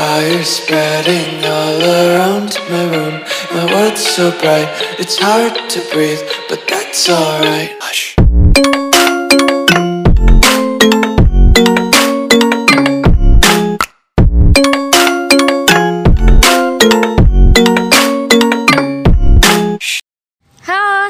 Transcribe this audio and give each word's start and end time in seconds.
Fire 0.00 0.42
spreading 0.44 1.44
all 1.44 1.76
around 1.84 2.56
my 2.72 2.84
room. 2.88 3.20
My 3.52 3.68
world's 3.68 4.00
so 4.00 4.32
bright, 4.40 4.64
it's 4.96 5.20
hard 5.20 5.52
to 5.52 5.78
breathe, 5.92 6.24
but 6.48 6.64
that's 6.64 7.04
alright. 7.12 7.76
Hush. 7.84 8.16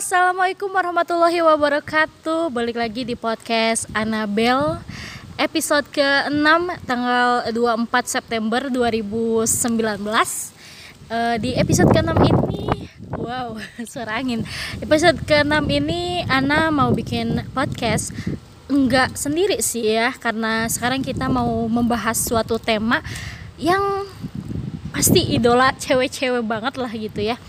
Assalamualaikum 0.00 0.66
warahmatullahi 0.74 1.38
wabarakatuh 1.46 2.50
Balik 2.50 2.74
lagi 2.74 3.06
di 3.06 3.14
podcast 3.14 3.86
Anabel 3.94 4.82
Episode 5.40 5.88
ke-6 5.88 6.84
tanggal 6.84 7.48
24 7.48 7.88
September 8.04 8.68
2019 8.68 9.48
Eh, 11.10 11.36
Di 11.40 11.56
episode 11.56 11.88
ke-6 11.88 12.12
ini 12.28 12.86
Wow, 13.16 13.56
suara 13.90 14.20
angin. 14.20 14.44
Episode 14.84 15.16
ke-6 15.24 15.64
ini 15.72 16.20
Ana 16.28 16.68
mau 16.68 16.92
bikin 16.92 17.40
podcast. 17.56 18.12
Enggak 18.68 19.16
sendiri 19.16 19.64
sih 19.64 19.96
ya 19.96 20.12
Karena 20.12 20.68
sekarang 20.68 21.00
kita 21.00 21.32
mau 21.32 21.64
membahas 21.72 22.20
suatu 22.20 22.60
tema 22.60 23.00
Yang 23.56 24.12
pasti 24.92 25.24
idola 25.24 25.72
cewek-cewek 25.72 26.44
banget 26.44 26.76
lah 26.76 26.92
gitu 26.92 27.24
ya. 27.24 27.40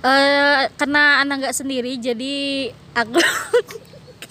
Eh 0.00 0.64
karena 0.80 1.20
anak 1.20 1.44
nggak 1.44 1.56
sendiri 1.60 2.00
jadi 2.00 2.72
aku 2.96 3.20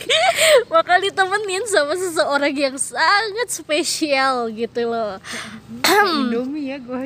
bakal 0.73 0.97
ditemenin 1.01 1.63
sama 1.69 1.93
seseorang 1.95 2.53
yang 2.53 2.75
sangat 2.77 3.47
spesial 3.49 4.49
gitu 4.51 4.89
loh 4.89 5.17
Indomie 6.05 6.73
ya 6.73 6.77
gue. 6.81 7.05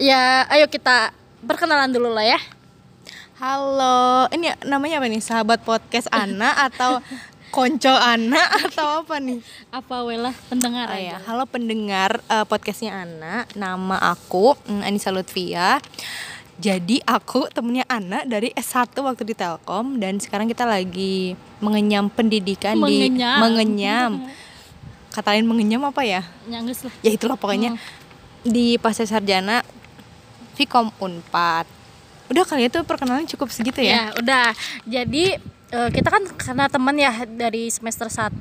ya 0.00 0.22
ayo 0.48 0.66
kita 0.68 1.12
perkenalan 1.44 1.90
dulu 1.92 2.10
lah 2.12 2.26
ya 2.26 2.40
Halo, 3.40 4.28
ini 4.36 4.52
namanya 4.68 5.00
apa 5.00 5.08
nih? 5.08 5.24
Sahabat 5.24 5.64
podcast 5.64 6.12
Ana 6.12 6.52
atau 6.68 7.00
konco 7.48 7.88
Ana 7.88 8.36
atau 8.68 9.00
apa 9.00 9.16
nih? 9.16 9.40
apa 9.72 10.04
wela 10.04 10.36
pendengar 10.52 10.92
Oh 10.92 11.00
ya, 11.00 11.16
halo 11.24 11.48
pendengar 11.48 12.20
eh, 12.28 12.44
podcastnya 12.44 13.00
Ana. 13.00 13.48
Nama 13.56 13.96
aku 14.12 14.60
mm, 14.68 14.84
Anissa 14.84 15.08
Lutfia. 15.08 15.80
Jadi 16.60 17.00
aku 17.08 17.48
temennya 17.48 17.88
Ana 17.88 18.20
dari 18.28 18.52
S1 18.52 18.92
waktu 19.00 19.24
di 19.24 19.32
Telkom 19.32 19.96
dan 19.96 20.20
sekarang 20.20 20.44
kita 20.44 20.68
lagi 20.68 21.32
mengenyam 21.56 22.12
pendidikan 22.12 22.76
di 22.76 23.08
Mengenyam. 23.08 23.38
mengenyam. 23.40 24.12
Kata 25.16 25.32
lain 25.32 25.48
mengenyam 25.48 25.82
apa 25.88 26.04
ya? 26.04 26.20
nyangges 26.46 26.84
lah 26.86 26.92
Ya 27.00 27.10
itulah 27.16 27.40
pokoknya 27.40 27.80
di 28.44 28.76
Pasca 28.76 29.08
Sarjana 29.08 29.64
Vkom 30.54 30.92
Unpad. 31.00 31.64
Udah 32.28 32.44
kali 32.44 32.68
itu 32.68 32.78
perkenalan 32.84 33.24
cukup 33.24 33.48
segitu 33.50 33.80
ya? 33.80 33.90
ya 33.90 34.04
udah 34.20 34.52
jadi 34.84 35.40
eh, 35.70 35.88
kita 35.88 36.08
kan 36.08 36.22
karena 36.34 36.64
teman 36.66 36.94
ya 36.94 37.12
dari 37.24 37.70
semester 37.70 38.06
1 38.06 38.38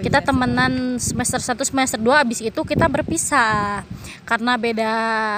kita 0.00 0.18
iya, 0.18 0.24
temenan 0.24 0.96
semester 0.96 1.38
1 1.38 1.56
semester 1.62 1.98
2 1.98 2.24
abis 2.24 2.40
itu 2.40 2.60
kita 2.62 2.86
berpisah 2.86 3.84
karena 4.24 4.56
beda 4.56 4.92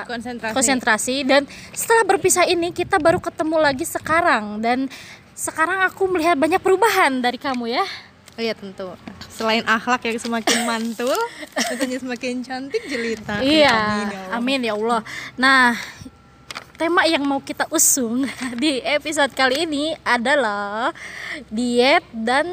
Konsentrasi. 0.06 0.54
konsentrasi 0.54 1.16
dan 1.22 1.42
setelah 1.70 2.06
berpisah 2.06 2.46
ini 2.46 2.70
kita 2.70 2.96
baru 2.96 3.18
ketemu 3.18 3.56
lagi 3.58 3.84
sekarang 3.84 4.62
dan 4.62 4.86
sekarang 5.34 5.86
aku 5.86 6.06
melihat 6.08 6.34
banyak 6.34 6.58
perubahan 6.58 7.18
dari 7.18 7.38
kamu 7.38 7.70
ya 7.72 7.86
Oh 8.38 8.46
iya 8.46 8.54
tentu. 8.54 8.86
Selain 9.34 9.66
akhlak 9.66 10.06
yang 10.06 10.14
semakin 10.14 10.62
mantul, 10.62 11.10
tentunya 11.74 11.98
semakin 11.98 12.38
cantik 12.38 12.86
jelita. 12.86 13.42
iya 13.42 13.74
Amin, 13.74 14.06
ya 14.06 14.22
Allah. 14.22 14.36
amin 14.38 14.60
ya 14.62 14.72
Allah 14.78 15.00
nah 15.34 15.74
tema 16.78 17.02
yang 17.10 17.26
mau 17.26 17.42
kita 17.42 17.66
usung 17.74 18.22
di 18.62 18.78
episode 18.86 19.34
kali 19.34 19.66
ini 19.66 19.98
adalah 20.06 20.94
diet 21.50 22.06
dan 22.14 22.46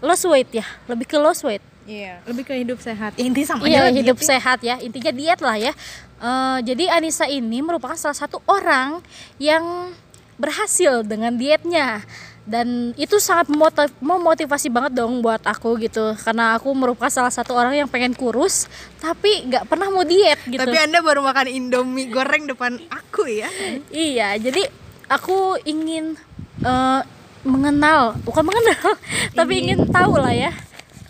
lost 0.00 0.24
weight 0.24 0.48
ya. 0.48 0.66
Lebih 0.88 1.04
ke 1.04 1.16
lost 1.20 1.44
weight. 1.44 1.60
Iya, 1.84 2.24
lebih 2.24 2.48
ke 2.48 2.54
hidup 2.56 2.80
sehat. 2.80 3.12
Intinya 3.20 3.48
sama 3.56 3.68
iya 3.68 3.92
hidup 3.92 4.16
diet 4.16 4.24
ya. 4.24 4.30
sehat 4.32 4.58
ya. 4.64 4.76
Intinya 4.80 5.12
diet 5.12 5.40
lah 5.44 5.56
ya. 5.60 5.72
Eh, 6.20 6.58
jadi 6.64 6.84
Anissa 6.96 7.28
ini 7.28 7.60
merupakan 7.60 7.96
salah 8.00 8.16
satu 8.16 8.40
orang 8.48 9.04
yang 9.36 9.92
berhasil 10.40 11.04
dengan 11.04 11.36
dietnya 11.36 12.00
dan 12.50 12.90
itu 12.98 13.22
sangat 13.22 13.46
memotiv- 13.46 13.94
memotivasi 14.02 14.74
banget 14.74 14.98
dong 14.98 15.22
buat 15.22 15.38
aku 15.46 15.78
gitu. 15.78 16.18
Karena 16.18 16.58
aku 16.58 16.74
merupakan 16.74 17.06
salah 17.06 17.30
satu 17.30 17.54
orang 17.54 17.78
yang 17.78 17.86
pengen 17.86 18.10
kurus 18.10 18.66
tapi 18.98 19.46
nggak 19.46 19.70
pernah 19.70 19.86
mau 19.86 20.02
diet 20.02 20.42
gitu. 20.50 20.58
Tapi 20.58 20.74
Anda 20.82 20.98
baru 20.98 21.22
makan 21.22 21.46
Indomie 21.46 22.10
goreng 22.10 22.50
depan 22.50 22.82
aku 22.90 23.30
ya. 23.30 23.46
iya 23.94 24.34
jadi 24.34 24.66
aku 25.06 25.62
ingin 25.62 26.18
eh, 26.66 27.00
mengenal 27.46 28.18
bukan 28.26 28.42
mengenal 28.42 28.98
tapi 29.38 29.70
ingin 29.70 29.86
tahu 29.86 30.18
lah 30.18 30.34
ya. 30.34 30.50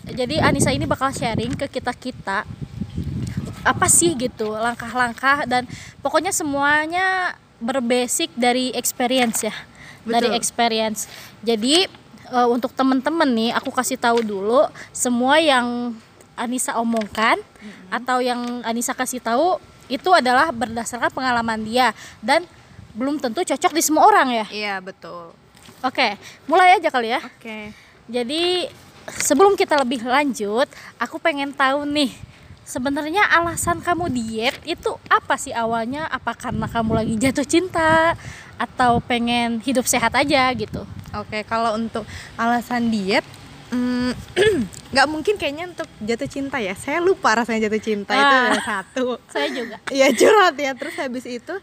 Jadi 0.05 0.37
Anissa 0.37 0.69
ini 0.69 0.85
bakal 0.85 1.09
sharing 1.09 1.57
ke 1.57 1.65
kita 1.65 1.93
kita 1.97 2.45
apa 3.61 3.85
sih 3.89 4.13
gitu 4.17 4.57
langkah-langkah 4.57 5.45
dan 5.45 5.69
pokoknya 6.01 6.33
semuanya 6.33 7.37
berbasic 7.61 8.33
dari 8.33 8.73
experience 8.73 9.45
ya 9.45 9.53
dari 10.03 10.27
Betul. 10.29 10.37
experience 10.37 11.05
jadi 11.41 11.85
eh, 12.29 12.47
untuk 12.49 12.73
temen-temen 12.73 13.29
nih 13.29 13.51
aku 13.53 13.69
kasih 13.69 13.97
tahu 13.97 14.21
dulu 14.21 14.65
semua 14.91 15.37
yang 15.37 15.93
Anissa 16.33 16.79
omongkan 16.79 17.37
atau 17.91 18.17
yang 18.23 18.63
Anissa 18.65 18.95
kasih 18.95 19.21
tahu 19.21 19.61
itu 19.91 20.09
adalah 20.09 20.49
berdasarkan 20.49 21.11
pengalaman 21.11 21.61
dia 21.61 21.91
dan 22.23 22.47
belum 22.95 23.19
tentu 23.19 23.43
cocok 23.43 23.71
di 23.71 23.81
semua 23.83 24.07
orang 24.07 24.27
ya 24.31 24.45
Iya, 24.49 24.75
betul. 24.79 25.35
oke 25.83 26.07
mulai 26.47 26.79
aja 26.79 26.89
kali 26.89 27.13
ya 27.13 27.21
Oke. 27.21 27.75
jadi 28.07 28.71
sebelum 29.11 29.57
kita 29.57 29.75
lebih 29.81 30.05
lanjut, 30.05 30.69
aku 30.95 31.17
pengen 31.17 31.51
tahu 31.51 31.83
nih 31.89 32.13
sebenarnya 32.71 33.27
alasan 33.27 33.83
kamu 33.83 34.07
diet 34.07 34.55
itu 34.63 34.95
apa 35.11 35.35
sih 35.35 35.51
awalnya? 35.51 36.07
Apa 36.07 36.31
karena 36.31 36.63
kamu 36.65 36.91
lagi 36.95 37.13
jatuh 37.19 37.43
cinta 37.43 38.15
atau 38.55 39.03
pengen 39.03 39.59
hidup 39.59 39.83
sehat 39.83 40.15
aja 40.15 40.47
gitu? 40.55 40.87
Oke, 41.11 41.43
kalau 41.43 41.75
untuk 41.75 42.07
alasan 42.39 42.87
diet 42.87 43.27
mm, 43.69 44.15
nggak 44.95 45.07
mungkin 45.11 45.35
kayaknya 45.35 45.67
untuk 45.67 45.91
jatuh 45.99 46.29
cinta 46.31 46.57
ya. 46.57 46.71
Saya 46.71 47.03
lupa 47.03 47.35
rasanya 47.35 47.67
jatuh 47.67 47.83
cinta 47.83 48.15
itu 48.15 48.23
Ah. 48.39 48.47
ada 48.47 48.61
satu. 48.63 49.19
Saya 49.35 49.51
juga. 49.51 49.75
Iya 49.91 50.07
curhat 50.15 50.55
ya. 50.55 50.71
Terus 50.71 50.95
habis 50.95 51.27
itu 51.27 51.53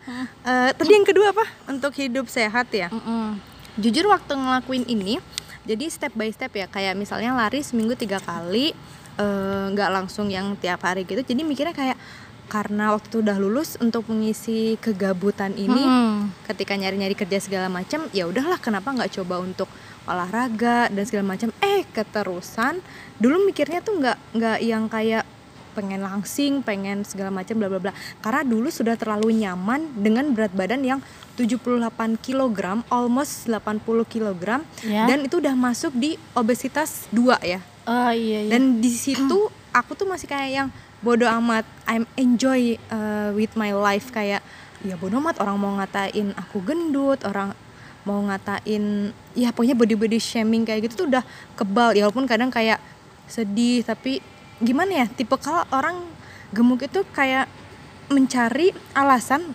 eh, 0.44 0.70
tadi 0.76 0.92
yang 0.92 1.08
kedua 1.08 1.32
apa? 1.32 1.48
Untuk 1.64 1.96
hidup 1.96 2.28
sehat 2.28 2.68
ya. 2.68 2.92
Mm-mm. 2.92 3.40
jujur 3.78 4.10
waktu 4.10 4.34
ngelakuin 4.34 4.84
ini 4.84 5.22
jadi 5.62 5.86
step 5.86 6.10
by 6.10 6.26
step 6.28 6.50
ya 6.50 6.66
kayak 6.66 6.98
misalnya 6.98 7.30
lari 7.30 7.62
seminggu 7.62 7.94
tiga 7.94 8.18
kali 8.18 8.74
eh, 9.18 9.64
nggak 9.68 9.90
langsung 9.92 10.26
yang 10.28 10.54
tiap 10.54 10.80
hari 10.80 11.02
gitu 11.02 11.20
jadi 11.20 11.42
mikirnya 11.42 11.74
kayak 11.74 11.98
karena 12.48 12.96
waktu 12.96 13.12
itu 13.12 13.18
udah 13.20 13.36
lulus 13.36 13.76
untuk 13.76 14.08
mengisi 14.08 14.80
kegabutan 14.80 15.52
ini 15.52 15.84
Mm. 15.84 16.32
ketika 16.46 16.72
nyari-nyari 16.72 17.12
kerja 17.12 17.36
segala 17.38 17.68
macam 17.68 18.08
ya 18.10 18.24
udahlah 18.24 18.56
kenapa 18.56 18.88
nggak 18.88 19.12
coba 19.12 19.36
untuk 19.38 19.68
olahraga 20.08 20.88
dan 20.88 21.04
segala 21.04 21.36
macam 21.36 21.52
eh 21.60 21.84
keterusan 21.86 22.80
dulu 23.16 23.44
mikirnya 23.44 23.84
tuh 23.84 24.00
nggak 24.00 24.16
nggak 24.32 24.58
yang 24.64 24.88
kayak 24.88 25.28
pengen 25.76 26.00
langsing 26.00 26.64
pengen 26.64 27.04
segala 27.04 27.28
macam 27.28 27.54
bla 27.54 27.68
bla 27.68 27.78
bla 27.78 27.92
karena 28.18 28.42
dulu 28.42 28.66
sudah 28.66 28.96
terlalu 28.96 29.44
nyaman 29.44 29.84
dengan 29.94 30.32
berat 30.32 30.50
badan 30.50 30.82
yang 30.82 31.00
78 31.36 31.86
kg 32.18 32.58
almost 32.88 33.46
80 33.46 33.78
kg 34.04 34.64
Ya. 34.82 35.04
dan 35.04 35.22
itu 35.22 35.38
udah 35.38 35.52
masuk 35.52 35.92
di 35.92 36.16
obesitas 36.32 37.06
2 37.12 37.38
ya 37.44 37.60
Oh 37.88 38.12
iya 38.12 38.44
iya. 38.44 38.52
dan 38.52 38.84
di 38.84 38.92
situ 38.92 39.48
aku 39.72 39.96
tuh 39.96 40.04
masih 40.04 40.28
kayak 40.28 40.50
yang 40.52 40.68
bodoh 41.00 41.30
amat. 41.40 41.64
I'm 41.88 42.04
enjoy 42.20 42.76
uh, 42.92 43.32
with 43.32 43.56
my 43.56 43.72
life. 43.72 44.12
Kayak 44.12 44.44
ya 44.84 45.00
bodoh 45.00 45.24
amat 45.24 45.40
orang 45.40 45.56
mau 45.56 45.72
ngatain 45.80 46.36
aku 46.36 46.60
gendut 46.60 47.24
orang 47.24 47.56
mau 48.04 48.20
ngatain 48.28 49.10
ya 49.32 49.50
pokoknya 49.50 49.74
body 49.74 49.96
body 49.98 50.20
shaming 50.20 50.68
kayak 50.68 50.84
gitu 50.84 51.04
tuh 51.04 51.06
udah 51.08 51.24
kebal. 51.56 51.96
Ya 51.96 52.04
walaupun 52.04 52.28
kadang 52.28 52.52
kayak 52.52 52.76
sedih 53.24 53.80
tapi 53.88 54.20
gimana 54.60 55.04
ya 55.04 55.06
tipe 55.08 55.32
kalau 55.40 55.64
orang 55.72 56.04
gemuk 56.52 56.84
itu 56.84 57.04
kayak 57.16 57.48
mencari 58.12 58.72
alasan 58.96 59.52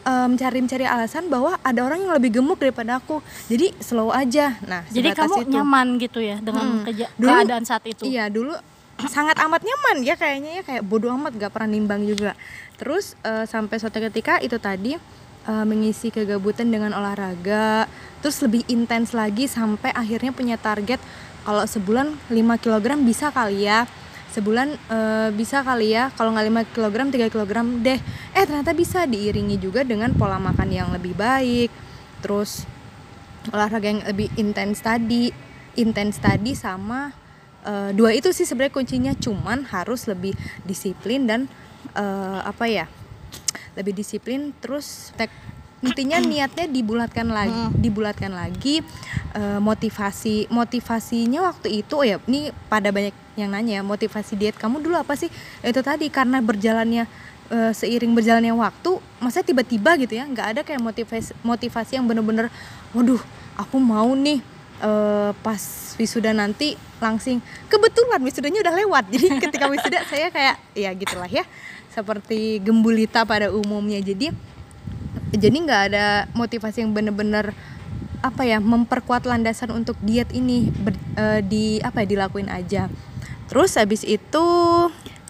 eh, 0.00 0.26
mencari 0.26 0.58
mencari 0.58 0.84
alasan 0.84 1.26
bahwa 1.26 1.56
ada 1.58 1.80
orang 1.80 2.00
yang 2.00 2.12
lebih 2.12 2.30
gemuk 2.34 2.56
daripada 2.56 2.96
aku 2.96 3.18
jadi 3.46 3.72
slow 3.78 4.10
aja 4.10 4.54
nah 4.62 4.82
Jadi 4.86 5.10
kamu 5.12 5.34
itu. 5.42 5.50
nyaman 5.50 5.86
gitu 5.96 6.18
ya 6.18 6.36
dengan 6.38 6.64
Mm. 6.74 6.84
keja- 6.84 7.12
Dulu- 7.14 7.30
keadaan 7.32 7.64
saat 7.64 7.84
itu. 7.84 8.02
Iya 8.04 8.26
dulu 8.28 8.54
sangat 9.00 9.38
amat 9.38 9.62
nyaman 9.62 10.02
ya 10.02 10.14
kayaknya 10.14 10.58
ya 10.58 10.62
kayak 10.64 10.82
bodoh 10.82 11.10
amat 11.12 11.30
gak 11.32 11.50
pernah 11.50 11.70
nimbang 11.70 12.02
juga. 12.02 12.34
Terus 12.74 13.14
eh, 13.20 13.44
sampai 13.44 13.76
suatu 13.76 13.98
ketika 14.00 14.38
itu 14.38 14.58
tadi 14.58 14.98
eh, 15.44 15.64
mengisi 15.64 16.08
kegabutan 16.08 16.66
dengan 16.66 16.92
olahraga, 16.92 17.86
terus 18.18 18.38
lebih 18.38 18.66
intens 18.66 19.12
lagi 19.12 19.46
sampai 19.46 19.90
akhirnya 19.92 20.30
punya 20.30 20.56
target 20.56 20.98
kalau 21.40 21.64
sebulan 21.64 22.12
5 22.28 22.36
kg 22.58 22.84
bisa 23.00 23.30
kali 23.30 23.64
ya. 23.64 23.86
Sebulan 24.32 24.68
eh, 24.76 25.28
bisa 25.34 25.64
kali 25.64 25.96
ya. 25.96 26.12
Kalau 26.14 26.32
nggak 26.34 26.70
5 26.70 26.74
kg 26.74 26.96
3 27.08 27.32
kg 27.32 27.52
deh. 27.80 27.98
Eh 28.36 28.44
ternyata 28.44 28.72
bisa 28.76 29.04
diiringi 29.08 29.56
juga 29.58 29.82
dengan 29.82 30.12
pola 30.14 30.36
makan 30.36 30.68
yang 30.68 30.88
lebih 30.92 31.16
baik. 31.16 31.72
Terus 32.20 32.68
olahraga 33.48 33.88
yang 33.88 34.02
lebih 34.04 34.28
intens 34.36 34.84
tadi 34.84 35.32
intens 35.78 36.18
tadi 36.18 36.52
sama 36.52 37.14
eh, 37.64 37.90
dua 37.94 38.12
itu 38.12 38.30
sih 38.30 38.44
sebenarnya 38.44 38.74
kuncinya. 38.74 39.12
Cuman 39.16 39.68
harus 39.72 40.04
lebih 40.06 40.36
disiplin 40.64 41.24
dan 41.24 41.40
eh, 41.96 42.40
apa 42.44 42.68
ya 42.68 42.86
lebih 43.74 43.96
disiplin. 43.96 44.52
Terus 44.60 45.16
intinya 45.78 46.18
niatnya 46.18 46.66
dibulatkan 46.66 47.30
lagi 47.30 47.70
dibulatkan 47.78 48.34
lagi 48.34 48.82
eh, 49.34 49.60
motivasi 49.62 50.50
motivasinya 50.50 51.46
waktu 51.46 51.86
itu 51.86 51.94
oh 51.94 52.06
ya 52.06 52.18
ini 52.26 52.50
pada 52.66 52.90
banyak 52.90 53.14
yang 53.38 53.54
nanya 53.54 53.86
motivasi 53.86 54.34
diet 54.34 54.58
kamu 54.58 54.82
dulu 54.82 54.98
apa 54.98 55.14
sih? 55.14 55.30
Itu 55.62 55.78
tadi 55.86 56.10
karena 56.10 56.42
berjalannya 56.42 57.06
eh, 57.54 57.72
seiring 57.72 58.10
berjalannya 58.10 58.54
waktu 58.58 58.98
masa 59.22 59.46
tiba-tiba 59.46 59.94
gitu 60.02 60.18
ya 60.18 60.26
nggak 60.26 60.46
ada 60.58 60.60
kayak 60.66 60.82
motivasi 60.82 61.30
motivasi 61.46 62.02
yang 62.02 62.10
bener-bener 62.10 62.50
waduh 62.90 63.22
aku 63.54 63.78
mau 63.78 64.10
nih 64.18 64.42
eh, 64.82 65.30
pas 65.46 65.62
wisuda 65.94 66.34
nanti 66.34 66.74
langsing. 66.98 67.38
Kebetulan 67.70 68.18
wisudanya 68.22 68.66
udah 68.66 68.74
lewat 68.74 69.04
jadi 69.14 69.26
ketika 69.38 69.70
wisuda 69.70 70.02
saya 70.10 70.34
kayak 70.34 70.56
ya 70.74 70.90
gitulah 70.98 71.30
ya 71.30 71.46
seperti 71.94 72.58
gembulita 72.58 73.22
pada 73.22 73.54
umumnya. 73.54 74.02
Jadi 74.02 74.34
jadi 75.32 75.56
nggak 75.56 75.82
ada 75.92 76.06
motivasi 76.32 76.84
yang 76.84 76.92
bener-bener 76.96 77.52
apa 78.18 78.42
ya 78.42 78.58
memperkuat 78.58 79.28
landasan 79.28 79.70
untuk 79.70 79.94
diet 80.02 80.30
ini 80.34 80.70
ber- 80.74 80.98
eh, 81.14 81.40
di 81.44 81.78
apa 81.80 82.02
ya 82.02 82.06
dilakuin 82.18 82.50
aja. 82.50 82.90
Terus 83.48 83.78
habis 83.78 84.02
itu 84.02 84.44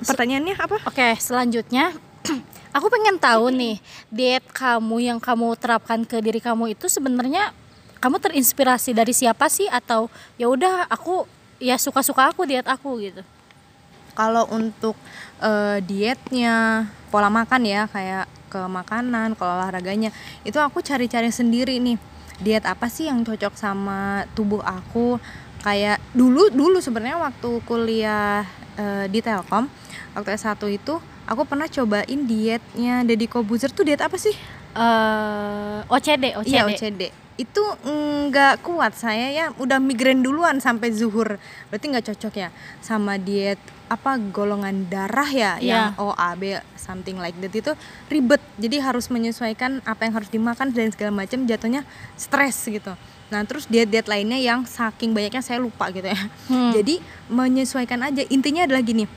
pertanyaannya 0.00 0.56
apa? 0.56 0.76
Oke, 0.88 1.14
selanjutnya 1.20 1.92
aku 2.76 2.86
pengen 2.88 3.20
tahu 3.20 3.52
nih 3.52 3.76
diet 4.08 4.44
kamu 4.50 5.12
yang 5.12 5.18
kamu 5.20 5.54
terapkan 5.60 6.02
ke 6.02 6.18
diri 6.22 6.40
kamu 6.40 6.72
itu 6.74 6.88
sebenarnya 6.88 7.52
kamu 7.98 8.22
terinspirasi 8.22 8.94
dari 8.94 9.12
siapa 9.12 9.50
sih? 9.50 9.66
Atau 9.68 10.08
ya 10.40 10.48
udah 10.48 10.86
aku 10.88 11.26
ya 11.58 11.74
suka-suka 11.76 12.30
aku 12.30 12.46
diet 12.46 12.66
aku 12.70 13.02
gitu. 13.02 13.22
kalau 14.14 14.46
untuk 14.50 14.94
eh, 15.38 15.78
dietnya 15.82 16.86
pola 17.10 17.30
makan 17.30 17.62
ya 17.62 17.86
kayak 17.86 18.26
ke 18.48 18.60
makanan 18.64 19.36
kalau 19.36 19.60
olahraganya. 19.60 20.10
Itu 20.42 20.58
aku 20.58 20.80
cari-cari 20.80 21.28
sendiri 21.28 21.78
nih 21.78 22.00
diet 22.40 22.64
apa 22.64 22.88
sih 22.88 23.06
yang 23.06 23.22
cocok 23.22 23.54
sama 23.54 24.24
tubuh 24.32 24.64
aku? 24.64 25.20
Kayak 25.62 26.00
dulu 26.16 26.48
dulu 26.48 26.78
sebenarnya 26.80 27.18
waktu 27.20 27.50
kuliah 27.68 28.46
eh, 28.78 29.06
di 29.10 29.20
Telkom 29.20 29.68
waktu 30.16 30.34
S1 30.34 30.58
itu 30.70 30.98
aku 31.28 31.42
pernah 31.44 31.68
cobain 31.68 32.20
dietnya 32.26 33.04
Deddy 33.04 33.28
Kobuzer. 33.28 33.70
Tuh 33.70 33.84
diet 33.84 34.00
apa 34.00 34.16
sih? 34.16 34.32
Eh 34.74 35.78
OCD, 35.86 36.34
OCD. 36.34 36.50
Iya 36.50 36.62
OCD 36.66 37.28
itu 37.38 37.62
nggak 37.86 38.66
kuat 38.66 38.98
saya 38.98 39.30
ya 39.30 39.46
udah 39.62 39.78
migrain 39.78 40.20
duluan 40.20 40.58
sampai 40.58 40.90
zuhur. 40.90 41.38
Berarti 41.70 41.86
nggak 41.86 42.06
cocok 42.10 42.34
ya 42.34 42.50
sama 42.82 43.14
diet 43.14 43.62
apa 43.88 44.20
golongan 44.32 44.86
darah 44.86 45.28
ya 45.28 45.52
yang. 45.58 45.96
O 45.96 46.12
A 46.12 46.36
B 46.36 46.56
something 46.76 47.16
like 47.16 47.34
that 47.40 47.52
itu 47.52 47.72
ribet. 48.12 48.40
Jadi 48.60 48.76
harus 48.78 49.08
menyesuaikan 49.08 49.80
apa 49.88 50.06
yang 50.06 50.14
harus 50.16 50.28
dimakan 50.28 50.70
dan 50.70 50.92
segala 50.92 51.12
macam 51.12 51.44
jatuhnya 51.48 51.82
stres 52.14 52.68
gitu. 52.68 52.92
Nah 53.28 53.44
terus 53.44 53.68
diet 53.68 53.88
diet 53.88 54.08
lainnya 54.08 54.40
yang 54.40 54.64
saking 54.64 55.12
banyaknya 55.12 55.40
saya 55.40 55.58
lupa 55.58 55.88
gitu 55.92 56.06
ya. 56.08 56.20
Hmm. 56.48 56.72
jadi 56.76 57.00
menyesuaikan 57.32 58.00
aja. 58.04 58.22
Intinya 58.28 58.68
adalah 58.68 58.84
gini 58.84 59.08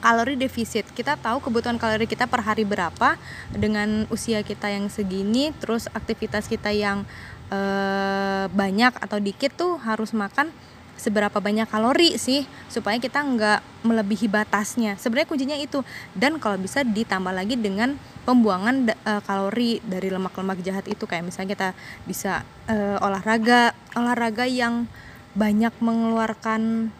kalori 0.00 0.36
defisit. 0.38 0.86
Kita 0.92 1.16
tahu 1.18 1.42
kebutuhan 1.42 1.80
kalori 1.80 2.06
kita 2.06 2.28
per 2.28 2.44
hari 2.44 2.62
berapa 2.62 3.16
dengan 3.50 4.04
usia 4.12 4.44
kita 4.44 4.70
yang 4.70 4.86
segini 4.92 5.50
terus 5.58 5.88
aktivitas 5.90 6.46
kita 6.46 6.70
yang 6.70 7.02
eh, 7.50 8.46
banyak 8.52 8.92
atau 9.02 9.18
dikit 9.18 9.56
tuh 9.56 9.80
harus 9.82 10.14
makan 10.14 10.52
seberapa 10.96 11.38
banyak 11.38 11.68
kalori 11.68 12.16
sih 12.16 12.48
supaya 12.72 12.96
kita 12.96 13.20
nggak 13.20 13.84
melebihi 13.84 14.26
batasnya. 14.26 14.96
Sebenarnya 14.96 15.28
kuncinya 15.28 15.56
itu. 15.56 15.84
Dan 16.16 16.40
kalau 16.40 16.56
bisa 16.56 16.82
ditambah 16.82 17.30
lagi 17.30 17.54
dengan 17.54 18.00
pembuangan 18.24 18.90
eh, 18.90 19.22
kalori 19.22 19.78
dari 19.84 20.08
lemak-lemak 20.08 20.60
jahat 20.64 20.88
itu. 20.88 21.04
Kayak 21.04 21.28
misalnya 21.30 21.50
kita 21.54 21.68
bisa 22.08 22.42
eh, 22.66 22.98
olahraga 22.98 23.76
olahraga 23.94 24.48
yang 24.48 24.88
banyak 25.36 25.72
mengeluarkan 25.84 26.90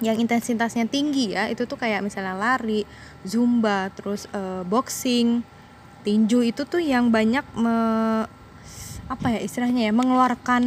yang 0.00 0.16
intensitasnya 0.16 0.88
tinggi 0.88 1.36
ya. 1.36 1.48
Itu 1.52 1.68
tuh 1.68 1.76
kayak 1.76 2.04
misalnya 2.04 2.36
lari, 2.36 2.88
zumba, 3.22 3.92
terus 3.92 4.26
eh, 4.32 4.64
boxing, 4.64 5.44
tinju. 6.02 6.40
Itu 6.40 6.64
tuh 6.64 6.80
yang 6.80 7.12
banyak 7.12 7.44
me- 7.54 8.28
apa 9.06 9.38
ya 9.38 9.38
istilahnya 9.38 9.86
ya 9.86 9.92
mengeluarkan 9.94 10.64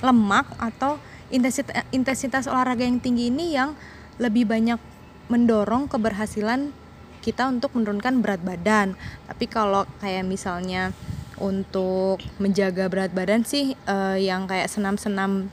lemak 0.00 0.46
atau 0.56 0.96
intensitas 1.28 1.84
intensitas 1.92 2.44
olahraga 2.48 2.84
yang 2.84 3.00
tinggi 3.00 3.28
ini 3.28 3.56
yang 3.56 3.76
lebih 4.18 4.48
banyak 4.48 4.80
mendorong 5.28 5.86
keberhasilan 5.86 6.72
kita 7.20 7.44
untuk 7.50 7.76
menurunkan 7.76 8.24
berat 8.24 8.40
badan. 8.40 8.96
Tapi 9.28 9.44
kalau 9.46 9.84
kayak 10.00 10.24
misalnya 10.24 10.96
untuk 11.38 12.18
menjaga 12.42 12.90
berat 12.90 13.14
badan 13.14 13.46
sih 13.46 13.74
eh, 13.74 14.16
yang 14.22 14.50
kayak 14.50 14.66
senam-senam 14.66 15.52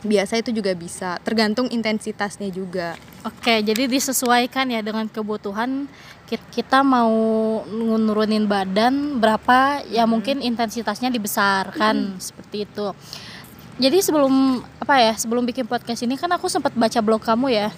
biasa 0.00 0.40
itu 0.40 0.54
juga 0.54 0.72
bisa 0.72 1.20
tergantung 1.20 1.68
intensitasnya 1.68 2.48
juga 2.48 2.96
Oke, 3.20 3.60
jadi 3.60 3.84
disesuaikan 3.84 4.72
ya 4.72 4.80
dengan 4.80 5.04
kebutuhan 5.04 5.84
Kit- 6.24 6.46
kita 6.54 6.80
mau 6.80 7.10
nurunin 7.68 8.46
badan 8.48 9.20
berapa 9.20 9.82
ya 9.90 10.06
mungkin 10.08 10.40
intensitasnya 10.40 11.10
dibesarkan 11.10 12.16
seperti 12.22 12.64
itu. 12.70 12.94
Jadi 13.80 13.98
sebelum 14.04 14.60
apa 14.76 15.00
ya 15.00 15.16
sebelum 15.16 15.48
bikin 15.48 15.64
podcast 15.64 16.04
ini 16.04 16.20
kan 16.20 16.28
aku 16.36 16.52
sempat 16.52 16.76
baca 16.76 17.00
blog 17.00 17.24
kamu 17.24 17.48
ya. 17.48 17.68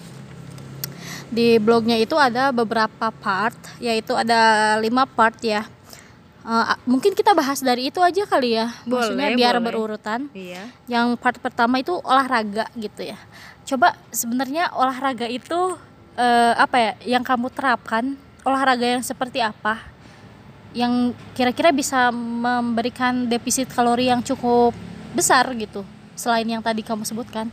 Di 1.31 1.57
blognya 1.57 1.95
itu 1.97 2.13
ada 2.19 2.51
beberapa 2.51 3.09
part, 3.09 3.55
yaitu 3.79 4.13
ada 4.13 4.75
lima 4.83 5.07
part 5.07 5.39
ya. 5.39 5.63
Eh, 6.43 6.75
mungkin 6.83 7.15
kita 7.15 7.31
bahas 7.31 7.63
dari 7.63 7.87
itu 7.87 8.03
aja 8.03 8.27
kali 8.27 8.59
ya, 8.59 8.67
maksudnya 8.83 9.31
Boleh, 9.31 9.39
biar 9.39 9.55
boleh. 9.55 9.63
berurutan 9.63 10.19
iya 10.35 10.67
yang 10.91 11.15
part 11.15 11.39
pertama 11.39 11.79
itu 11.79 11.95
olahraga 12.03 12.67
gitu 12.75 12.99
ya 12.99 13.15
coba 13.63 13.95
sebenarnya 14.11 14.67
olahraga 14.75 15.23
itu 15.31 15.79
eh, 16.19 16.53
apa 16.59 16.75
ya 16.75 16.91
yang 17.15 17.23
kamu 17.23 17.47
terapkan 17.47 18.19
olahraga 18.43 18.83
yang 18.83 18.99
seperti 18.99 19.39
apa 19.39 19.79
yang 20.75 21.15
kira-kira 21.31 21.71
bisa 21.71 22.11
memberikan 22.11 23.31
defisit 23.31 23.71
kalori 23.71 24.11
yang 24.11 24.19
cukup 24.19 24.75
besar 25.15 25.47
gitu 25.55 25.87
selain 26.13 26.45
yang 26.45 26.61
tadi 26.61 26.85
kamu 26.85 27.05
sebutkan 27.05 27.49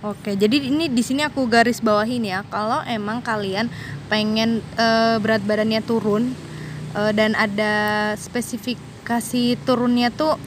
Oke, 0.00 0.32
jadi 0.32 0.64
ini 0.64 0.88
di 0.88 1.04
sini 1.04 1.20
aku 1.20 1.44
garis 1.44 1.84
bawahin 1.84 2.24
ya. 2.24 2.40
Kalau 2.48 2.80
emang 2.88 3.20
kalian 3.20 3.68
pengen 4.08 4.64
eh, 4.80 5.20
berat 5.20 5.44
badannya 5.44 5.84
turun 5.84 6.32
eh, 6.96 7.12
dan 7.12 7.36
ada 7.36 8.16
spesifikasi 8.16 9.60
turunnya 9.68 10.08
tuh 10.08 10.40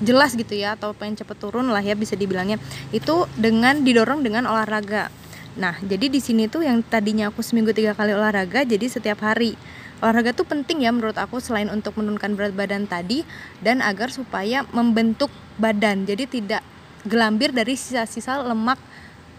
jelas 0.00 0.32
gitu 0.32 0.56
ya, 0.56 0.80
atau 0.80 0.96
pengen 0.96 1.20
cepet 1.20 1.36
turun 1.36 1.68
lah 1.68 1.84
ya 1.84 1.92
bisa 1.92 2.16
dibilangnya. 2.16 2.56
Itu 2.88 3.28
dengan 3.36 3.84
didorong 3.84 4.24
dengan 4.24 4.48
olahraga. 4.48 5.12
Nah, 5.60 5.76
jadi 5.84 6.08
di 6.08 6.20
sini 6.24 6.48
tuh 6.48 6.64
yang 6.64 6.80
tadinya 6.80 7.28
aku 7.28 7.44
seminggu 7.44 7.76
tiga 7.76 7.92
kali 7.92 8.16
olahraga, 8.16 8.64
jadi 8.64 8.88
setiap 8.88 9.20
hari. 9.20 9.60
Olahraga 10.00 10.32
tuh 10.32 10.48
penting 10.48 10.88
ya 10.88 10.92
menurut 10.92 11.20
aku 11.20 11.36
selain 11.36 11.68
untuk 11.68 12.00
menurunkan 12.00 12.32
berat 12.32 12.56
badan 12.56 12.88
tadi 12.88 13.28
dan 13.60 13.84
agar 13.84 14.08
supaya 14.08 14.64
membentuk 14.72 15.28
badan. 15.60 16.08
Jadi 16.08 16.40
tidak 16.40 16.64
gelambir 17.06 17.54
dari 17.54 17.78
sisa-sisa 17.78 18.42
lemak 18.42 18.76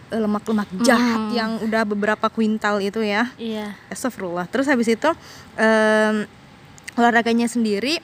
eh, 0.09 0.19
lemak-lemak 0.19 0.71
jahat 0.87 1.35
yang 1.35 1.59
udah 1.61 1.83
beberapa 1.83 2.31
kuintal 2.31 2.79
itu 2.79 3.03
ya. 3.03 3.29
iya. 3.35 3.75
Astagfirullah. 3.91 4.47
Terus 4.47 4.65
habis 4.71 4.87
itu 4.87 5.09
em, 5.59 6.25
olahraganya 6.97 7.45
sendiri 7.45 7.99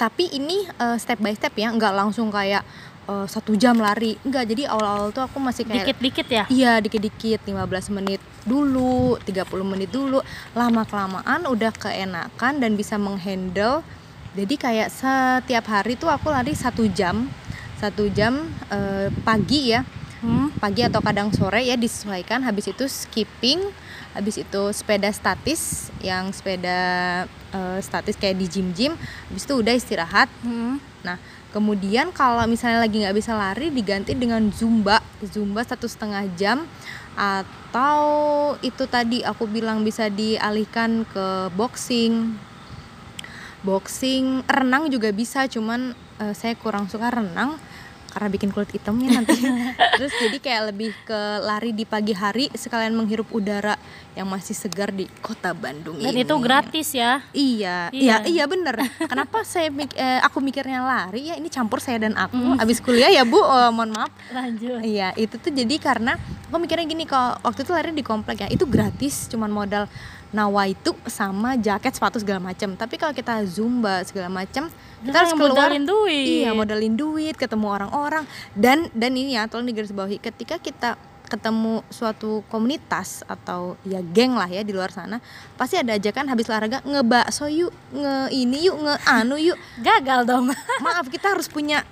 tapi 0.00 0.32
ini 0.32 0.66
eh, 0.66 0.96
step 0.98 1.20
by 1.20 1.36
step 1.36 1.52
ya, 1.54 1.70
nggak 1.70 1.94
langsung 1.94 2.32
kayak 2.32 2.64
eh, 3.06 3.26
satu 3.28 3.54
jam 3.54 3.76
lari. 3.78 4.16
Enggak, 4.24 4.48
jadi 4.48 4.72
awal-awal 4.72 5.12
tuh 5.12 5.22
aku 5.28 5.38
masih 5.38 5.68
kayak 5.68 5.92
dikit-dikit 5.92 6.26
ya? 6.26 6.44
Iya 6.48 6.72
dikit-dikit. 6.80 7.44
15 7.44 7.96
menit 8.00 8.20
dulu 8.42 9.20
30 9.22 9.46
menit 9.62 9.92
dulu. 9.92 10.24
Lama 10.56 10.82
kelamaan 10.88 11.46
udah 11.46 11.70
keenakan 11.76 12.58
dan 12.58 12.74
bisa 12.74 12.96
menghandle. 12.96 13.84
Jadi 14.32 14.54
kayak 14.56 14.88
setiap 14.88 15.68
hari 15.68 15.92
tuh 16.00 16.08
aku 16.08 16.32
lari 16.32 16.56
satu 16.56 16.88
jam 16.88 17.28
satu 17.82 18.06
jam 18.14 18.46
eh, 18.70 19.10
pagi 19.26 19.74
ya. 19.74 19.82
Hmm, 20.22 20.54
pagi 20.62 20.86
atau 20.86 21.02
kadang 21.02 21.34
sore 21.34 21.66
ya 21.66 21.74
disesuaikan. 21.74 22.46
Habis 22.46 22.70
itu 22.70 22.86
skipping 22.86 23.58
habis 24.14 24.38
itu 24.38 24.62
sepeda 24.70 25.10
statis 25.10 25.90
yang 25.98 26.30
sepeda 26.30 26.80
eh, 27.50 27.78
statis 27.82 28.14
kayak 28.14 28.38
di 28.38 28.46
gym 28.46 28.70
gym 28.70 28.94
habis 29.26 29.42
itu 29.42 29.54
udah 29.58 29.74
istirahat. 29.74 30.30
Hmm. 30.46 30.78
Nah, 31.02 31.18
kemudian 31.50 32.14
kalau 32.14 32.46
misalnya 32.46 32.78
lagi 32.78 33.02
nggak 33.02 33.18
bisa 33.18 33.34
lari 33.34 33.74
diganti 33.74 34.14
dengan 34.14 34.46
zumba, 34.54 35.02
zumba 35.26 35.66
satu 35.66 35.90
setengah 35.90 36.30
jam 36.38 36.62
atau 37.18 38.00
itu 38.64 38.86
tadi 38.86 39.20
aku 39.26 39.44
bilang 39.50 39.82
bisa 39.82 40.06
dialihkan 40.06 41.02
ke 41.10 41.50
boxing, 41.58 42.38
boxing, 43.66 44.46
renang 44.46 44.86
juga 44.88 45.10
bisa, 45.10 45.50
cuman 45.50 45.98
eh, 46.22 46.34
saya 46.38 46.54
kurang 46.54 46.86
suka 46.86 47.10
renang 47.10 47.58
karena 48.12 48.28
bikin 48.28 48.48
kulit 48.48 48.68
hitamnya 48.70 49.08
nanti. 49.14 49.40
Terus 49.96 50.12
jadi 50.18 50.36
kayak 50.36 50.62
lebih 50.68 50.92
ke 51.02 51.20
lari 51.40 51.72
di 51.72 51.82
pagi 51.82 52.12
hari 52.12 52.46
sekalian 52.48 52.92
menghirup 52.92 53.26
udara 53.30 53.72
yang 54.12 54.28
masih 54.28 54.52
segar 54.52 54.88
di 54.90 55.08
kota 55.18 55.50
Bandung 55.52 55.96
Dan 55.96 56.12
ini. 56.12 56.20
itu 56.20 56.34
gratis 56.36 56.92
ya. 56.92 57.24
Iya, 57.32 57.88
Iya. 57.88 58.20
iya, 58.20 58.28
iya 58.28 58.44
bener. 58.44 58.76
Kenapa 59.02 59.40
saya 59.42 59.66
mik- 59.68 59.94
eh, 59.94 60.20
aku 60.20 60.38
mikirnya 60.38 60.80
lari 60.80 61.26
ya 61.26 61.34
ini 61.34 61.48
campur 61.48 61.80
saya 61.80 61.96
dan 61.98 62.12
aku 62.14 62.36
abis 62.54 62.78
kuliah 62.78 63.08
ya 63.08 63.24
bu, 63.24 63.38
oh, 63.38 63.70
mohon 63.70 63.90
maaf. 63.90 64.12
Lanjut. 64.28 64.84
Iya, 64.84 65.16
itu 65.16 65.34
tuh 65.34 65.48
jadi 65.50 65.72
karena 65.78 66.20
aku 66.46 66.56
mikirnya 66.58 66.84
gini 66.84 67.02
kalau 67.02 67.40
waktu 67.40 67.62
itu 67.62 67.72
lari 67.72 67.90
di 67.90 68.02
komplek 68.02 68.36
ya 68.38 68.48
itu 68.48 68.64
gratis, 68.64 69.26
cuman 69.26 69.48
modal 69.48 69.88
nawa 70.32 70.66
itu 70.66 70.96
sama 71.06 71.54
jaket 71.60 71.92
sepatu 71.92 72.18
segala 72.18 72.40
macam. 72.40 72.74
Tapi 72.74 72.96
kalau 72.96 73.12
kita 73.12 73.44
zumba 73.44 74.00
segala 74.02 74.32
macam, 74.32 74.72
kita 75.04 75.16
harus 75.16 75.32
keluar 75.36 75.68
modalin 75.68 75.84
duit. 75.84 76.26
Iya, 76.42 76.50
modalin 76.56 76.94
duit, 76.96 77.34
ketemu 77.36 77.66
orang-orang 77.68 78.24
dan 78.56 78.88
dan 78.96 79.12
ini 79.12 79.36
ya 79.36 79.46
tolong 79.46 79.68
digarisbawahi 79.68 80.18
ketika 80.18 80.56
kita 80.56 80.96
ketemu 81.32 81.80
suatu 81.88 82.44
komunitas 82.52 83.24
atau 83.24 83.80
ya 83.88 84.04
geng 84.04 84.36
lah 84.36 84.44
ya 84.44 84.60
di 84.60 84.76
luar 84.76 84.92
sana 84.92 85.16
pasti 85.56 85.80
ada 85.80 85.96
ajakan 85.96 86.28
habis 86.28 86.44
olahraga 86.52 86.84
ngebakso 86.84 87.48
yuk 87.48 87.72
nge 87.88 88.36
ini 88.36 88.68
yuk 88.68 88.76
nge 88.76 88.94
anu 89.08 89.40
yuk 89.40 89.56
Gagal 89.80 90.28
dong. 90.28 90.52
maaf 90.84 91.08
kita 91.08 91.32
harus 91.32 91.48
punya 91.48 91.88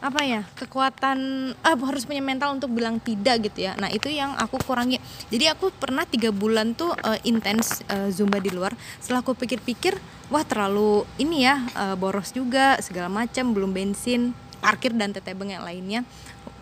apa 0.00 0.24
ya 0.24 0.42
kekuatan 0.56 1.18
ah, 1.60 1.76
harus 1.76 2.08
punya 2.08 2.24
mental 2.24 2.56
untuk 2.56 2.72
bilang 2.72 2.96
tidak 2.96 3.52
gitu 3.52 3.68
ya. 3.68 3.76
Nah 3.76 3.92
itu 3.92 4.08
yang 4.08 4.32
aku 4.40 4.56
kurangi. 4.64 4.96
Jadi 5.28 5.52
aku 5.52 5.68
pernah 5.76 6.08
tiga 6.08 6.32
bulan 6.32 6.72
tuh 6.72 6.96
eh, 7.04 7.20
intens 7.28 7.84
eh, 7.84 8.08
zumba 8.08 8.40
di 8.40 8.48
luar. 8.48 8.72
Setelah 8.96 9.20
aku 9.20 9.36
pikir-pikir 9.36 10.00
wah 10.32 10.42
terlalu 10.42 11.04
ini 11.20 11.44
ya 11.44 11.60
eh, 11.76 11.94
boros 12.00 12.32
juga 12.32 12.80
segala 12.80 13.12
macam 13.12 13.52
belum 13.52 13.76
bensin 13.76 14.32
parkir 14.64 14.96
dan 14.96 15.12
tetebeng 15.12 15.52
yang 15.52 15.64
lainnya. 15.68 16.00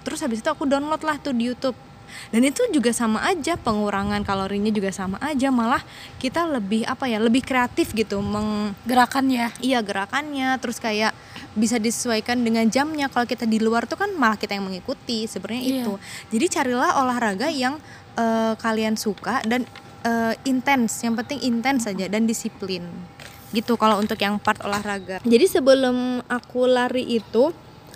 Terus 0.03 0.19
habis 0.27 0.43
itu 0.43 0.51
aku 0.51 0.67
download 0.67 1.03
lah 1.07 1.23
tuh 1.23 1.31
di 1.31 1.47
YouTube. 1.47 1.79
Dan 2.33 2.41
itu 2.41 2.65
juga 2.73 2.89
sama 2.97 3.21
aja 3.29 3.61
pengurangan 3.61 4.25
kalorinya 4.25 4.73
juga 4.73 4.89
sama 4.91 5.21
aja. 5.21 5.53
Malah 5.53 5.85
kita 6.17 6.49
lebih 6.49 6.89
apa 6.89 7.05
ya 7.05 7.21
lebih 7.21 7.45
kreatif 7.45 7.93
gitu 7.93 8.19
meng 8.25 8.73
Gerakan 8.89 9.29
ya. 9.29 9.53
Iya 9.61 9.85
gerakannya. 9.85 10.57
Terus 10.59 10.81
kayak 10.81 11.13
bisa 11.59 11.77
disesuaikan 11.77 12.41
dengan 12.41 12.65
jamnya. 12.71 13.11
Kalau 13.11 13.27
kita 13.27 13.45
di 13.45 13.59
luar 13.59 13.85
tuh 13.85 13.99
kan 13.99 14.15
malah 14.15 14.39
kita 14.39 14.55
yang 14.55 14.71
mengikuti 14.71 15.27
sebenarnya 15.27 15.63
Iya. 15.63 15.75
itu. 15.83 15.93
Jadi 16.31 16.47
carilah 16.49 17.03
olahraga 17.03 17.51
yang 17.51 17.77
eh, 18.15 18.55
kalian 18.57 18.95
suka 18.95 19.43
dan 19.43 19.67
eh, 20.03 20.35
intens. 20.47 21.03
Yang 21.03 21.27
penting 21.27 21.39
intens 21.45 21.85
saja 21.85 22.07
dan 22.07 22.25
disiplin. 22.25 22.87
Gitu 23.51 23.75
kalau 23.75 23.99
untuk 23.99 24.17
yang 24.19 24.39
part 24.39 24.63
olahraga. 24.63 25.19
Jadi 25.27 25.47
sebelum 25.47 26.23
aku 26.25 26.67
lari 26.67 27.03
itu 27.05 27.51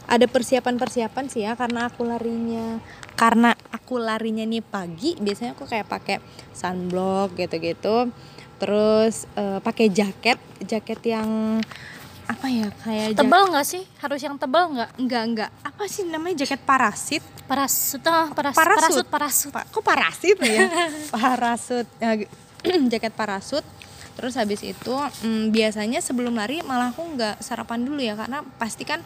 ada 0.07 0.26
persiapan-persiapan 0.26 1.25
sih 1.31 1.47
ya. 1.47 1.54
Karena 1.54 1.87
aku 1.87 2.02
larinya 2.02 2.83
karena 3.14 3.54
aku 3.71 4.02
larinya 4.02 4.42
nih 4.42 4.64
pagi 4.64 5.14
biasanya 5.14 5.54
aku 5.54 5.69
kayak 5.69 5.87
pakai 5.87 6.16
sunblock 6.50 7.38
gitu-gitu. 7.38 8.11
Terus 8.59 9.26
eh, 9.35 9.59
pakai 9.59 9.90
jaket 9.90 10.38
jaket 10.62 11.00
yang 11.07 11.59
apa 12.33 12.47
ya 12.47 12.69
kayak 12.79 13.15
Tebal 13.15 13.43
nggak 13.49 13.65
sih? 13.65 13.83
Harus 13.97 14.19
yang 14.19 14.35
tebal 14.35 14.71
nggak? 14.71 14.91
enggak 14.97 15.23
enggak 15.25 15.51
apa 15.62 15.85
sih 15.85 16.03
namanya 16.05 16.43
jaket 16.43 16.61
parasit 16.61 17.23
Parasut, 17.43 18.01
ah, 18.03 18.31
paras, 18.31 18.55
Parasut. 18.55 18.79
parasut, 19.05 19.07
parasut. 19.07 19.51
Pa- 19.51 19.67
kok 19.67 19.83
parasit 19.83 20.39
ya 20.41 20.67
parasut 21.15 21.85
Ya, 21.99 22.17
jaket 22.93 23.12
parasut 23.12 23.65
terus 24.12 24.35
habis 24.35 24.61
itu 24.61 24.93
mm, 25.21 25.51
biasanya 25.51 25.99
sebelum 25.99 26.33
lari 26.33 26.61
malah 26.61 26.91
aku 26.91 27.05
nggak 27.11 27.41
sarapan 27.41 27.81
dulu 27.81 27.99
ya 27.99 28.12
karena 28.12 28.41
pasti 28.57 28.83
kan 28.83 29.01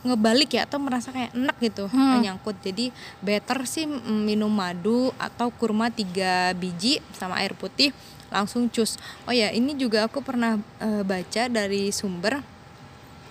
ngebalik 0.00 0.52
ya 0.52 0.64
atau 0.64 0.76
merasa 0.76 1.08
kayak 1.10 1.32
enak 1.32 1.56
gitu 1.58 1.88
Hmm. 1.88 2.20
nyangkut 2.20 2.60
jadi 2.60 2.92
better 3.18 3.64
sih 3.64 3.84
mm, 3.84 4.04
minum 4.22 4.48
madu 4.48 5.08
atau 5.16 5.48
kurma 5.50 5.88
tiga 5.88 6.52
biji 6.52 7.00
sama 7.10 7.40
air 7.40 7.52
putih 7.52 7.88
langsung 8.28 8.68
cus 8.68 8.96
oh 9.22 9.32
ya 9.32 9.48
ini 9.48 9.72
juga 9.74 10.04
aku 10.04 10.20
pernah 10.20 10.56
eh, 10.76 11.02
baca 11.02 11.42
dari 11.46 11.88
sumber 11.88 12.36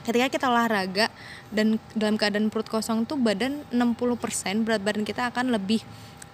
ketika 0.03 0.27
kita 0.29 0.45
olahraga 0.51 1.07
dan 1.49 1.79
dalam 1.95 2.19
keadaan 2.19 2.51
perut 2.51 2.67
kosong 2.67 3.07
tuh 3.07 3.15
badan 3.15 3.63
60% 3.71 4.67
berat 4.67 4.83
badan 4.83 5.03
kita 5.03 5.31
akan 5.31 5.55
lebih 5.55 5.79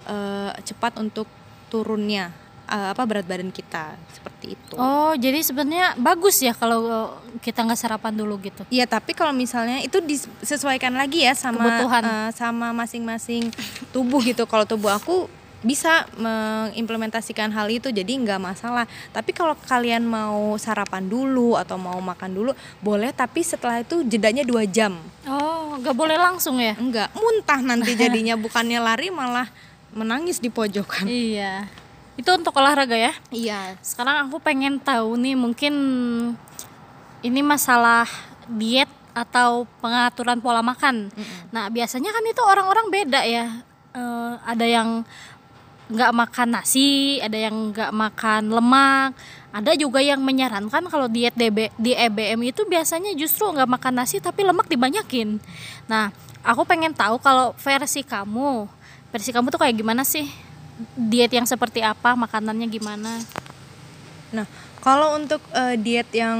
eh, 0.06 0.52
cepat 0.66 0.98
untuk 0.98 1.30
turunnya 1.70 2.34
eh, 2.66 2.88
apa 2.90 3.02
berat 3.06 3.26
badan 3.26 3.54
kita 3.54 3.94
seperti 4.10 4.58
itu. 4.58 4.74
Oh, 4.74 5.14
jadi 5.14 5.38
sebenarnya 5.40 5.94
bagus 5.96 6.42
ya 6.42 6.50
kalau 6.52 7.14
kita 7.38 7.62
nggak 7.62 7.78
sarapan 7.78 8.14
dulu 8.14 8.36
gitu. 8.42 8.62
Iya, 8.68 8.90
tapi 8.90 9.14
kalau 9.14 9.30
misalnya 9.30 9.80
itu 9.80 10.02
disesuaikan 10.02 10.92
lagi 10.94 11.22
ya 11.24 11.32
sama 11.38 11.62
Kebutuhan. 11.78 12.02
eh, 12.04 12.30
sama 12.34 12.74
masing-masing 12.74 13.54
tubuh 13.94 14.20
gitu. 14.26 14.44
Kalau 14.50 14.66
tubuh 14.66 14.90
aku 14.90 15.30
bisa 15.60 16.08
mengimplementasikan 16.16 17.52
hal 17.52 17.68
itu 17.68 17.92
jadi 17.92 18.08
nggak 18.08 18.40
masalah. 18.40 18.88
Tapi 19.12 19.36
kalau 19.36 19.52
kalian 19.56 20.04
mau 20.08 20.56
sarapan 20.56 21.04
dulu 21.04 21.56
atau 21.56 21.76
mau 21.76 22.00
makan 22.00 22.30
dulu 22.32 22.52
boleh 22.80 23.12
tapi 23.12 23.44
setelah 23.44 23.84
itu 23.84 24.00
jedanya 24.08 24.44
dua 24.44 24.64
jam. 24.64 24.96
Oh, 25.28 25.76
nggak 25.76 25.96
boleh 25.96 26.16
langsung 26.16 26.56
ya? 26.60 26.72
Enggak, 26.80 27.12
muntah 27.12 27.60
nanti 27.60 27.92
jadinya 27.92 28.34
bukannya 28.40 28.80
lari 28.80 29.12
malah 29.12 29.48
menangis 29.92 30.40
di 30.40 30.48
pojokan. 30.48 31.04
Iya. 31.04 31.68
Itu 32.16 32.36
untuk 32.36 32.56
olahraga 32.56 32.96
ya. 32.96 33.12
Iya. 33.32 33.76
Sekarang 33.84 34.28
aku 34.28 34.40
pengen 34.40 34.80
tahu 34.80 35.16
nih 35.20 35.36
mungkin 35.36 35.74
ini 37.20 37.40
masalah 37.44 38.08
diet 38.48 38.88
atau 39.12 39.68
pengaturan 39.82 40.38
pola 40.40 40.62
makan. 40.62 41.10
Nah, 41.50 41.68
biasanya 41.68 42.14
kan 42.14 42.24
itu 42.24 42.40
orang-orang 42.40 42.86
beda 42.88 43.20
ya. 43.26 43.46
Eh, 43.90 44.32
ada 44.46 44.62
yang 44.62 45.02
nggak 45.90 46.12
makan 46.14 46.48
nasi, 46.54 47.18
ada 47.18 47.34
yang 47.34 47.74
nggak 47.74 47.90
makan 47.90 48.42
lemak, 48.54 49.10
ada 49.50 49.74
juga 49.74 49.98
yang 49.98 50.22
menyarankan 50.22 50.86
kalau 50.86 51.10
diet 51.10 51.34
DB, 51.34 51.74
di 51.74 51.92
EBM 51.98 52.54
itu 52.54 52.62
biasanya 52.62 53.10
justru 53.18 53.50
nggak 53.50 53.66
makan 53.66 53.94
nasi 53.98 54.22
tapi 54.22 54.46
lemak 54.46 54.70
dibanyakin. 54.70 55.42
Nah, 55.90 56.14
aku 56.46 56.62
pengen 56.62 56.94
tahu 56.94 57.18
kalau 57.18 57.50
versi 57.58 58.06
kamu, 58.06 58.70
versi 59.10 59.34
kamu 59.34 59.50
tuh 59.50 59.58
kayak 59.58 59.74
gimana 59.74 60.06
sih? 60.06 60.30
Diet 60.96 61.34
yang 61.34 61.44
seperti 61.44 61.82
apa, 61.82 62.14
makanannya 62.14 62.70
gimana? 62.70 63.20
Nah, 64.30 64.46
kalau 64.80 65.18
untuk 65.18 65.42
eh, 65.52 65.76
diet 65.76 66.08
yang 66.14 66.38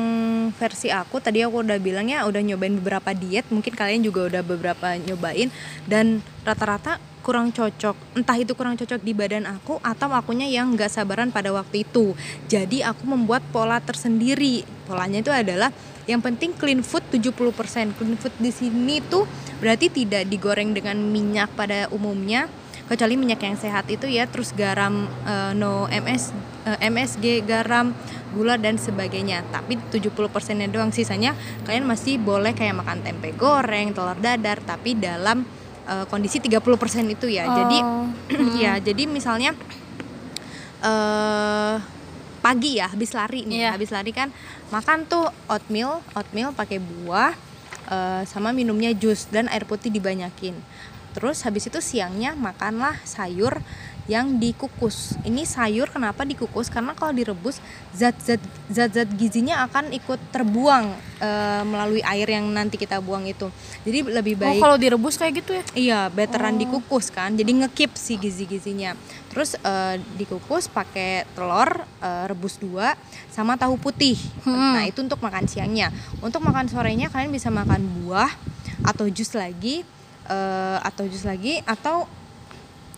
versi 0.56 0.88
aku 0.88 1.20
tadi 1.20 1.44
aku 1.44 1.60
udah 1.60 1.76
bilang 1.76 2.08
ya 2.08 2.24
udah 2.24 2.40
nyobain 2.40 2.78
beberapa 2.78 3.10
diet, 3.12 3.44
mungkin 3.50 3.74
kalian 3.74 4.00
juga 4.06 4.30
udah 4.30 4.42
beberapa 4.46 4.96
nyobain 4.96 5.52
dan 5.84 6.24
rata-rata 6.46 7.02
kurang 7.20 7.52
cocok. 7.52 8.16
Entah 8.16 8.36
itu 8.40 8.56
kurang 8.56 8.80
cocok 8.80 9.00
di 9.04 9.12
badan 9.12 9.44
aku 9.44 9.76
atau 9.84 10.08
akunya 10.10 10.48
yang 10.48 10.72
nggak 10.72 10.88
sabaran 10.88 11.28
pada 11.28 11.52
waktu 11.52 11.84
itu. 11.84 12.16
Jadi 12.48 12.80
aku 12.80 13.04
membuat 13.04 13.44
pola 13.52 13.78
tersendiri. 13.78 14.64
Polanya 14.88 15.20
itu 15.20 15.30
adalah 15.30 15.70
yang 16.08 16.24
penting 16.24 16.56
clean 16.56 16.80
food 16.80 17.04
70%. 17.12 17.94
Clean 17.94 18.16
food 18.16 18.34
di 18.40 18.50
sini 18.50 19.04
tuh 19.04 19.28
berarti 19.60 19.92
tidak 19.92 20.26
digoreng 20.26 20.72
dengan 20.72 20.96
minyak 20.96 21.52
pada 21.54 21.86
umumnya 21.92 22.48
kecuali 22.90 23.14
minyak 23.14 23.38
yang 23.38 23.54
sehat 23.54 23.86
itu 23.86 24.10
ya 24.10 24.26
terus 24.26 24.50
garam 24.50 25.06
eh, 25.22 25.54
no 25.54 25.86
MS 25.86 26.34
eh, 26.66 26.90
MSG 26.90 27.46
garam 27.46 27.94
gula 28.34 28.58
dan 28.58 28.82
sebagainya 28.82 29.46
tapi 29.48 29.78
70% 29.78 30.10
nya 30.58 30.66
doang 30.66 30.90
sisanya 30.90 31.38
kalian 31.62 31.86
masih 31.86 32.18
boleh 32.18 32.50
kayak 32.50 32.82
makan 32.82 32.98
tempe 33.06 33.30
goreng 33.38 33.94
telur 33.94 34.18
dadar 34.18 34.58
tapi 34.58 34.98
dalam 34.98 35.46
eh, 35.86 36.04
kondisi 36.10 36.42
30% 36.42 36.58
itu 37.06 37.30
ya 37.30 37.46
jadi 37.46 37.78
Oh. 37.80 38.10
ya 38.62 38.82
jadi 38.82 39.06
misalnya 39.06 39.54
eh 40.80 41.76
pagi 42.40 42.80
ya 42.80 42.88
habis 42.88 43.12
lari 43.12 43.44
nih 43.44 43.68
Iya. 43.68 43.70
habis 43.76 43.92
lari 43.92 44.10
kan 44.16 44.32
makan 44.72 45.04
tuh 45.04 45.28
oatmeal 45.46 46.00
oatmeal 46.16 46.50
pakai 46.50 46.80
buah 46.80 47.36
eh, 47.86 48.22
sama 48.24 48.50
minumnya 48.50 48.90
jus 48.96 49.28
dan 49.28 49.46
air 49.52 49.68
putih 49.68 49.92
dibanyakin 49.92 50.56
terus 51.12 51.42
habis 51.42 51.66
itu 51.66 51.78
siangnya 51.82 52.32
makanlah 52.38 52.98
sayur 53.02 53.58
yang 54.10 54.42
dikukus. 54.42 55.14
Ini 55.22 55.46
sayur 55.46 55.86
kenapa 55.86 56.26
dikukus? 56.26 56.66
Karena 56.66 56.98
kalau 56.98 57.14
direbus 57.14 57.62
zat-zat 57.94 58.42
zat-zat 58.66 59.06
gizinya 59.14 59.62
akan 59.70 59.94
ikut 59.94 60.18
terbuang 60.34 60.90
eh, 61.22 61.62
melalui 61.62 62.02
air 62.02 62.26
yang 62.26 62.50
nanti 62.50 62.74
kita 62.74 62.98
buang 62.98 63.30
itu. 63.30 63.46
Jadi 63.86 64.10
lebih 64.10 64.34
Oh, 64.34 64.40
baik 64.42 64.58
kalau 64.58 64.76
direbus 64.82 65.14
kayak 65.14 65.32
gitu 65.44 65.50
ya? 65.54 65.62
Iya, 65.78 66.00
betteran 66.10 66.58
Oh. 66.58 66.60
dikukus 66.64 67.14
kan. 67.14 67.38
Jadi 67.38 67.62
ngekip 67.62 67.94
si 67.94 68.18
gizi-gizinya. 68.18 68.98
Terus 69.30 69.54
eh, 69.54 70.02
dikukus 70.18 70.66
pakai 70.66 71.30
telur 71.38 71.70
eh, 72.02 72.24
rebus 72.26 72.58
dua 72.58 72.98
sama 73.30 73.54
tahu 73.54 73.78
putih. 73.78 74.18
Hmm. 74.42 74.74
Nah, 74.74 74.90
itu 74.90 75.06
untuk 75.06 75.22
makan 75.22 75.46
siangnya. 75.46 75.94
Untuk 76.18 76.42
makan 76.42 76.66
sorenya 76.66 77.14
kalian 77.14 77.30
bisa 77.30 77.46
makan 77.46 77.86
buah 78.02 78.32
atau 78.82 79.06
jus 79.06 79.38
lagi 79.38 79.86
eh, 80.30 80.78
atau 80.80 81.04
jus 81.04 81.26
lagi 81.26 81.58
atau 81.66 82.06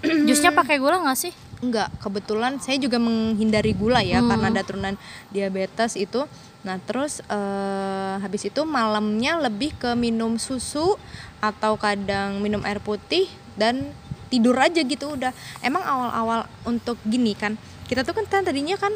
Jusnya 0.29 0.51
pakai 0.51 0.77
gula 0.77 0.99
nggak 1.01 1.19
sih? 1.19 1.33
enggak. 1.62 1.95
Kebetulan 2.03 2.59
saya 2.59 2.75
juga 2.75 2.99
menghindari 2.99 3.71
gula 3.71 4.03
ya 4.03 4.19
Hmm. 4.19 4.35
karena 4.35 4.47
ada 4.51 4.62
turunan 4.67 4.95
diabetes 5.31 5.95
itu. 5.95 6.27
Nah, 6.67 6.83
terus 6.83 7.23
eh, 7.23 8.15
habis 8.19 8.43
itu 8.43 8.67
malamnya 8.67 9.39
lebih 9.39 9.71
ke 9.79 9.95
minum 9.95 10.43
susu 10.43 10.99
atau 11.39 11.79
kadang 11.79 12.43
minum 12.43 12.67
air 12.67 12.83
putih 12.83 13.31
dan 13.55 13.95
tidur 14.27 14.59
aja 14.59 14.83
gitu 14.83 15.15
udah. 15.15 15.31
Emang 15.62 15.87
awal-awal 15.87 16.51
untuk 16.67 16.99
gini 17.07 17.39
kan. 17.39 17.55
Kita 17.87 18.03
tuh 18.03 18.19
kan 18.19 18.27
kan 18.27 18.43
tadinya 18.43 18.75
kan 18.75 18.91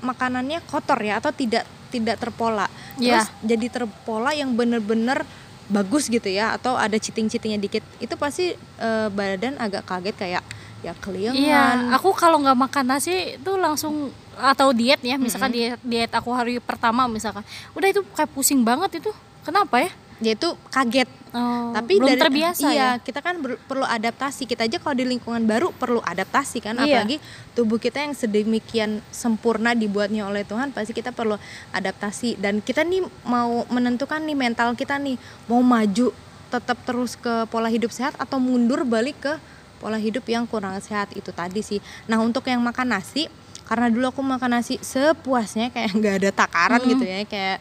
makanannya 0.00 0.64
kotor 0.64 0.96
ya 1.04 1.20
atau 1.20 1.36
tidak 1.36 1.68
tidak 1.92 2.16
terpola. 2.16 2.64
Terus 2.96 3.28
Iya. 3.28 3.44
jadi 3.44 3.66
terpola 3.68 4.32
yang 4.32 4.56
bener-bener 4.56 5.28
bagus 5.66 6.06
gitu 6.06 6.26
ya 6.30 6.54
atau 6.54 6.78
ada 6.78 6.94
citing-citingnya 6.96 7.60
dikit. 7.60 7.84
Itu 7.98 8.14
pasti 8.18 8.54
eh, 8.56 9.08
badan 9.10 9.58
agak 9.58 9.86
kaget 9.86 10.16
kayak 10.16 10.42
ya 10.84 10.92
keliangan. 11.02 11.40
Iya, 11.40 11.62
aku 11.96 12.14
kalau 12.14 12.38
nggak 12.42 12.58
makan 12.68 12.84
nasi 12.86 13.40
itu 13.40 13.52
langsung 13.58 14.12
atau 14.36 14.70
diet 14.76 15.00
ya, 15.00 15.16
misalkan 15.16 15.48
diet 15.50 15.80
diet 15.80 16.12
aku 16.12 16.28
hari 16.30 16.60
pertama 16.60 17.08
misalkan, 17.08 17.42
udah 17.72 17.88
itu 17.88 18.04
kayak 18.12 18.30
pusing 18.30 18.62
banget 18.62 19.00
itu. 19.00 19.10
Kenapa 19.42 19.78
ya? 19.78 19.90
dia 20.16 20.32
itu 20.32 20.48
kaget 20.72 21.08
Oh, 21.36 21.68
tapi 21.70 22.00
belum 22.00 22.08
dari 22.08 22.20
terbiasa 22.22 22.66
iya 22.66 22.80
ya. 22.88 22.90
kita 22.98 23.20
kan 23.20 23.36
ber- 23.36 23.60
perlu 23.60 23.84
adaptasi 23.84 24.42
kita 24.44 24.64
aja 24.64 24.78
kalau 24.78 24.94
di 24.94 25.04
lingkungan 25.04 25.44
baru 25.44 25.68
perlu 25.70 26.00
adaptasi 26.00 26.58
kan 26.58 26.74
Iya. 26.74 27.04
apalagi 27.04 27.20
tubuh 27.52 27.76
kita 27.76 28.00
yang 28.00 28.12
sedemikian 28.12 28.90
sempurna 29.10 29.72
dibuatnya 29.72 30.24
oleh 30.24 30.42
Tuhan 30.42 30.70
pasti 30.70 30.90
kita 30.90 31.10
perlu 31.10 31.36
adaptasi 31.70 32.36
dan 32.36 32.58
kita 32.58 32.80
nih 32.82 33.04
mau 33.22 33.66
menentukan 33.66 34.16
nih 34.18 34.32
mental 34.34 34.72
kita 34.72 34.96
nih 34.96 35.20
mau 35.44 35.60
maju 35.60 36.08
tetap 36.46 36.78
terus 36.82 37.14
ke 37.14 37.44
pola 37.46 37.66
hidup 37.66 37.90
sehat 37.90 38.16
atau 38.16 38.38
mundur 38.38 38.82
balik 38.82 39.20
ke 39.20 39.34
pola 39.76 39.98
hidup 39.98 40.24
yang 40.24 40.44
kurang 40.44 40.72
sehat 40.78 41.12
itu 41.12 41.28
tadi 41.30 41.60
sih 41.60 41.78
nah 42.06 42.16
untuk 42.16 42.46
yang 42.46 42.58
makan 42.60 42.92
nasi 42.92 43.28
karena 43.62 43.86
dulu 43.86 44.08
aku 44.08 44.22
makan 44.22 44.56
nasi 44.56 44.78
sepuasnya 44.78 45.68
kayak 45.68 45.90
nggak 45.98 46.14
ada 46.16 46.30
takaran 46.32 46.78
Hmm. 46.78 46.90
gitu 46.92 47.04
ya 47.04 47.20
kayak 47.24 47.58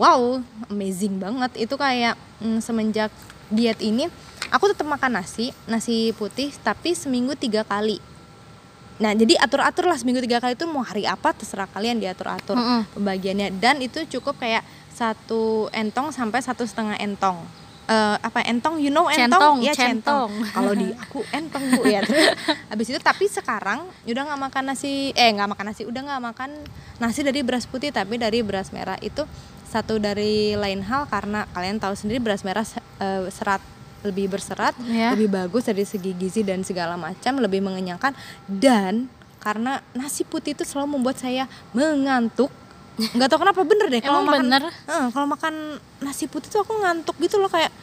wow 0.00 0.40
amazing 0.70 1.18
banget. 1.18 1.54
Itu 1.58 1.78
kayak 1.78 2.18
mm, 2.42 2.58
semenjak 2.64 3.10
diet 3.52 3.78
ini 3.84 4.08
aku 4.50 4.72
tetap 4.72 4.88
makan 4.88 5.20
nasi 5.20 5.52
nasi 5.68 6.14
putih 6.16 6.50
tapi 6.62 6.94
seminggu 6.96 7.34
tiga 7.38 7.62
kali. 7.62 8.00
Nah 9.02 9.10
jadi 9.10 9.34
atur 9.42 9.62
atur 9.62 9.90
lah 9.90 9.98
seminggu 9.98 10.22
tiga 10.22 10.38
kali 10.38 10.54
itu 10.54 10.66
mau 10.70 10.86
hari 10.86 11.02
apa 11.02 11.34
terserah 11.34 11.66
kalian 11.66 11.98
diatur 11.98 12.30
atur 12.30 12.56
Mm-mm. 12.58 12.94
pembagiannya. 12.94 13.58
Dan 13.58 13.82
itu 13.82 14.02
cukup 14.18 14.38
kayak 14.38 14.62
satu 14.94 15.66
entong 15.74 16.14
sampai 16.14 16.38
satu 16.38 16.62
setengah 16.62 16.94
entong. 17.02 17.42
Eh, 17.84 18.16
apa 18.16 18.40
entong 18.48 18.80
you 18.80 18.88
know 18.88 19.12
entong? 19.12 19.28
Centong, 19.28 19.56
ya 19.60 19.74
centong, 19.76 20.32
centong. 20.32 20.54
kalau 20.56 20.72
di 20.72 20.88
aku 21.04 21.20
entong 21.34 21.64
bu 21.76 21.84
ya. 21.84 22.00
Terus 22.00 22.32
habis 22.72 22.86
itu 22.88 23.00
tapi 23.02 23.28
sekarang 23.28 23.84
udah 24.08 24.22
nggak 24.24 24.40
makan 24.40 24.62
nasi 24.72 25.12
eh 25.12 25.28
nggak 25.34 25.52
makan 25.52 25.64
nasi 25.68 25.82
udah 25.84 26.00
nggak 26.00 26.22
makan 26.32 26.50
nasi 26.96 27.20
dari 27.20 27.44
beras 27.44 27.68
putih 27.68 27.92
tapi 27.92 28.16
dari 28.16 28.40
beras 28.40 28.72
merah. 28.72 28.96
Itu 29.04 29.28
satu 29.74 29.98
dari 29.98 30.54
lain 30.54 30.80
hal 30.80 31.04
karena 31.04 31.50
kalian 31.50 31.76
tahu 31.76 31.92
sendiri 31.92 32.22
beras 32.22 32.40
merah 32.40 32.62
eh, 32.96 33.26
serat 33.28 33.58
lebih 34.00 34.28
berserat 34.28 34.76
Ya. 34.84 35.10
lebih 35.10 35.26
bagus 35.28 35.64
dari 35.64 35.82
segi 35.82 36.12
gizi 36.12 36.40
dan 36.40 36.60
segala 36.60 36.94
macam 36.94 37.34
lebih 37.36 37.58
mengenyangkan 37.58 38.14
dan 38.46 39.10
karena 39.38 39.82
nasi 39.90 40.22
putih 40.22 40.52
itu 40.52 40.62
selalu 40.62 40.94
membuat 40.94 41.18
saya 41.18 41.44
mengantuk 41.74 42.52
nggak 42.94 43.26
tahu 43.26 43.42
kenapa 43.42 43.60
bener 43.60 43.90
deh 43.90 43.98
kalau 43.98 44.22
makan 44.22 44.40
bener? 44.40 44.62
Eh, 44.86 45.06
kalau 45.10 45.26
makan 45.26 45.54
nasi 45.98 46.24
putih 46.24 46.46
tuh 46.46 46.62
aku 46.62 46.78
ngantuk 46.78 47.18
gitu 47.18 47.36
loh 47.36 47.50
kayak 47.50 47.74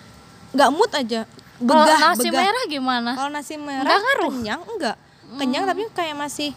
nggak 0.51 0.69
mood 0.69 0.87
aja 0.89 1.27
Kalau 1.57 1.83
begah 1.83 1.99
nasi 2.01 2.27
begah. 2.27 2.41
merah 2.41 2.63
gimana? 2.65 3.11
kalau 3.13 3.29
nasi 3.29 3.53
merah 3.55 3.83
Nggak 3.83 3.99
ngaruh? 3.99 4.31
kenyang 4.31 4.61
enggak 4.63 4.95
kenyang 5.33 5.63
tapi 5.65 5.81
kayak 5.91 6.15
masih 6.15 6.49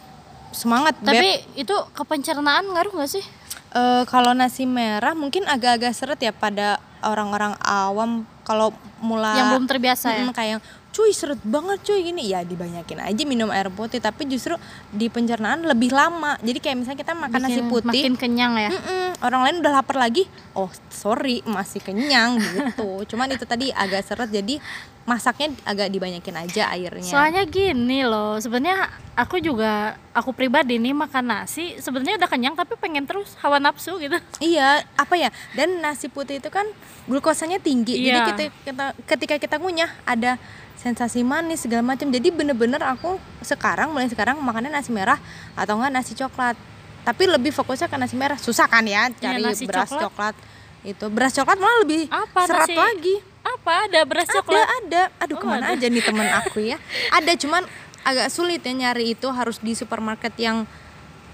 semangat 0.51 0.95
Beb. 0.99 1.11
Tapi 1.11 1.29
itu 1.57 1.75
ke 1.91 2.03
pencernaan 2.05 2.63
ngaruh 2.65 2.93
nggak 2.93 3.11
sih? 3.11 3.25
Eh, 3.75 4.03
kalau 4.07 4.31
nasi 4.39 4.71
merah 4.71 5.19
mungkin 5.19 5.43
agak-agak 5.51 5.91
seret 5.91 6.21
ya 6.23 6.31
pada 6.31 6.79
orang-orang 7.03 7.59
awam. 7.59 8.23
Kalau 8.47 8.71
mulai 9.03 9.35
Yang 9.41 9.51
belum 9.51 9.67
terbiasa 9.67 10.07
ya? 10.15 10.23
Mm, 10.23 10.31
kayak 10.31 10.59
cuy 10.95 11.11
seret 11.11 11.43
banget 11.43 11.83
cuy 11.83 12.07
gini. 12.07 12.31
Ya 12.31 12.47
dibanyakin 12.47 13.03
aja 13.03 13.23
minum 13.27 13.51
air 13.51 13.67
putih. 13.75 13.99
Tapi 13.99 14.31
justru 14.31 14.55
di 14.95 15.11
pencernaan 15.11 15.67
lebih 15.67 15.91
lama 15.91 16.39
jadi 16.39 16.59
kayak 16.59 16.77
misalnya 16.79 17.01
kita 17.03 17.13
makan 17.13 17.41
nasi 17.43 17.59
Bikin 17.59 17.69
putih 17.69 18.01
Makin 18.07 18.15
kenyang 18.15 18.55
ya. 18.55 18.71
Mm-mm, 18.71 19.19
orang 19.21 19.41
lain 19.43 19.57
udah 19.59 19.73
lapar 19.75 19.99
lagi 19.99 20.25
oh 20.55 20.71
sorry 20.87 21.43
masih 21.45 21.83
kenyang 21.83 22.39
gitu 22.45 23.03
cuman 23.11 23.29
itu 23.29 23.43
tadi 23.43 23.69
agak 23.69 24.07
seret 24.07 24.31
jadi 24.31 24.63
masaknya 25.05 25.53
agak 25.63 25.93
dibanyakin 25.93 26.33
aja 26.39 26.73
airnya 26.73 27.05
Soalnya 27.05 27.45
gini 27.45 28.01
loh, 28.03 28.41
sebenarnya 28.41 28.89
aku 29.13 29.37
juga 29.37 30.01
aku 30.11 30.33
pribadi 30.33 30.81
nih 30.81 30.97
makan 30.97 31.29
nasi 31.29 31.77
sebenarnya 31.77 32.17
udah 32.17 32.31
kenyang 32.31 32.57
tapi 32.57 32.73
pengen 32.75 33.05
terus 33.05 33.37
hawa 33.37 33.61
nafsu 33.61 34.01
gitu. 34.01 34.17
Iya, 34.41 34.81
apa 34.97 35.15
ya? 35.15 35.29
Dan 35.53 35.85
nasi 35.85 36.09
putih 36.09 36.41
itu 36.41 36.49
kan 36.49 36.65
glukosanya 37.05 37.61
tinggi. 37.61 38.01
Jadi 38.01 38.17
Iya. 38.17 38.25
kita, 38.27 38.43
kita 38.65 38.85
ketika 39.05 39.35
kita 39.37 39.57
ngunyah 39.61 39.93
ada 40.09 40.41
sensasi 40.75 41.21
manis 41.21 41.61
segala 41.61 41.85
macam. 41.85 42.09
Jadi 42.09 42.29
bener-bener 42.29 42.81
aku 42.81 43.17
sekarang 43.41 43.93
mulai 43.93 44.09
sekarang 44.09 44.41
makannya 44.41 44.69
nasi 44.69 44.84
merah 44.89 45.17
atau 45.53 45.77
enggak 45.77 45.93
nasi 45.93 46.13
coklat. 46.13 46.57
Tapi 47.03 47.23
lebih 47.27 47.51
fokusnya 47.51 47.87
ke 47.87 47.97
nasi 47.97 48.15
merah. 48.15 48.37
Susah 48.37 48.65
kan 48.65 48.83
ya 48.83 49.09
cari 49.11 49.39
Iya, 49.39 49.47
nasi 49.47 49.65
beras 49.65 49.89
coklat. 49.89 50.03
coklat. 50.09 50.35
Itu 50.83 51.05
beras 51.09 51.33
coklat 51.33 51.57
malah 51.57 51.79
lebih 51.81 52.03
Apa 52.07 52.41
serat 52.45 52.67
nasi? 52.67 52.75
lagi. 52.75 53.17
Apa 53.41 53.73
ada 53.85 54.01
beras 54.03 54.25
Ada, 54.27 54.35
coklat? 54.35 54.67
ada. 54.79 55.03
Aduh, 55.19 55.37
Oh, 55.37 55.39
ke 55.39 55.47
mana 55.47 55.65
ada. 55.67 55.75
aja 55.75 55.87
nih 55.87 56.03
temen 56.03 56.29
aku 56.35 56.59
ya? 56.63 56.77
Ada, 57.11 57.33
cuman 57.37 57.63
agak 58.03 58.29
sulit 58.29 58.61
ya 58.61 58.73
nyari 58.75 59.13
itu 59.13 59.29
harus 59.29 59.57
di 59.59 59.73
supermarket 59.73 60.33
yang 60.35 60.65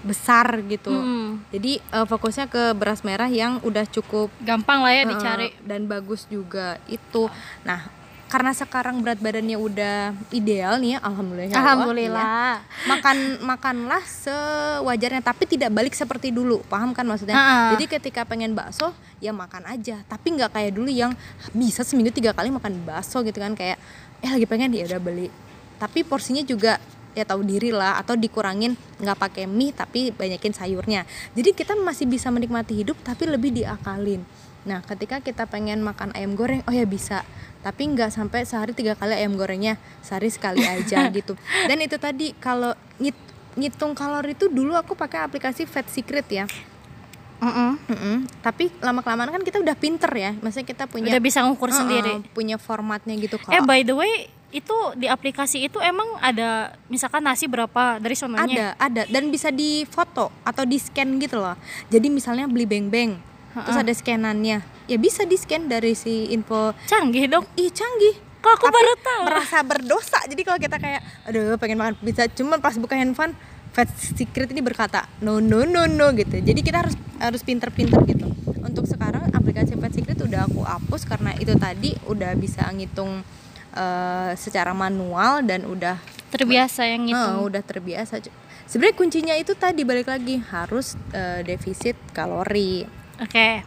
besar 0.01 0.47
gitu. 0.65 0.89
Hmm, 0.89 1.45
Jadi 1.51 1.77
eh, 1.77 2.05
fokusnya 2.05 2.47
ke 2.47 2.73
beras 2.73 3.05
merah 3.05 3.29
yang 3.29 3.61
udah 3.61 3.85
cukup 3.85 4.27
gampang 4.39 4.81
lah 4.81 4.91
ya 4.91 5.03
dicari. 5.05 5.53
dan 5.61 5.85
bagus 5.85 6.25
juga 6.25 6.81
itu. 6.85 7.29
Nah, 7.61 7.85
karena 8.31 8.55
sekarang 8.55 9.03
berat 9.03 9.19
badannya 9.19 9.59
udah 9.59 10.15
ideal 10.31 10.79
nih 10.79 10.95
ya, 10.95 10.99
alhamdulillah. 11.03 11.51
ya 11.51 11.59
Alhamdulillah. 11.59 12.23
ya. 12.23 12.87
Makan 12.87 13.17
makanlah 13.43 13.99
sewajarnya 14.07 15.19
tapi 15.19 15.43
tidak 15.43 15.67
balik 15.75 15.91
seperti 15.91 16.31
dulu. 16.31 16.63
Paham 16.71 16.95
kan 16.95 17.03
maksudnya? 17.03 17.35
Ha-ha. 17.35 17.75
Jadi 17.75 17.91
ketika 17.91 18.23
pengen 18.23 18.55
bakso 18.55 18.95
ya 19.19 19.35
makan 19.35 19.67
aja, 19.67 19.99
tapi 20.07 20.31
nggak 20.39 20.55
kayak 20.55 20.71
dulu 20.71 20.87
yang 20.87 21.11
bisa 21.51 21.83
seminggu 21.83 22.15
tiga 22.15 22.31
kali 22.31 22.47
makan 22.47 22.79
bakso 22.87 23.19
gitu 23.19 23.35
kan 23.35 23.51
kayak 23.51 23.75
eh 24.23 24.31
lagi 24.31 24.47
pengen 24.47 24.71
ya 24.71 24.87
udah 24.87 25.01
beli. 25.03 25.27
Tapi 25.75 26.07
porsinya 26.07 26.39
juga 26.47 26.79
ya 27.11 27.27
tahu 27.27 27.43
diri 27.43 27.75
lah 27.75 27.99
atau 27.99 28.15
dikurangin 28.15 28.79
nggak 29.03 29.17
pakai 29.19 29.43
mie 29.43 29.75
tapi 29.75 30.15
banyakin 30.15 30.55
sayurnya 30.55 31.03
jadi 31.35 31.51
kita 31.51 31.75
masih 31.75 32.07
bisa 32.07 32.31
menikmati 32.31 32.71
hidup 32.71 32.95
tapi 33.03 33.27
lebih 33.27 33.51
diakalin 33.51 34.23
nah 34.61 34.79
ketika 34.81 35.17
kita 35.17 35.45
pengen 35.45 35.81
makan 35.81 36.13
ayam 36.13 36.33
goreng 36.33 36.61
oh 36.63 36.71
ya 36.71 36.85
bisa 36.85 37.25
tapi 37.61 37.85
nggak 37.87 38.09
sampai 38.09 38.41
sehari 38.41 38.71
tiga 38.71 38.93
kali 38.93 39.13
ayam 39.13 39.33
gorengnya 39.33 39.75
sehari 39.99 40.29
sekali 40.29 40.61
aja 40.61 41.09
gitu 41.13 41.33
dan 41.65 41.77
itu 41.77 41.95
tadi 41.95 42.33
kalau 42.35 42.71
ngit- 42.97 43.29
ngitung 43.53 43.91
kalori 43.91 44.31
itu 44.31 44.47
dulu 44.47 44.73
aku 44.73 44.93
pakai 44.93 45.21
aplikasi 45.21 45.65
Fat 45.65 45.85
Secret 45.85 46.25
ya 46.27 46.45
Mm-mm. 47.41 47.73
Mm-mm. 47.89 48.15
tapi 48.39 48.69
lama 48.77 49.01
kelamaan 49.01 49.29
kan 49.31 49.41
kita 49.41 49.57
udah 49.57 49.73
pinter 49.73 50.13
ya 50.13 50.37
maksudnya 50.37 50.67
kita 50.67 50.85
punya 50.85 51.09
Udah 51.09 51.17
bisa 51.19 51.41
ngukur 51.41 51.67
Uh-uh, 51.67 51.79
sendiri. 51.81 52.13
punya 52.31 52.61
formatnya 52.61 53.17
gitu 53.17 53.41
Eh 53.41 53.45
kalau 53.57 53.65
by 53.65 53.81
the 53.81 53.97
way, 53.97 54.13
itu 54.51 54.77
di 54.93 55.09
aplikasi 55.09 55.65
itu 55.65 55.81
emang 55.81 56.05
ada 56.21 56.69
misalkan 56.85 57.25
nasi 57.25 57.49
berapa 57.49 57.97
dari 57.97 58.13
sononya? 58.13 58.45
Ada, 58.45 58.67
ada 58.77 59.01
dan 59.09 59.33
bisa 59.33 59.49
di 59.49 59.89
foto 59.89 60.29
atau 60.43 60.63
di 60.63 60.77
scan 60.77 61.17
gitu 61.17 61.41
loh. 61.41 61.57
Jadi 61.87 62.07
misalnya 62.07 62.45
beli 62.45 62.69
beng-beng, 62.69 63.17
terus 63.53 63.77
ada 63.77 63.93
scanannya. 63.93 64.63
Ya 64.87 64.97
bisa 64.97 65.23
di 65.23 65.35
scan 65.35 65.67
dari 65.67 65.95
si 65.95 66.31
info. 66.31 66.75
Canggih 66.87 67.27
dong. 67.27 67.45
Ih, 67.55 67.71
canggih. 67.71 68.15
Kok 68.41 68.51
aku 68.57 68.65
Tapi 68.67 68.75
baru 68.75 68.93
tahu? 68.97 69.21
Merasa 69.29 69.57
berdosa. 69.61 70.19
Jadi 70.25 70.41
kalau 70.41 70.57
kita 70.57 70.81
kayak 70.81 71.01
aduh 71.29 71.55
pengen 71.61 71.77
makan 71.77 71.93
pizza 72.01 72.25
cuman 72.25 72.57
pas 72.57 72.73
buka 72.75 72.97
handphone 72.97 73.37
Fat 73.71 73.87
Secret 73.95 74.51
ini 74.51 74.59
berkata 74.59 75.07
no 75.23 75.39
no 75.39 75.63
no 75.63 75.85
no 75.85 76.11
gitu. 76.17 76.41
Jadi 76.41 76.59
kita 76.65 76.83
harus 76.83 76.95
harus 77.21 77.41
pinter-pinter 77.45 78.01
gitu. 78.09 78.27
Untuk 78.65 78.89
sekarang 78.89 79.29
aplikasi 79.31 79.77
Fat 79.77 79.93
Secret 79.93 80.17
udah 80.19 80.49
aku 80.49 80.65
hapus 80.65 81.05
karena 81.05 81.31
itu 81.37 81.53
tadi 81.55 81.93
udah 82.09 82.33
bisa 82.35 82.65
ngitung 82.73 83.21
eh, 83.77 84.31
secara 84.35 84.73
manual 84.73 85.45
dan 85.45 85.63
udah 85.69 86.01
terbiasa 86.31 86.87
yang 86.87 87.11
itu 87.11 87.15
Ah, 87.15 87.43
udah 87.43 87.59
terbiasa 87.59 88.23
sebenarnya 88.71 88.95
kuncinya 88.95 89.35
itu 89.35 89.51
tadi 89.51 89.83
balik 89.83 90.07
lagi 90.07 90.39
harus 90.39 90.95
eh, 91.11 91.43
defisit 91.43 91.99
kalori 92.15 92.87
Oke, 93.21 93.61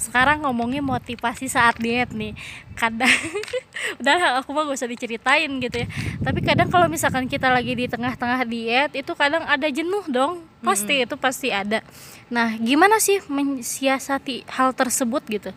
sekarang 0.00 0.48
ngomongin 0.48 0.80
motivasi 0.80 1.44
saat 1.44 1.76
diet 1.76 2.08
nih. 2.16 2.32
Kadang, 2.72 3.12
udah 4.00 4.40
aku 4.40 4.56
mah 4.56 4.64
gak 4.64 4.80
usah 4.80 4.88
diceritain 4.88 5.52
gitu 5.60 5.84
ya. 5.84 5.88
Tapi 6.24 6.40
kadang 6.40 6.72
kalau 6.72 6.88
misalkan 6.88 7.28
kita 7.28 7.52
lagi 7.52 7.76
di 7.76 7.84
tengah-tengah 7.84 8.48
diet, 8.48 8.96
itu 8.96 9.12
kadang 9.12 9.44
ada 9.44 9.68
jenuh 9.68 10.08
dong. 10.08 10.40
Pasti 10.64 11.04
itu 11.04 11.20
pasti 11.20 11.52
ada. 11.52 11.84
Nah, 12.32 12.56
gimana 12.56 12.96
sih 12.96 13.20
mensiasati 13.28 14.48
hal 14.48 14.72
tersebut 14.72 15.20
gitu? 15.28 15.52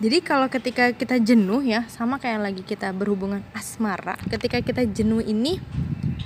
Jadi 0.00 0.22
kalau 0.22 0.46
ketika 0.46 0.94
kita 0.94 1.18
jenuh 1.18 1.66
ya, 1.66 1.82
sama 1.90 2.22
kayak 2.22 2.40
lagi 2.46 2.62
kita 2.62 2.94
berhubungan 2.94 3.42
asmara, 3.52 4.14
ketika 4.30 4.62
kita 4.62 4.86
jenuh 4.86 5.20
ini, 5.20 5.58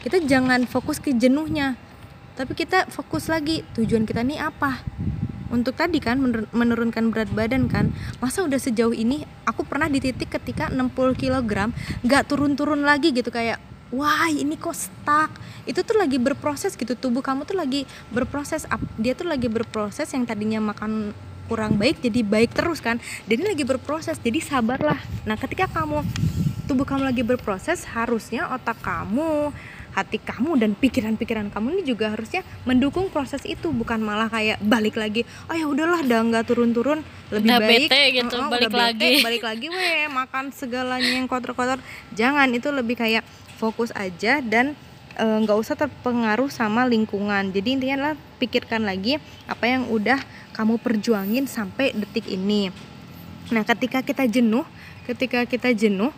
kita 0.05 0.21
jangan 0.21 0.69
fokus 0.69 1.01
ke 1.01 1.17
jenuhnya, 1.17 1.81
tapi 2.35 2.53
kita 2.59 2.91
fokus 2.91 3.31
lagi 3.31 3.63
tujuan 3.79 4.07
kita 4.07 4.27
nih 4.27 4.43
apa. 4.43 4.83
Untuk 5.55 5.79
tadi 5.79 6.03
kan 6.03 6.19
menur- 6.19 6.51
menurunkan 6.51 7.15
berat 7.15 7.31
badan 7.31 7.71
kan, 7.71 7.95
masa 8.19 8.43
udah 8.43 8.59
sejauh 8.59 8.91
ini 8.91 9.23
aku 9.47 9.63
pernah 9.63 9.87
di 9.87 10.03
titik 10.03 10.35
ketika 10.35 10.67
60 10.67 11.15
kg 11.15 11.71
nggak 12.03 12.23
turun-turun 12.27 12.83
lagi 12.83 13.15
gitu 13.15 13.31
kayak 13.31 13.63
wah 13.95 14.27
ini 14.27 14.59
kok 14.59 14.75
stuck. 14.75 15.31
Itu 15.63 15.87
tuh 15.87 16.03
lagi 16.03 16.19
berproses 16.19 16.75
gitu 16.75 16.99
tubuh 16.99 17.23
kamu 17.23 17.47
tuh 17.47 17.55
lagi 17.55 17.87
berproses 18.11 18.67
dia 18.99 19.15
tuh 19.15 19.31
lagi 19.31 19.47
berproses 19.47 20.11
yang 20.11 20.27
tadinya 20.27 20.59
makan 20.59 21.15
kurang 21.47 21.79
baik 21.79 22.03
jadi 22.03 22.27
baik 22.27 22.51
terus 22.51 22.83
kan. 22.83 22.99
Dan 23.31 23.47
ini 23.47 23.55
lagi 23.55 23.63
berproses 23.63 24.19
jadi 24.19 24.43
sabarlah. 24.43 24.99
Nah 25.23 25.39
ketika 25.39 25.71
kamu 25.71 26.03
tubuh 26.67 26.83
kamu 26.89 27.05
lagi 27.05 27.23
berproses 27.23 27.85
harusnya 27.95 28.49
otak 28.51 28.81
kamu 28.81 29.53
hati 29.95 30.19
kamu 30.19 30.59
dan 30.59 30.75
pikiran-pikiran 30.75 31.55
kamu 31.55 31.79
ini 31.79 31.83
juga 31.87 32.11
harusnya 32.11 32.43
mendukung 32.67 33.09
proses 33.09 33.47
itu 33.47 33.71
bukan 33.71 34.03
malah 34.03 34.27
kayak 34.27 34.59
balik 34.61 34.99
lagi 34.99 35.23
oh 35.47 35.55
ya 35.55 35.71
udahlah 35.71 36.03
udah 36.03 36.21
nggak 36.35 36.45
turun-turun 36.51 37.07
lebih 37.31 37.49
Udah 37.49 37.61
baik 37.63 37.89
bete 37.89 38.03
gitu, 38.15 38.37
"Oh, 38.37 38.51
balik 38.51 38.71
udah 38.71 38.71
bete, 38.71 38.83
lagi." 38.85 39.13
balik 39.23 39.45
lagi 39.47 39.67
weh 39.71 40.07
makan 40.11 40.45
segalanya 40.53 41.11
yang 41.19 41.27
kotor-kotor. 41.27 41.79
Jangan 42.13 42.51
itu 42.53 42.69
lebih 42.71 42.99
kayak 42.99 43.25
fokus 43.57 43.95
aja 43.95 44.43
dan 44.45 44.75
eh, 45.17 45.39
nggak 45.43 45.59
usah 45.59 45.79
terpengaruh 45.79 46.51
sama 46.51 46.85
lingkungan. 46.85 47.55
Jadi 47.55 47.69
intinya 47.79 47.95
adalah 47.99 48.15
pikirkan 48.43 48.83
lagi 48.83 49.23
apa 49.47 49.65
yang 49.65 49.89
udah 49.89 50.19
kamu 50.55 50.79
perjuangin 50.79 51.47
sampai 51.47 51.95
detik 51.95 52.29
ini. 52.31 52.71
Nah 53.51 53.63
ketika 53.67 54.03
kita 54.03 54.27
jenuh 54.27 54.67
ketika 55.05 55.45
kita 55.45 55.71
jenuh 55.77 56.11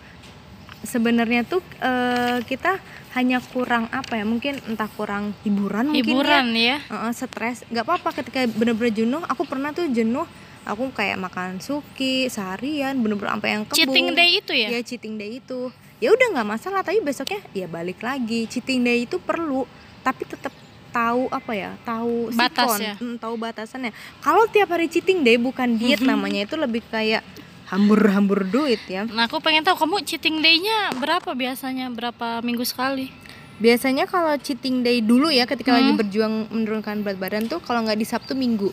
sebenarnya 0.87 1.42
tuh 1.42 1.61
eh, 1.83 2.40
kita 2.46 2.79
hanya 3.16 3.40
kurang 3.40 3.88
apa 3.90 4.20
ya 4.20 4.25
mungkin 4.29 4.61
entah 4.68 4.88
kurang 4.92 5.33
hiburan 5.42 5.88
mungkin 5.88 6.05
ya. 6.05 6.12
Hiburan 6.12 6.46
ya. 6.53 6.77
Heeh, 6.87 7.12
stres. 7.12 7.64
Nggak 7.68 7.85
apa-apa 7.85 8.09
ketika 8.22 8.44
bener-bener 8.46 8.92
jenuh 8.92 9.22
aku 9.27 9.42
pernah 9.44 9.75
tuh 9.75 9.88
jenuh. 9.90 10.25
Aku 10.66 10.90
kayak 10.90 11.22
makan 11.22 11.62
suki 11.62 12.27
seharian 12.27 12.99
bener-bener 12.99 13.38
sampai 13.38 13.51
yang 13.55 13.62
kembung 13.62 13.79
Cheating 13.79 14.09
day 14.18 14.31
itu 14.42 14.53
ya? 14.53 14.68
ya 14.75 14.81
cheating 14.83 15.14
day 15.14 15.38
itu. 15.38 15.70
Ya 16.03 16.11
udah 16.11 16.27
nggak 16.35 16.49
masalah 16.59 16.83
tapi 16.83 16.99
besoknya 16.99 17.38
ya 17.55 17.70
balik 17.70 18.03
lagi. 18.03 18.51
Cheating 18.51 18.83
day 18.83 19.07
itu 19.07 19.22
perlu 19.22 19.62
tapi 20.03 20.27
tetap 20.27 20.51
tahu 20.90 21.29
apa 21.29 21.53
ya 21.53 21.70
tahu 21.85 22.33
sikon, 22.33 22.40
Batasnya. 22.40 22.94
mm, 22.96 23.16
tahu 23.20 23.35
batasannya. 23.37 23.92
Kalau 24.18 24.49
tiap 24.51 24.72
hari 24.72 24.90
cheating 24.90 25.22
day 25.22 25.38
bukan 25.38 25.77
diet 25.79 26.01
namanya 26.03 26.42
itu 26.42 26.57
lebih 26.59 26.83
kayak 26.90 27.20
hambur-hambur 27.66 28.44
duit 28.44 28.81
ya 28.87 29.05
Nah, 29.07 29.26
aku 29.26 29.38
pengen 29.38 29.61
tahu 29.61 29.76
kamu 29.76 30.02
cheating 30.02 30.38
day-nya 30.38 30.94
berapa 30.94 31.33
biasanya? 31.33 31.88
Berapa 31.88 32.40
minggu 32.40 32.62
sekali? 32.62 33.11
biasanya 33.57 34.05
kalau 34.05 34.37
cheating 34.37 34.81
day 34.81 35.00
dulu 35.00 35.29
ya 35.29 35.44
ketika 35.44 35.72
lagi 35.72 35.88
Hmm. 35.88 35.96
berjuang 35.96 36.35
menurunkan 36.50 37.00
berat 37.00 37.16
badan 37.16 37.44
tuh 37.46 37.57
kalau 37.59 37.81
nggak 37.83 37.96
di 37.96 38.05
Sabtu 38.05 38.33
Minggu 38.33 38.68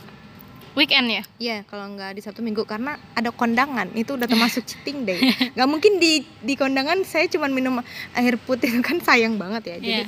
Weekend 0.73 1.07
ya? 1.07 1.23
Iya, 1.37 1.57
kalau 1.63 1.87
nggak 1.87 2.11
di 2.13 2.21
Sabtu 2.21 2.41
Minggu 2.41 2.65
karena 2.65 2.97
ada 3.13 3.29
kondangan 3.29 3.93
itu 3.93 4.11
udah 4.11 4.25
termasuk 4.25 4.65
cheating 4.67 5.05
day. 5.05 5.21
Gak 5.53 5.69
mungkin 5.69 5.97
di 5.97 6.25
di 6.35 6.53
kondangan 6.53 6.99
saya 7.03 7.29
cuma 7.29 7.45
minum 7.47 7.79
air 8.11 8.35
putih 8.35 8.73
kan 8.81 8.99
sayang 8.99 9.37
banget 9.37 9.63
ya. 9.63 9.75
Jadi 9.77 10.01
Iya. 10.01 10.05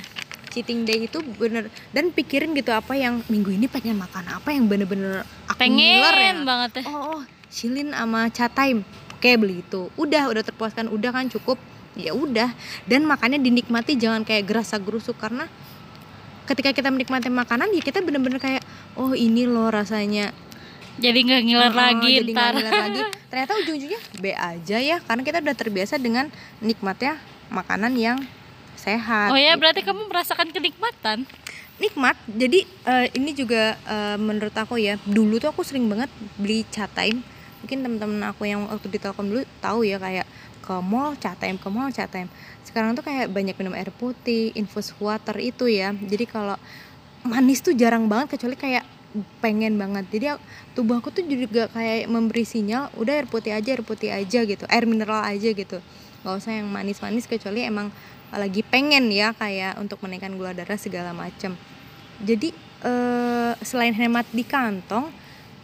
cheating 0.50 0.82
day 0.82 1.06
itu 1.06 1.22
bener 1.22 1.70
dan 1.90 2.10
pikirin 2.10 2.50
gitu 2.52 2.68
apa 2.68 2.92
yang 2.94 3.24
minggu 3.26 3.48
ini 3.50 3.66
pengen 3.66 3.94
makan 3.94 4.26
apa 4.26 4.50
yang 4.50 4.66
bener-bener 4.66 5.20
aku 5.46 5.56
Pengen 5.56 5.78
ngiler 6.02 6.16
ya. 6.18 6.32
banget 6.42 6.70
ya. 6.74 6.82
Oh, 6.86 7.00
oh 7.14 7.20
Shilin 7.48 7.94
sama 7.94 8.28
chat 8.28 8.52
time. 8.52 8.82
Oke, 9.16 9.32
beli 9.34 9.60
itu. 9.60 9.88
Udah, 9.96 10.28
udah 10.28 10.42
terpuaskan, 10.42 10.88
udah 10.88 11.10
kan 11.10 11.26
cukup. 11.26 11.56
Ya 11.96 12.12
udah. 12.12 12.52
Dan 12.84 13.08
makannya 13.08 13.40
dinikmati 13.40 13.96
jangan 13.96 14.20
kayak 14.22 14.44
gerasa 14.44 14.76
gerusuk 14.76 15.16
karena 15.16 15.48
ketika 16.46 16.70
kita 16.70 16.88
menikmati 16.88 17.26
makanan 17.26 17.74
ya 17.74 17.82
kita 17.82 17.98
bener-bener 17.98 18.38
kayak 18.38 18.62
oh 18.94 19.18
ini 19.18 19.50
loh 19.50 19.66
rasanya 19.66 20.30
Jadi 20.96 21.18
nggak 21.26 21.42
ngiler 21.42 21.68
Oh, 21.68 21.76
lagi 21.76 22.08
jadi 22.22 22.32
ntar. 22.32 22.52
nggak 22.54 22.62
ngiler 22.62 22.72
lagi. 22.72 23.00
Ternyata 23.32 23.52
ujung-ujungnya 23.60 24.00
B 24.16 24.24
aja 24.32 24.76
ya, 24.80 24.96
karena 25.04 25.22
kita 25.22 25.38
udah 25.44 25.52
terbiasa 25.52 25.94
dengan 25.98 26.32
nikmatnya 26.58 27.20
makanan 27.48 27.92
yang 27.98 28.16
sehat. 28.76 29.28
Oh 29.28 29.36
ya, 29.36 29.52
gitu. 29.52 29.60
berarti 29.60 29.80
kamu 29.84 30.08
merasakan 30.08 30.48
kenikmatan. 30.50 31.28
nikmat. 31.76 32.16
Jadi 32.24 32.64
eh, 32.64 33.12
ini 33.12 33.36
juga 33.36 33.76
eh, 33.76 34.16
menurut 34.16 34.56
aku 34.56 34.80
ya, 34.80 34.96
dulu 35.04 35.36
tuh 35.36 35.52
aku 35.52 35.60
sering 35.60 35.84
banget 35.84 36.08
beli 36.36 36.64
chat 36.70 36.88
time. 36.92 37.20
Mungkin 37.66 37.82
teman-teman 37.82 38.30
aku 38.30 38.46
yang 38.46 38.62
waktu 38.70 38.86
di 38.86 39.02
Telkom 39.02 39.26
dulu 39.26 39.42
tahu 39.58 39.82
ya 39.82 39.98
kayak 39.98 40.22
ke 40.62 40.74
mall 40.78 41.18
chat 41.18 41.34
time, 41.42 41.58
ke 41.58 41.66
mall 41.66 41.90
chat 41.90 42.06
time. 42.06 42.30
Sekarang 42.62 42.94
tuh 42.94 43.02
kayak 43.02 43.26
banyak 43.34 43.58
minum 43.58 43.74
air 43.74 43.90
putih, 43.90 44.54
infus 44.54 44.94
water 45.02 45.34
itu 45.42 45.66
ya. 45.66 45.90
Jadi 45.90 46.30
kalau 46.30 46.54
manis 47.26 47.58
tuh 47.58 47.74
jarang 47.74 48.06
banget 48.06 48.38
kecuali 48.38 48.54
kayak 48.54 48.86
pengen 49.40 49.80
banget 49.80 50.04
jadi 50.12 50.26
tubuh 50.76 51.00
aku 51.00 51.08
tuh 51.08 51.24
juga 51.24 51.72
kayak 51.72 52.06
memberi 52.06 52.44
sinyal 52.44 52.92
udah 53.00 53.14
air 53.16 53.26
putih 53.26 53.56
aja 53.56 53.68
air 53.72 53.82
putih 53.82 54.10
aja 54.12 54.44
gitu 54.44 54.64
air 54.68 54.84
mineral 54.84 55.24
aja 55.24 55.50
gitu 55.56 55.80
nggak 56.20 56.34
usah 56.36 56.52
yang 56.52 56.68
manis-manis 56.68 57.24
kecuali 57.24 57.64
emang 57.64 57.88
lagi 58.28 58.60
pengen 58.66 59.08
ya 59.08 59.32
kayak 59.32 59.80
untuk 59.80 60.02
menaikkan 60.04 60.34
gula 60.36 60.52
darah 60.52 60.76
segala 60.76 61.16
macam 61.16 61.56
jadi 62.20 62.52
eh, 62.84 63.52
selain 63.64 63.96
hemat 63.96 64.28
di 64.34 64.44
kantong 64.44 65.08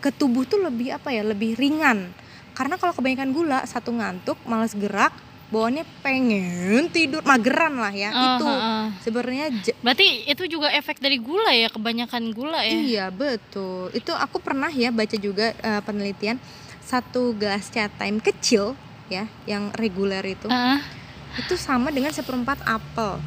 ke 0.03 0.11
tubuh 0.11 0.43
tuh 0.43 0.59
lebih 0.61 0.93
apa 0.93 1.09
ya 1.09 1.23
lebih 1.23 1.55
ringan 1.55 2.11
karena 2.53 2.75
kalau 2.75 2.91
kebanyakan 2.91 3.31
gula 3.31 3.63
satu 3.65 3.91
ngantuk 3.91 4.37
malas 4.45 4.75
gerak 4.75 5.15
bawaannya 5.49 5.85
pengen 6.03 6.89
tidur 6.89 7.21
mageran 7.23 7.77
lah 7.77 7.93
ya 7.93 8.11
Oh, 8.11 8.25
itu 8.35 8.47
heeh. 8.47 8.85
sebenarnya 9.01 9.47
j- 9.55 9.77
Berarti 9.79 10.07
itu 10.27 10.45
juga 10.51 10.69
efek 10.71 10.97
dari 10.97 11.17
gula 11.17 11.53
ya, 11.53 11.69
kebanyakan 11.69 12.33
gula 12.33 12.61
ya. 12.63 12.73
Iya 12.73 13.07
betul. 13.09 13.93
Itu 13.93 14.11
aku 14.11 14.41
pernah 14.41 14.69
ya 14.69 14.89
baca 14.89 15.13
juga 15.15 15.53
eh, 15.53 15.81
penelitian 15.83 16.41
satu 16.81 17.33
gelas 17.33 17.69
chat 17.69 17.93
time 17.93 18.17
kecil 18.19 18.73
ya 19.07 19.29
yang 19.45 19.69
reguler 19.73 20.25
itu 20.25 20.49
Heeh. 20.49 20.81
itu 21.37 21.55
sama 21.55 21.89
dengan 21.89 22.11
seperempat 22.11 22.65
apel. 22.65 23.21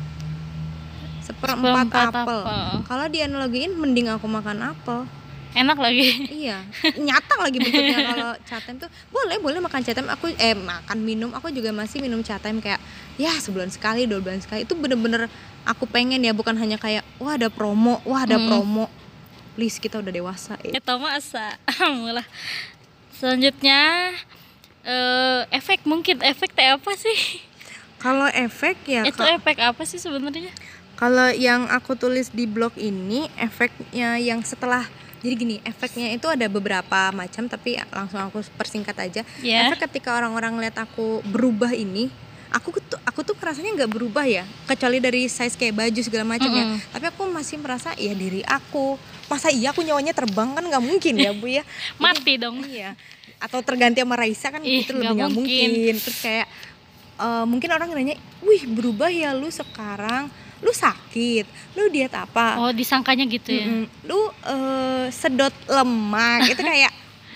Seperempat, 1.21 1.89
Seperempat 1.89 2.09
apel. 2.11 2.41
apel. 2.41 2.69
Kalau 2.83 3.05
dianalogiin 3.07 3.73
mending 3.73 4.09
aku 4.09 4.25
makan 4.25 4.65
apel. 4.67 5.05
Enak 5.55 5.79
lagi. 5.79 6.27
iya, 6.43 6.59
nyata 6.99 7.39
lagi 7.39 7.57
bentuknya 7.57 7.97
kalau 8.03 8.31
chat 8.43 8.59
time 8.61 8.75
tuh 8.75 8.91
boleh 9.07 9.39
boleh 9.39 9.59
makan 9.59 9.81
chat 9.81 9.95
time. 9.95 10.11
Aku 10.11 10.27
eh 10.29 10.51
makan 10.51 10.99
minum 10.99 11.31
aku 11.31 11.47
juga 11.49 11.71
masih 11.71 12.03
minum 12.03 12.19
chat 12.19 12.37
time 12.37 12.59
kayak 12.59 12.77
ya 13.15 13.31
sebulan 13.31 13.71
sekali 13.71 14.03
dua 14.03 14.19
bulan 14.19 14.43
sekali 14.43 14.67
itu 14.67 14.75
bener-bener 14.75 15.31
aku 15.63 15.87
pengen 15.87 16.19
ya 16.19 16.35
bukan 16.35 16.53
hanya 16.53 16.75
kayak 16.75 17.07
wah 17.17 17.39
ada 17.39 17.47
promo 17.47 18.03
wah 18.03 18.27
ada 18.27 18.35
Hmm. 18.35 18.45
promo. 18.45 18.85
Please 19.55 19.79
kita 19.79 20.03
udah 20.03 20.11
dewasa 20.11 20.59
eh. 20.61 20.75
Kita 20.75 20.99
masa. 20.99 21.55
Mulai. 21.95 22.27
Selanjutnya 23.09 24.11
eh 24.83 25.41
efek 25.49 25.87
mungkin 25.87 26.19
efek 26.19 26.51
teh 26.51 26.67
apa 26.67 26.91
sih? 26.93 27.39
Kalau 27.95 28.27
efek 28.27 28.75
ya, 28.85 29.01
itu 29.01 29.17
efek 29.17 29.57
apa 29.57 29.81
sih 29.81 29.97
sebenarnya? 29.97 30.51
kalau 30.95 31.27
yang 31.27 31.67
aku 31.67 31.91
tulis 31.91 32.31
di 32.31 32.47
blog 32.47 32.71
ini 32.77 33.27
efeknya 33.35 34.15
yang 34.15 34.39
setelah 34.41 34.87
jadi 35.25 35.35
gini, 35.35 35.55
efeknya 35.59 36.07
itu 36.11 36.25
ada 36.25 36.45
beberapa 36.45 37.09
macam 37.09 37.45
tapi 37.45 37.81
langsung 37.89 38.21
aku 38.21 38.45
persingkat 38.53 38.93
aja. 38.95 39.21
Ya. 39.41 39.67
Efek 39.67 39.89
ketika 39.89 40.13
orang-orang 40.13 40.53
lihat 40.59 40.77
aku 40.77 41.25
berubah 41.25 41.73
ini, 41.73 42.13
aku 42.47 42.77
tuh 42.77 43.01
aku 43.01 43.19
tuh 43.21 43.33
rasanya 43.35 43.73
nggak 43.75 43.91
berubah 43.91 44.23
ya, 44.23 44.45
kecuali 44.63 45.01
dari 45.01 45.25
size 45.25 45.53
kayak 45.53 45.75
baju 45.75 45.99
segala 45.99 46.23
macam 46.23 46.47
ya. 46.47 46.63
Mm-mm. 46.63 46.79
Tapi 46.93 47.05
aku 47.09 47.21
masih 47.27 47.57
merasa 47.57 47.91
ya 47.97 48.13
diri 48.13 48.45
aku. 48.45 48.95
Masa 49.25 49.49
iya 49.49 49.73
aku 49.73 49.81
nyawanya 49.81 50.13
terbang 50.13 50.53
kan 50.53 50.61
nggak 50.61 50.83
mungkin 50.83 51.17
ya 51.17 51.33
bu 51.33 51.49
ya. 51.49 51.65
Jadi- 51.65 51.97
Mati 51.97 52.33
dong. 52.37 52.61
Iya. 52.61 52.93
Atau 53.41 53.59
terganti 53.59 53.99
sama 53.99 54.15
Raisa 54.15 54.47
kan 54.47 54.61
Ih, 54.61 54.85
itu 54.85 54.93
lebih 54.93 55.09
nggak 55.11 55.15
nggak 55.17 55.31
mungkin. 55.33 55.69
mungkin. 55.73 55.95
Terus 55.99 56.17
kayak 56.21 56.47
eh, 57.15 57.45
mungkin 57.45 57.69
orang 57.71 57.87
nanya, 57.89 58.15
wih 58.39 58.63
berubah 58.67 59.09
ya 59.09 59.33
lu 59.33 59.49
sekarang, 59.49 60.29
lu 60.65 60.73
sakit, 60.73 61.45
lu 61.77 61.93
diet 61.93 62.09
apa? 62.11 62.57
Oh, 62.57 62.73
disangkanya 62.73 63.21
gitu 63.29 63.53
ya. 63.53 63.69
Mm-mm. 63.69 63.85
lu 64.09 64.17
eh, 64.41 65.05
sedot 65.13 65.53
lemak 65.69 66.49
itu 66.49 66.61
kayak 66.73 66.89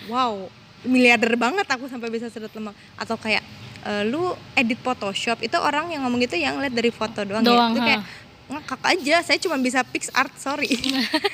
wow 0.10 0.50
miliarder 0.82 1.38
banget 1.38 1.70
aku 1.70 1.86
sampai 1.86 2.10
bisa 2.10 2.26
sedot 2.28 2.50
lemak 2.50 2.74
atau 2.98 3.14
kayak 3.16 3.46
"Eh, 3.80 4.04
lu 4.10 4.34
edit 4.58 4.82
Photoshop 4.82 5.40
itu 5.40 5.54
orang 5.56 5.94
yang 5.94 6.02
ngomong 6.04 6.20
gitu 6.20 6.36
yang 6.36 6.58
lihat 6.58 6.74
dari 6.74 6.90
foto 6.90 7.22
doang, 7.22 7.46
Doang, 7.46 7.72
ya 7.72 7.76
itu 7.78 7.82
kayak 7.86 8.02
ngakak 8.50 8.82
aja 8.82 9.16
saya 9.22 9.38
cuma 9.38 9.62
bisa 9.62 9.86
fix 9.86 10.10
art 10.10 10.34
sorry 10.34 10.74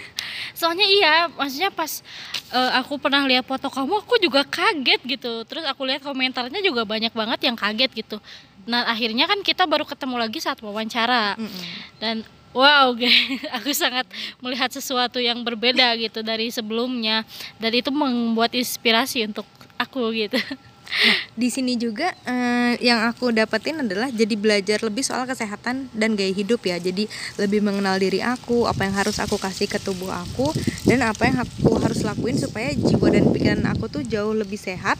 soalnya 0.59 0.83
iya 0.83 1.31
maksudnya 1.31 1.71
pas 1.71 2.03
eh, 2.51 2.71
aku 2.75 2.99
pernah 2.99 3.23
lihat 3.23 3.47
foto 3.47 3.71
kamu 3.71 4.03
aku 4.03 4.19
juga 4.19 4.43
kaget 4.43 4.99
gitu 5.07 5.47
terus 5.47 5.63
aku 5.63 5.87
lihat 5.87 6.03
komentarnya 6.03 6.59
juga 6.59 6.83
banyak 6.83 7.15
banget 7.15 7.39
yang 7.47 7.55
kaget 7.55 7.91
gitu 7.95 8.17
nah 8.65 8.85
akhirnya 8.89 9.29
kan 9.29 9.39
kita 9.45 9.69
baru 9.69 9.85
ketemu 9.85 10.15
lagi 10.21 10.41
saat 10.41 10.59
wawancara. 10.61 11.37
Dan 12.01 12.25
wow 12.51 12.93
aku 13.61 13.71
sangat 13.71 14.09
melihat 14.41 14.73
sesuatu 14.73 15.21
yang 15.21 15.41
berbeda 15.45 15.95
gitu 16.01 16.25
dari 16.25 16.49
sebelumnya. 16.49 17.23
Dan 17.61 17.71
itu 17.77 17.93
membuat 17.93 18.53
inspirasi 18.57 19.25
untuk 19.29 19.45
aku 19.77 20.11
gitu 20.15 20.39
di 21.35 21.51
sini 21.51 21.75
juga 21.75 22.15
eh, 22.23 22.79
yang 22.79 23.03
aku 23.05 23.33
dapetin 23.35 23.83
adalah 23.83 24.07
jadi 24.07 24.35
belajar 24.39 24.79
lebih 24.81 25.03
soal 25.03 25.27
kesehatan 25.27 25.91
dan 25.91 26.15
gaya 26.15 26.31
hidup 26.31 26.63
ya. 26.63 26.79
Jadi 26.79 27.09
lebih 27.35 27.59
mengenal 27.59 27.99
diri 27.99 28.23
aku 28.23 28.69
apa 28.69 28.87
yang 28.87 28.95
harus 28.95 29.19
aku 29.19 29.35
kasih 29.35 29.67
ke 29.67 29.81
tubuh 29.81 30.11
aku 30.11 30.55
dan 30.87 31.03
apa 31.03 31.27
yang 31.27 31.37
aku 31.43 31.75
harus 31.83 32.05
lakuin 32.07 32.39
supaya 32.39 32.71
jiwa 32.71 33.11
dan 33.11 33.27
pikiran 33.29 33.63
aku 33.67 33.91
tuh 33.91 34.03
jauh 34.07 34.31
lebih 34.31 34.57
sehat. 34.57 34.95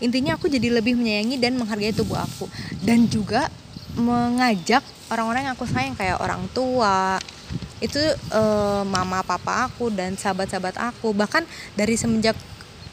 Intinya 0.00 0.36
aku 0.36 0.48
jadi 0.48 0.72
lebih 0.72 0.96
menyayangi 0.96 1.36
dan 1.40 1.56
menghargai 1.56 1.96
tubuh 1.96 2.20
aku. 2.20 2.48
Dan 2.80 3.08
juga 3.08 3.48
mengajak 3.96 4.84
orang-orang 5.10 5.50
yang 5.50 5.54
aku 5.58 5.66
sayang 5.66 5.98
kayak 5.98 6.20
orang 6.22 6.46
tua 6.52 7.18
itu 7.80 7.98
eh, 8.36 8.82
mama 8.84 9.24
papa 9.24 9.72
aku 9.72 9.88
dan 9.88 10.14
sahabat-sahabat 10.20 10.76
aku. 10.76 11.16
Bahkan 11.16 11.48
dari 11.74 11.96
semenjak 11.96 12.36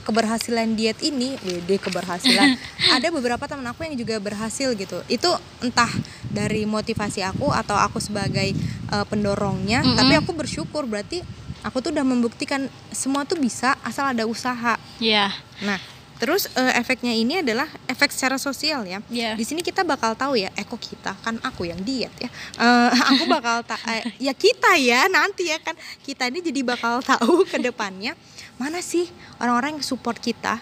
keberhasilan 0.08 0.80
diet 0.80 1.04
ini, 1.04 1.36
wede 1.44 1.76
keberhasilan. 1.84 2.56
ada 2.96 3.08
beberapa 3.12 3.44
teman 3.44 3.68
aku 3.68 3.84
yang 3.84 4.00
juga 4.00 4.16
berhasil 4.24 4.72
gitu. 4.72 5.04
Itu 5.12 5.28
entah 5.60 5.92
dari 6.32 6.64
motivasi 6.64 7.28
aku 7.28 7.52
atau 7.52 7.76
aku 7.76 8.00
sebagai 8.00 8.56
eh, 8.88 9.06
pendorongnya, 9.12 9.84
Mm-mm. 9.84 10.00
tapi 10.00 10.16
aku 10.16 10.32
bersyukur 10.32 10.88
berarti 10.88 11.20
aku 11.68 11.84
tuh 11.84 11.92
udah 11.92 12.08
membuktikan 12.08 12.72
semua 12.96 13.28
tuh 13.28 13.36
bisa 13.36 13.76
asal 13.84 14.08
ada 14.08 14.24
usaha. 14.24 14.80
ya 15.04 15.28
Nah, 15.60 15.76
terus 16.24 16.48
eh, 16.56 16.74
efeknya 16.80 17.12
ini 17.12 17.44
adalah 17.44 17.68
efek 17.92 18.16
secara 18.16 18.40
sosial 18.40 18.88
ya. 18.88 19.04
Iya. 19.12 19.36
Di 19.36 19.44
sini 19.44 19.60
kita 19.60 19.84
bakal 19.84 20.16
tahu 20.16 20.40
ya, 20.40 20.48
eko 20.56 20.80
kita 20.80 21.20
kan 21.20 21.36
aku 21.44 21.68
yang 21.68 21.84
diet 21.84 22.14
ya. 22.16 22.30
Eh, 22.64 22.90
aku 23.12 23.28
bakal 23.28 23.68
ta 23.68 23.76
eh, 23.92 24.08
ya 24.24 24.32
kita 24.32 24.80
ya 24.80 25.12
nanti 25.12 25.52
ya 25.52 25.60
kan 25.60 25.76
kita 26.08 26.32
ini 26.32 26.40
jadi 26.40 26.64
bakal 26.64 27.04
tahu 27.04 27.44
ke 27.44 27.60
depannya 27.60 28.16
mana 28.58 28.82
sih 28.82 29.06
orang-orang 29.38 29.78
yang 29.78 29.86
support 29.86 30.18
kita 30.18 30.58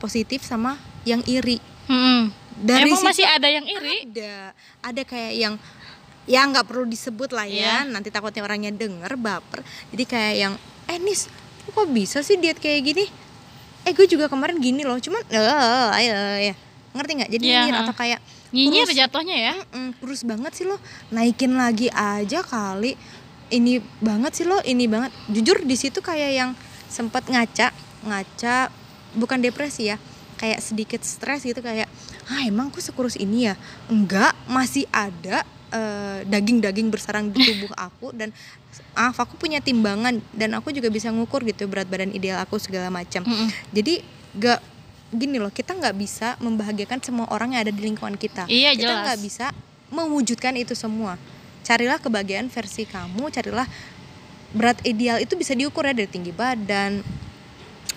positif 0.00 0.44
sama 0.44 0.80
yang 1.04 1.20
iri. 1.28 1.60
Mm-mm. 1.88 2.32
Dari 2.54 2.88
emang 2.88 3.00
situ 3.00 3.08
masih 3.08 3.26
ada 3.28 3.48
yang 3.50 3.66
iri 3.66 4.08
Ada, 4.08 4.54
ada 4.80 5.02
kayak 5.04 5.32
yang 5.36 5.54
ya 6.24 6.40
nggak 6.48 6.64
perlu 6.64 6.88
disebut 6.88 7.32
lah 7.36 7.44
ya. 7.44 7.84
Iya. 7.84 7.92
Nanti 7.92 8.08
takutnya 8.08 8.44
orangnya 8.44 8.72
denger 8.72 9.12
baper. 9.20 9.60
Jadi 9.92 10.04
kayak 10.08 10.34
yang 10.36 10.54
eh 10.88 10.98
Nis, 11.00 11.28
kok 11.68 11.88
bisa 11.92 12.24
sih 12.24 12.40
diet 12.40 12.60
kayak 12.60 12.80
gini? 12.84 13.04
Eh 13.84 13.92
gue 13.92 14.08
juga 14.08 14.32
kemarin 14.32 14.56
gini 14.60 14.80
loh, 14.84 14.96
cuman 14.96 15.20
eh 15.28 15.88
ayo 16.00 16.14
ya. 16.52 16.54
Ngerti 16.96 17.12
nggak? 17.20 17.30
Jadi 17.36 17.44
nyinyir 17.44 17.74
ha. 17.74 17.80
atau 17.84 17.94
kayak 17.96 18.20
nyinyir 18.54 18.86
kurus. 18.86 18.96
jatuhnya 18.96 19.36
ya 19.36 19.54
Mm-mm, 19.74 19.98
kurus 19.98 20.22
banget 20.24 20.52
sih 20.56 20.64
lo. 20.64 20.80
Naikin 21.12 21.58
lagi 21.58 21.92
aja 21.92 22.40
kali. 22.40 22.96
Ini 23.52 23.82
banget 24.00 24.40
sih 24.40 24.46
lo, 24.48 24.56
ini 24.64 24.88
banget. 24.88 25.12
Jujur 25.28 25.60
di 25.66 25.76
situ 25.76 26.00
kayak 26.00 26.32
yang 26.32 26.50
sempat 26.94 27.26
ngaca, 27.26 27.74
ngaca 28.06 28.70
bukan 29.18 29.42
depresi 29.42 29.90
ya. 29.90 29.98
Kayak 30.38 30.62
sedikit 30.62 31.02
stres 31.02 31.42
gitu 31.42 31.58
kayak, 31.58 31.90
"Ah, 32.30 32.46
emang 32.46 32.70
aku 32.70 32.78
sekurus 32.78 33.18
ini 33.18 33.50
ya?" 33.50 33.58
Enggak, 33.90 34.34
masih 34.46 34.86
ada 34.94 35.42
eh, 35.74 36.22
daging-daging 36.30 36.86
bersarang 36.86 37.34
di 37.34 37.42
tubuh 37.42 37.74
aku 37.90 38.14
dan 38.14 38.30
maaf 38.94 39.18
aku 39.18 39.34
punya 39.34 39.58
timbangan 39.58 40.22
dan 40.30 40.54
aku 40.54 40.70
juga 40.70 40.86
bisa 40.86 41.10
ngukur 41.10 41.42
gitu 41.42 41.66
berat 41.66 41.90
badan 41.90 42.14
ideal 42.14 42.38
aku 42.38 42.62
segala 42.62 42.94
macam. 42.94 43.26
Mm-mm. 43.26 43.50
Jadi 43.74 44.02
gak 44.38 44.62
gini 45.14 45.38
loh 45.38 45.50
kita 45.50 45.78
nggak 45.78 45.94
bisa 45.94 46.34
membahagiakan 46.42 46.98
semua 46.98 47.26
orang 47.30 47.54
yang 47.54 47.62
ada 47.66 47.72
di 47.74 47.82
lingkungan 47.86 48.18
kita. 48.18 48.50
Iya, 48.50 48.74
kita 48.74 48.94
nggak 49.06 49.20
bisa 49.22 49.46
mewujudkan 49.94 50.58
itu 50.58 50.74
semua. 50.74 51.14
Carilah 51.64 51.96
kebahagiaan 52.02 52.50
versi 52.50 52.84
kamu, 52.84 53.30
carilah 53.32 53.64
berat 54.54 54.78
ideal 54.86 55.18
itu 55.18 55.34
bisa 55.34 55.52
diukur 55.52 55.82
ya 55.84 55.92
dari 55.92 56.06
tinggi 56.06 56.30
badan, 56.30 57.02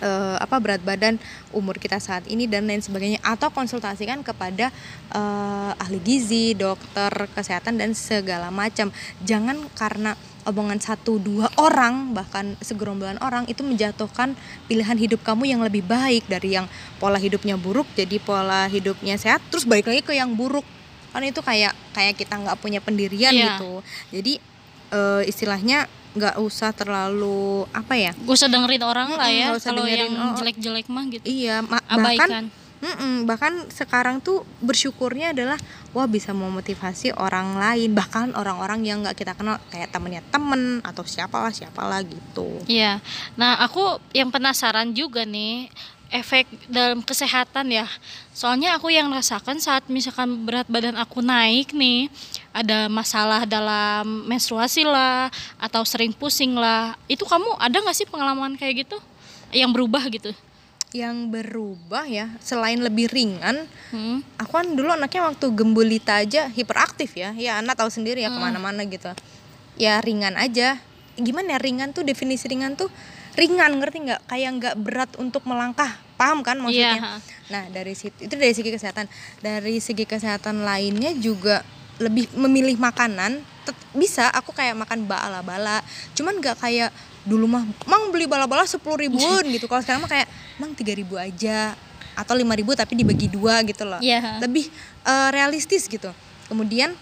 eh, 0.02 0.38
apa 0.38 0.58
berat 0.58 0.82
badan, 0.82 1.22
umur 1.54 1.78
kita 1.78 1.98
saat 1.98 2.26
ini 2.26 2.46
dan 2.46 2.66
lain 2.66 2.82
sebagainya 2.82 3.22
atau 3.22 3.54
konsultasikan 3.54 4.22
kepada 4.22 4.74
eh, 5.14 5.72
ahli 5.78 6.02
gizi, 6.02 6.58
dokter 6.58 7.10
kesehatan 7.32 7.78
dan 7.78 7.94
segala 7.94 8.50
macam. 8.50 8.90
Jangan 9.22 9.70
karena 9.78 10.18
omongan 10.48 10.80
satu 10.80 11.20
dua 11.20 11.52
orang 11.60 12.16
bahkan 12.16 12.56
segerombolan 12.64 13.20
orang 13.20 13.44
itu 13.52 13.68
menjatuhkan 13.68 14.32
pilihan 14.72 14.96
hidup 14.96 15.20
kamu 15.20 15.44
yang 15.44 15.60
lebih 15.60 15.84
baik 15.84 16.24
dari 16.32 16.56
yang 16.56 16.72
pola 17.04 17.20
hidupnya 17.20 17.60
buruk 17.60 17.84
jadi 18.00 18.16
pola 18.24 18.72
hidupnya 18.72 19.20
sehat 19.20 19.44
terus 19.52 19.68
balik 19.68 19.92
lagi 19.92 20.08
ke 20.08 20.16
yang 20.16 20.40
buruk 20.40 20.64
kan 21.12 21.20
itu 21.20 21.44
kayak 21.44 21.76
kayak 21.92 22.16
kita 22.16 22.40
nggak 22.40 22.56
punya 22.64 22.80
pendirian 22.80 23.36
Iya. 23.36 23.60
gitu 23.60 23.84
jadi 24.16 24.34
eh, 24.96 25.22
istilahnya 25.28 25.92
nggak 26.18 26.36
usah 26.42 26.74
terlalu 26.74 27.64
apa 27.72 27.94
ya 27.94 28.12
Gak 28.18 28.36
usah 28.36 28.50
dengerin 28.50 28.84
orang 28.84 29.10
lah 29.14 29.30
ya 29.30 29.54
kalau 29.62 29.86
yang 29.86 30.12
oh, 30.18 30.34
oh. 30.34 30.36
jelek-jelek 30.36 30.90
mah 30.90 31.06
gitu 31.08 31.24
iya 31.24 31.62
ma- 31.62 31.80
bahkan 31.80 32.02
abaikan 32.02 32.44
Mm-mm, 32.78 33.26
bahkan 33.26 33.66
sekarang 33.74 34.22
tuh 34.22 34.46
bersyukurnya 34.62 35.34
adalah 35.34 35.58
wah 35.98 36.06
bisa 36.06 36.30
memotivasi 36.30 37.10
orang 37.18 37.58
lain 37.58 37.90
bahkan 37.98 38.30
orang-orang 38.38 38.86
yang 38.86 39.02
nggak 39.02 39.18
kita 39.18 39.34
kenal 39.34 39.58
kayak 39.74 39.90
temennya 39.90 40.22
temen 40.30 40.78
atau 40.86 41.02
siapa 41.02 41.42
lah 41.42 41.50
siapa 41.50 41.82
lah 41.82 42.06
gitu 42.06 42.62
Iya. 42.70 43.02
Nah, 43.34 43.58
aku 43.66 43.98
yang 44.14 44.30
penasaran 44.30 44.94
juga 44.94 45.26
nih 45.26 45.74
efek 46.14 46.46
dalam 46.70 47.02
kesehatan 47.02 47.74
ya. 47.74 47.90
Soalnya 48.32 48.78
aku 48.78 48.94
yang 48.94 49.10
rasakan 49.10 49.58
saat 49.58 49.90
misalkan 49.90 50.46
berat 50.46 50.70
badan 50.70 50.96
aku 50.96 51.26
naik 51.26 51.74
nih, 51.74 52.08
ada 52.58 52.88
masalah 52.88 53.46
dalam 53.46 54.26
menstruasi 54.26 54.82
lah 54.82 55.30
atau 55.58 55.82
sering 55.84 56.10
pusing 56.12 56.54
lah. 56.54 56.98
Itu 57.06 57.24
kamu 57.24 57.56
ada 57.56 57.78
nggak 57.78 57.94
sih 57.94 58.04
pengalaman 58.04 58.56
kayak 58.56 58.84
gitu? 58.84 58.98
Yang 59.52 59.72
berubah 59.72 60.04
gitu? 60.10 60.32
yang 60.96 61.28
berubah 61.28 62.08
ya 62.08 62.32
selain 62.40 62.80
lebih 62.80 63.12
ringan 63.12 63.68
Hmm. 63.92 64.24
aku 64.40 64.52
kan 64.56 64.72
dulu 64.72 64.88
anaknya 64.88 65.28
waktu 65.28 65.52
gembulita 65.52 66.16
aja 66.16 66.48
hiperaktif 66.48 67.12
ya 67.12 67.36
ya 67.36 67.60
anak 67.60 67.76
tahu 67.76 67.92
sendiri 67.92 68.24
ya 68.24 68.32
ke 68.32 68.40
mana-mana 68.40 68.88
gitu 68.88 69.12
ya 69.76 70.00
ringan 70.00 70.40
aja 70.40 70.80
gimana 71.20 71.54
ya 71.54 71.60
ringan 71.60 71.92
tuh 71.92 72.08
definisi 72.08 72.48
ringan 72.48 72.80
tuh 72.80 72.88
ringan 73.36 73.76
ngerti 73.78 73.98
nggak 74.00 74.22
kayak 74.26 74.52
nggak 74.58 74.76
berat 74.80 75.12
untuk 75.20 75.44
melangkah 75.44 75.92
paham 76.16 76.40
kan 76.40 76.56
maksudnya 76.56 77.04
Iya. 77.04 77.20
nah 77.52 77.64
dari 77.68 77.92
situ 77.92 78.24
itu 78.24 78.34
dari 78.34 78.56
segi 78.56 78.72
kesehatan 78.72 79.06
dari 79.38 79.84
segi 79.84 80.08
kesehatan 80.08 80.64
lainnya 80.64 81.12
juga 81.14 81.68
lebih 81.98 82.30
memilih 82.34 82.78
makanan 82.78 83.42
tet- 83.66 83.88
bisa. 83.94 84.30
Aku 84.34 84.54
kayak 84.54 84.78
makan 84.78 85.06
bala-bala. 85.06 85.82
Cuman 86.14 86.38
nggak 86.38 86.58
kayak 86.62 86.90
dulu 87.28 87.46
mah 87.46 87.68
mang 87.84 88.10
beli 88.14 88.24
bala-bala 88.26 88.64
sepuluh 88.64 89.02
ribuan 89.02 89.44
gitu. 89.56 89.66
Kalau 89.66 89.82
sekarang 89.82 90.02
mah 90.06 90.12
kayak 90.12 90.28
mang 90.58 90.72
tiga 90.74 90.94
ribu 90.96 91.18
aja 91.18 91.76
atau 92.18 92.34
lima 92.34 92.58
ribu 92.58 92.74
tapi 92.74 92.98
dibagi 92.98 93.30
dua 93.30 93.62
gitu 93.62 93.86
loh. 93.86 94.02
Iya. 94.02 94.42
lebih 94.42 94.70
eh, 95.04 95.30
realistis 95.30 95.86
gitu. 95.86 96.10
Kemudian 96.48 96.96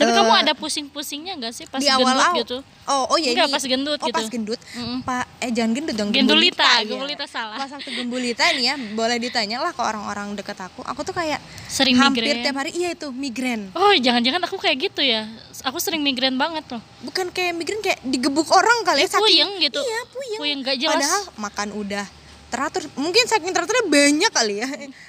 Tapi 0.00 0.08
Eh, 0.08 0.16
kamu 0.16 0.32
ada 0.34 0.52
pusing-pusingnya 0.54 1.36
nggak 1.36 1.52
sih 1.52 1.64
pas 1.64 1.76
di 1.76 1.84
gendut 1.84 2.08
awal 2.08 2.32
gitu? 2.34 2.56
oh 2.86 3.04
oh 3.06 3.16
ya 3.16 3.30
Enggak, 3.30 3.46
ini 3.46 3.52
pas 3.52 3.64
gendut 3.66 3.94
oh 3.94 4.06
gitu. 4.08 4.16
pas 4.16 4.26
gendut 4.26 4.60
Mm-mm. 4.72 4.98
pak 5.02 5.24
eh 5.38 5.50
jangan 5.50 5.70
gendut 5.70 5.94
dong 5.94 6.08
Gendulita, 6.08 6.70
ya. 6.78 6.88
gembulita 6.88 7.24
salah. 7.24 7.54
pas 7.54 7.68
waktu 7.68 7.90
gembulita 7.92 8.48
nih 8.50 8.64
ya 8.64 8.74
boleh 8.90 9.16
ditanya 9.18 9.56
lah 9.58 9.70
ke 9.70 9.82
orang-orang 9.82 10.32
deket 10.32 10.56
aku 10.58 10.80
aku 10.82 11.00
tuh 11.02 11.12
kayak 11.12 11.36
Sering 11.66 11.94
hampir 11.94 12.24
migrain. 12.24 12.40
tiap 12.42 12.56
hari 12.56 12.72
iya 12.72 12.90
itu 12.90 13.08
migrain 13.10 13.68
Oh, 13.72 13.92
jangan-jangan 13.94 14.40
aku 14.42 14.56
kayak 14.56 14.80
gitu 14.82 15.00
ya. 15.00 15.28
Aku 15.62 15.76
sering 15.76 16.00
migrain 16.00 16.34
banget 16.34 16.64
loh. 16.66 16.80
bukan 17.00 17.28
kayak 17.28 17.52
migrain 17.52 17.78
kayak 17.78 18.00
digebuk 18.00 18.48
orang 18.48 18.80
kali 18.82 19.04
ya, 19.04 19.06
Ya, 19.06 19.20
puyeng 19.20 19.50
gitu. 19.60 19.78
iya 19.78 20.00
puyeng 20.08 20.40
Puyeng 20.40 20.58
gak 20.62 20.76
jelas. 20.76 20.96
padahal 20.96 21.22
makan 21.36 21.68
udah 21.74 22.06
teratur 22.48 22.82
mungkin 22.94 23.22
saking 23.24 23.52
teraturnya 23.52 23.86
banyak 23.86 24.30
kali 24.30 24.54
ya 24.58 24.68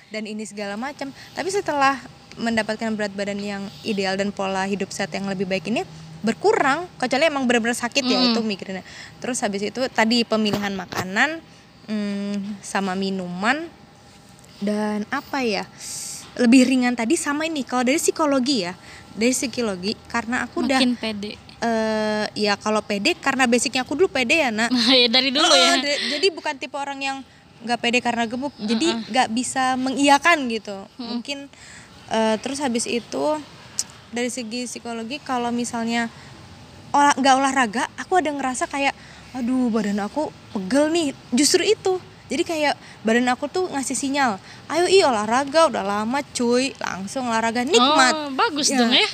dan 0.10 0.24
ini 0.24 0.44
segala 0.44 0.76
macam 0.76 1.08
tapi 1.32 1.50
setelah 1.50 1.98
mendapatkan 2.42 2.90
berat 2.92 3.14
badan 3.14 3.38
yang 3.38 3.62
ideal 3.84 4.14
dan 4.14 4.30
pola 4.30 4.66
hidup 4.66 4.90
sehat 4.90 5.10
yang 5.12 5.26
lebih 5.26 5.46
baik 5.46 5.66
ini 5.66 5.86
berkurang 6.20 6.90
kecuali 6.98 7.26
emang 7.26 7.46
benar-benar 7.46 7.74
sakit 7.76 8.04
ya 8.04 8.18
Mm. 8.20 8.28
itu 8.28 8.40
migrainnya 8.42 8.86
terus 9.18 9.40
habis 9.40 9.62
itu 9.64 9.82
tadi 9.88 10.22
pemilihan 10.22 10.70
makanan 10.72 11.42
hmm, 11.86 12.62
sama 12.62 12.94
minuman 12.94 13.66
dan 14.60 15.06
apa 15.10 15.42
ya 15.42 15.66
lebih 16.32 16.64
ringan 16.64 16.94
tadi 16.94 17.20
sama 17.20 17.44
ini. 17.44 17.60
Kalau 17.62 17.84
dari 17.84 17.98
psikologi 17.98 18.64
ya 18.64 18.72
dari 19.12 19.36
psikologi 19.36 19.98
karena 20.08 20.46
aku 20.46 20.64
udah 20.64 20.80
Makin 20.80 20.96
pede. 20.96 21.32
eh 21.60 22.26
ya 22.38 22.56
kalau 22.56 22.80
pede 22.80 23.14
karena 23.16 23.46
basicnya 23.46 23.84
aku 23.84 23.94
dulu 23.94 24.08
pede 24.08 24.40
ya 24.40 24.50
nak. 24.50 24.72
Ya 24.94 25.10
dari 25.10 25.28
dulu 25.28 25.44
Oh, 25.44 25.52
ya. 25.52 25.76
jadi 25.82 26.28
bukan 26.30 26.56
tipe 26.56 26.78
orang 26.78 27.02
yang 27.02 27.18
nggak 27.62 27.80
pede 27.80 28.00
karena 28.00 28.24
gemuk. 28.26 28.54
Jadi 28.56 28.88
nggak 29.12 29.28
bisa 29.30 29.76
mengiyakan 29.76 30.48
gitu. 30.48 30.78
Mungkin 30.96 31.52
Eh, 32.12 32.36
terus 32.44 32.60
habis 32.60 32.84
itu 32.92 33.40
dari 34.12 34.28
segi 34.28 34.68
psikologi 34.68 35.24
kalau 35.24 35.48
misalnya 35.56 36.12
olah 36.92 37.16
nggak 37.16 37.36
olahraga 37.40 37.84
aku 37.96 38.20
ada 38.20 38.36
ngerasa 38.36 38.68
kayak 38.68 38.92
aduh 39.32 39.72
badan 39.72 40.04
aku 40.04 40.28
pegel 40.52 40.92
nih. 40.92 41.16
Justru 41.32 41.64
itu. 41.64 42.04
Jadi 42.32 42.48
kayak 42.48 42.80
badan 43.04 43.28
aku 43.28 43.52
tuh 43.52 43.68
ngasih 43.76 43.92
sinyal 43.92 44.40
ayo 44.72 44.88
i 44.88 45.04
olahraga 45.04 45.72
udah 45.72 45.84
lama 45.84 46.20
cuy. 46.36 46.76
Langsung 46.84 47.32
olahraga 47.32 47.64
nikmat. 47.64 48.12
Oh, 48.16 48.32
bagus 48.36 48.72
dong 48.72 48.92
ya. 48.92 49.08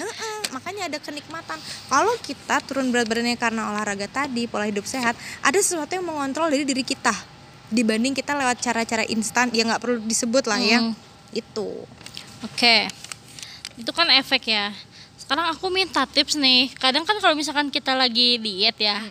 makanya 0.55 0.89
ada 0.89 0.97
kenikmatan. 0.97 1.57
Kalau 1.89 2.13
kita 2.25 2.62
turun 2.65 2.89
berat 2.89 3.05
badannya 3.05 3.38
karena 3.38 3.69
olahraga 3.69 4.10
tadi 4.10 4.49
pola 4.49 4.65
hidup 4.65 4.89
sehat 4.89 5.13
ada 5.45 5.57
sesuatu 5.62 5.93
yang 5.93 6.05
mengontrol 6.05 6.49
dari 6.49 6.65
diri 6.65 6.81
kita 6.81 7.13
dibanding 7.67 8.15
kita 8.15 8.31
lewat 8.31 8.63
cara-cara 8.63 9.03
instan 9.12 9.51
ya 9.51 9.67
nggak 9.67 9.81
perlu 9.83 9.99
disebut 10.01 10.47
lah 10.47 10.60
ya. 10.62 10.79
Mm. 10.81 10.93
itu 11.36 11.67
Oke, 12.45 12.86
itu 13.78 13.91
kan 13.93 14.06
efek 14.13 14.54
ya. 14.54 14.69
Sekarang 15.17 15.50
aku 15.50 15.73
minta 15.73 16.06
tips 16.06 16.38
nih. 16.38 16.69
Kadang 16.78 17.04
kan 17.04 17.17
kalau 17.17 17.34
misalkan 17.34 17.73
kita 17.73 17.97
lagi 17.97 18.38
diet 18.38 18.78
ya, 18.78 19.02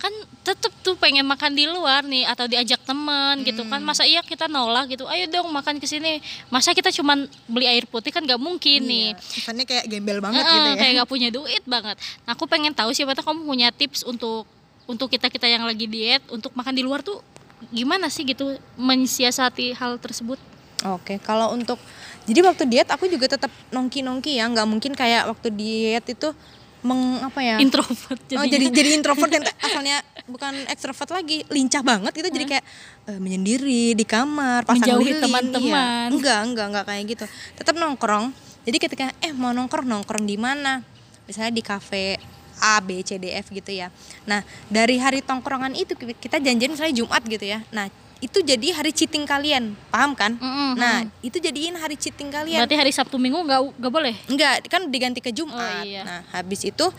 kan 0.00 0.12
tetep 0.40 0.72
tuh 0.80 0.96
pengen 0.96 1.28
makan 1.28 1.52
di 1.52 1.68
luar 1.68 2.00
nih 2.06 2.24
atau 2.24 2.48
diajak 2.48 2.80
temen 2.86 3.44
gitu 3.44 3.66
kan. 3.68 3.82
Masa 3.84 4.08
iya 4.08 4.24
kita 4.24 4.48
nolak 4.48 4.96
gitu? 4.96 5.04
Ayo 5.04 5.28
dong 5.28 5.52
makan 5.52 5.76
ke 5.76 5.84
sini. 5.84 6.24
Masa 6.48 6.72
kita 6.72 6.88
cuman 6.88 7.28
beli 7.44 7.68
air 7.68 7.84
putih 7.84 8.08
kan 8.08 8.24
gak 8.24 8.40
mungkin 8.40 8.88
nih. 8.88 9.12
kesannya 9.18 9.68
kayak 9.68 9.84
gembel 9.90 10.24
banget 10.24 10.40
Heeh, 10.40 10.54
gitu 10.56 10.68
ya 10.72 10.76
Kayak 10.80 10.92
gak 11.04 11.10
punya 11.10 11.28
duit 11.28 11.62
banget. 11.68 11.96
Nah, 12.24 12.32
aku 12.32 12.48
pengen 12.48 12.72
tahu 12.72 12.96
siapa 12.96 13.12
tahu 13.12 13.34
kamu 13.34 13.40
punya 13.44 13.68
tips 13.74 14.08
untuk 14.08 14.48
untuk 14.88 15.12
kita 15.12 15.28
kita 15.28 15.46
yang 15.46 15.68
lagi 15.68 15.84
diet 15.84 16.24
untuk 16.32 16.56
makan 16.56 16.74
di 16.74 16.82
luar 16.82 17.04
tuh 17.04 17.20
gimana 17.68 18.08
sih 18.08 18.24
gitu 18.24 18.56
mensiasati 18.80 19.76
hal 19.76 20.00
tersebut? 20.00 20.40
Oke, 20.88 21.20
kalau 21.20 21.52
untuk 21.52 21.76
jadi 22.24 22.40
waktu 22.44 22.64
diet 22.68 22.88
aku 22.88 23.08
juga 23.10 23.28
tetap 23.28 23.52
nongki-nongki 23.68 24.40
ya, 24.40 24.48
nggak 24.48 24.68
mungkin 24.68 24.92
kayak 24.96 25.28
waktu 25.28 25.52
diet 25.52 26.04
itu 26.08 26.32
meng 26.80 27.20
apa 27.20 27.40
ya? 27.44 27.56
Introvert 27.60 28.20
Oh, 28.40 28.46
jadi 28.48 28.72
jadi 28.72 28.96
introvert 28.96 29.28
yang 29.28 29.44
asalnya 29.66 30.00
bukan 30.24 30.64
ekstrovert 30.72 31.12
lagi, 31.12 31.44
lincah 31.52 31.84
banget 31.84 32.12
gitu 32.16 32.28
jadi 32.32 32.46
kayak 32.56 32.64
eh, 33.12 33.18
menyendiri 33.20 33.92
di 33.92 34.04
kamar, 34.08 34.64
pasang 34.64 34.96
Menjauhi 34.96 35.20
teman-teman. 35.20 36.08
iya. 36.08 36.12
Enggak, 36.12 36.40
enggak, 36.48 36.66
enggak 36.72 36.84
kayak 36.88 37.04
gitu. 37.16 37.24
Tetap 37.60 37.74
nongkrong. 37.76 38.32
Jadi 38.64 38.76
ketika 38.80 39.04
eh 39.20 39.32
mau 39.36 39.52
nongkrong, 39.52 39.84
nongkrong 39.84 40.24
di 40.24 40.36
mana? 40.40 40.80
Misalnya 41.28 41.52
di 41.52 41.62
kafe 41.64 42.16
A, 42.60 42.80
B, 42.84 43.00
C, 43.00 43.16
D, 43.16 43.32
F 43.32 43.48
gitu 43.52 43.72
ya. 43.72 43.88
Nah, 44.28 44.44
dari 44.68 45.00
hari 45.00 45.24
tongkrongan 45.24 45.72
itu 45.72 45.96
kita 45.96 46.36
janjian 46.40 46.76
misalnya 46.76 46.92
Jumat 46.92 47.24
gitu 47.24 47.44
ya. 47.44 47.64
Nah, 47.72 47.88
itu 48.20 48.38
jadi 48.40 48.76
hari 48.76 48.92
cheating 48.92 49.24
kalian, 49.24 49.72
paham 49.88 50.12
kan? 50.12 50.36
Mm-mm, 50.36 50.76
Nah, 50.76 51.08
itu 51.20 51.36
jadiin 51.36 51.72
hari 51.74 51.96
cheating 51.96 52.28
kalian. 52.28 52.60
Berarti 52.60 52.76
hari 52.76 52.92
Sabtu 52.92 53.16
Minggu 53.16 53.40
nggak 53.40 53.80
nggak 53.80 53.92
boleh? 53.92 54.14
Enggak, 54.28 54.68
kan 54.68 54.86
diganti 54.86 55.18
ke 55.18 55.32
Jumat. 55.32 55.56
Oh, 55.56 55.80
iya. 55.80 56.04
Nah, 56.04 56.20
habis 56.30 56.60
itu 56.62 56.92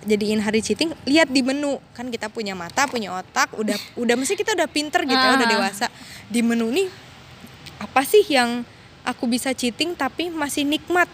jadiin 0.00 0.38
hari 0.38 0.62
cheating, 0.62 0.94
lihat 1.04 1.26
di 1.26 1.42
menu. 1.42 1.82
Kan 1.90 2.08
kita 2.08 2.30
punya 2.30 2.54
mata, 2.54 2.86
punya 2.86 3.10
otak, 3.12 3.50
udah 3.52 3.74
udah 4.02 4.14
mesti 4.14 4.38
kita 4.38 4.54
udah 4.54 4.70
pinter 4.70 5.02
gitu 5.02 5.18
ya, 5.18 5.34
udah 5.34 5.44
Ah. 5.44 5.52
dewasa. 5.52 5.86
Di 6.30 6.40
menu 6.40 6.70
nih 6.70 6.86
apa 7.76 8.06
sih 8.06 8.22
yang 8.24 8.62
aku 9.02 9.26
bisa 9.26 9.50
cheating 9.50 9.92
tapi 9.92 10.30
masih 10.30 10.62
nikmat? 10.62 11.10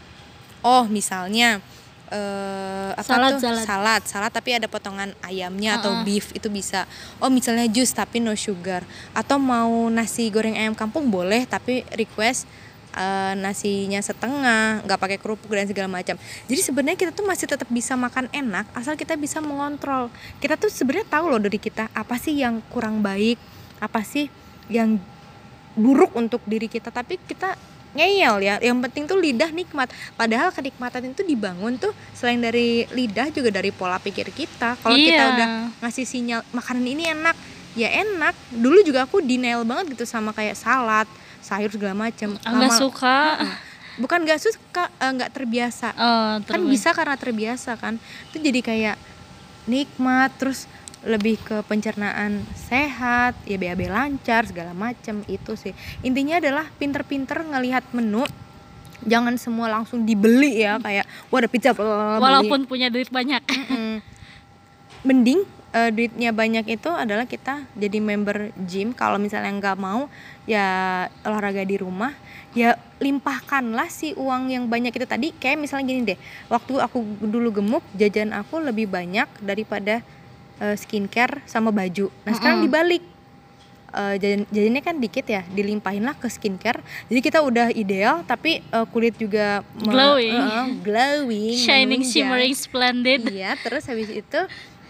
Oh, 0.61 0.85
misalnya 0.85 1.65
eh 2.07 2.91
apa 2.95 3.03
Salad, 3.03 3.31
tuh? 3.37 3.41
salad. 3.43 3.67
salad 3.67 4.03
salad 4.07 4.33
tapi 4.33 4.55
ada 4.55 4.71
potongan 4.71 5.11
ayamnya 5.21 5.83
atau 5.83 5.91
Ah, 5.91 5.99
ah. 6.01 6.05
beef 6.07 6.31
itu 6.33 6.47
bisa. 6.47 6.87
Oh 7.19 7.27
misalnya 7.29 7.67
jus 7.67 7.91
tapi 7.91 8.23
no 8.23 8.33
sugar. 8.39 8.87
Atau 9.11 9.43
mau 9.43 9.91
nasi 9.91 10.31
goreng 10.31 10.55
ayam 10.55 10.73
kampung 10.73 11.11
boleh 11.11 11.45
tapi 11.45 11.83
request 11.93 12.47
eh, 12.95 13.35
nasinya 13.35 13.99
setengah 13.99 14.87
nggak 14.87 15.01
pakai 15.03 15.19
kerupuk 15.19 15.51
dan 15.51 15.67
segala 15.67 15.91
macam. 15.91 16.15
Jadi 16.47 16.61
sebenarnya 16.63 16.97
kita 16.97 17.11
tuh 17.11 17.27
masih 17.27 17.51
tetap 17.51 17.67
bisa 17.69 17.99
makan 17.99 18.31
enak 18.31 18.71
asal 18.73 18.95
kita 18.95 19.19
bisa 19.19 19.43
mengontrol. 19.43 20.07
Kita 20.39 20.55
tuh 20.55 20.71
sebenarnya 20.71 21.11
tahu 21.11 21.27
loh 21.27 21.43
dari 21.43 21.59
kita 21.59 21.91
apa 21.91 22.17
sih 22.17 22.39
yang 22.39 22.63
kurang 22.71 23.03
baik 23.03 23.37
apa 23.77 24.01
sih 24.01 24.31
yang 24.73 24.97
buruk 25.77 26.15
untuk 26.15 26.41
diri 26.47 26.71
kita. 26.71 26.89
Tapi 26.89 27.19
kita 27.21 27.53
ngeyel 27.97 28.37
ya. 28.39 28.55
Yang 28.59 28.79
penting 28.83 29.05
tuh 29.05 29.17
lidah 29.17 29.51
nikmat. 29.51 29.89
Padahal 30.13 30.49
kenikmatan 30.51 31.09
itu 31.09 31.23
dibangun 31.23 31.77
tuh 31.77 31.91
selain 32.13 32.39
dari 32.39 32.85
lidah 32.89 33.29
juga 33.29 33.51
dari 33.51 33.71
pola 33.71 33.97
pikir 33.97 34.31
kita. 34.31 34.77
Kalau 34.77 34.95
kita 34.95 35.17
Iya. 35.17 35.33
udah 35.33 35.49
ngasih 35.81 36.05
sinyal 36.05 36.41
makanan 36.51 36.85
ini 36.85 37.09
enak. 37.09 37.37
Ya 37.73 37.89
enak. 37.99 38.33
Dulu 38.51 38.81
juga 38.83 39.03
aku 39.03 39.19
denial 39.19 39.63
banget 39.63 39.93
gitu 39.93 40.05
sama 40.05 40.31
kayak 40.31 40.55
salad 40.55 41.09
sayur 41.39 41.69
segala 41.69 41.95
macam 41.95 42.35
Nggak 42.35 42.53
Lama- 42.69 42.75
suka. 42.77 43.19
bukan 43.97 44.19
nggak 44.23 44.41
suka 44.43 44.93
eh, 44.95 45.11
nggak 45.11 45.31
terbiasa. 45.31 45.89
Oh, 45.93 46.35
kan 46.43 46.59
terus. 46.59 46.69
bisa 46.69 46.91
karena 46.91 47.15
terbiasa 47.15 47.75
kan. 47.75 47.97
Itu 48.29 48.39
jadi 48.39 48.61
kayak 48.61 48.97
nikmat 49.65 50.31
terus 50.37 50.65
lebih 51.07 51.39
ke 51.39 51.63
pencernaan 51.65 52.43
sehat 52.59 53.39
ya 53.47 53.57
BAB 53.57 53.87
lancar 53.87 54.43
segala 54.51 54.75
macam 54.75 55.23
itu 55.31 55.55
sih. 55.55 55.73
Intinya 56.03 56.43
adalah 56.43 56.67
pinter-pinter 56.77 57.47
ngelihat 57.47 57.87
menu. 57.95 58.27
Jangan 59.07 59.39
semua 59.39 59.71
langsung 59.71 60.03
dibeli 60.03 60.67
ya 60.67 60.83
kayak 60.83 61.07
wah 61.31 61.39
ada 61.39 61.49
pizza 61.49 61.71
beli. 61.71 61.87
Walaupun 62.19 62.67
punya 62.67 62.91
duit 62.91 63.07
banyak. 63.09 63.39
Mending 65.07 65.47
eh, 65.71 65.91
duitnya 65.95 66.35
banyak 66.35 66.67
itu 66.67 66.91
adalah 66.91 67.31
kita 67.31 67.71
jadi 67.79 68.03
member 68.03 68.51
gym. 68.67 68.91
Kalau 68.91 69.23
misalnya 69.23 69.55
nggak 69.55 69.79
mau 69.79 70.11
ya 70.51 71.07
olahraga 71.23 71.63
di 71.63 71.79
rumah. 71.79 72.11
Ya 72.57 72.81
limpahkanlah 72.99 73.93
si 73.93 74.17
uang 74.17 74.51
yang 74.51 74.67
banyak 74.67 74.91
itu 74.91 75.07
tadi. 75.07 75.31
Kayak 75.39 75.63
misalnya 75.63 75.87
gini 75.87 76.01
deh 76.03 76.19
waktu 76.51 76.83
aku 76.83 76.99
dulu 77.23 77.63
gemuk 77.63 77.85
jajan 77.95 78.35
aku 78.35 78.59
lebih 78.59 78.91
banyak 78.91 79.31
daripada 79.39 80.03
eh, 80.59 80.75
skincare 80.75 81.43
sama 81.45 81.69
baju 81.69 82.09
nah 82.23 82.33
sekarang 82.33 82.61
Mm-mm. 82.61 82.69
dibalik 82.69 83.03
Eh, 83.89 84.21
jajan 84.21 84.45
jajannya 84.51 84.83
kan 84.83 85.01
dikit 85.01 85.25
ya 85.25 85.41
dilimpahinlah 85.47 86.21
ke 86.21 86.29
skincare 86.29 86.85
jadi 87.09 87.17
kita 87.23 87.39
udah 87.41 87.73
ideal 87.73 88.21
tapi 88.23 88.61
eh, 88.61 88.87
kulit 88.87 89.17
juga 89.17 89.65
Glowing. 89.73 90.37
eh, 90.37 90.67
glowing 90.85 91.57
Shining, 91.57 92.05
menunjang. 92.05 92.13
shimmering, 92.13 92.53
splendid. 92.53 93.21
Iya, 93.25 93.57
terus 93.57 93.89
habis 93.89 94.11
itu 94.11 94.41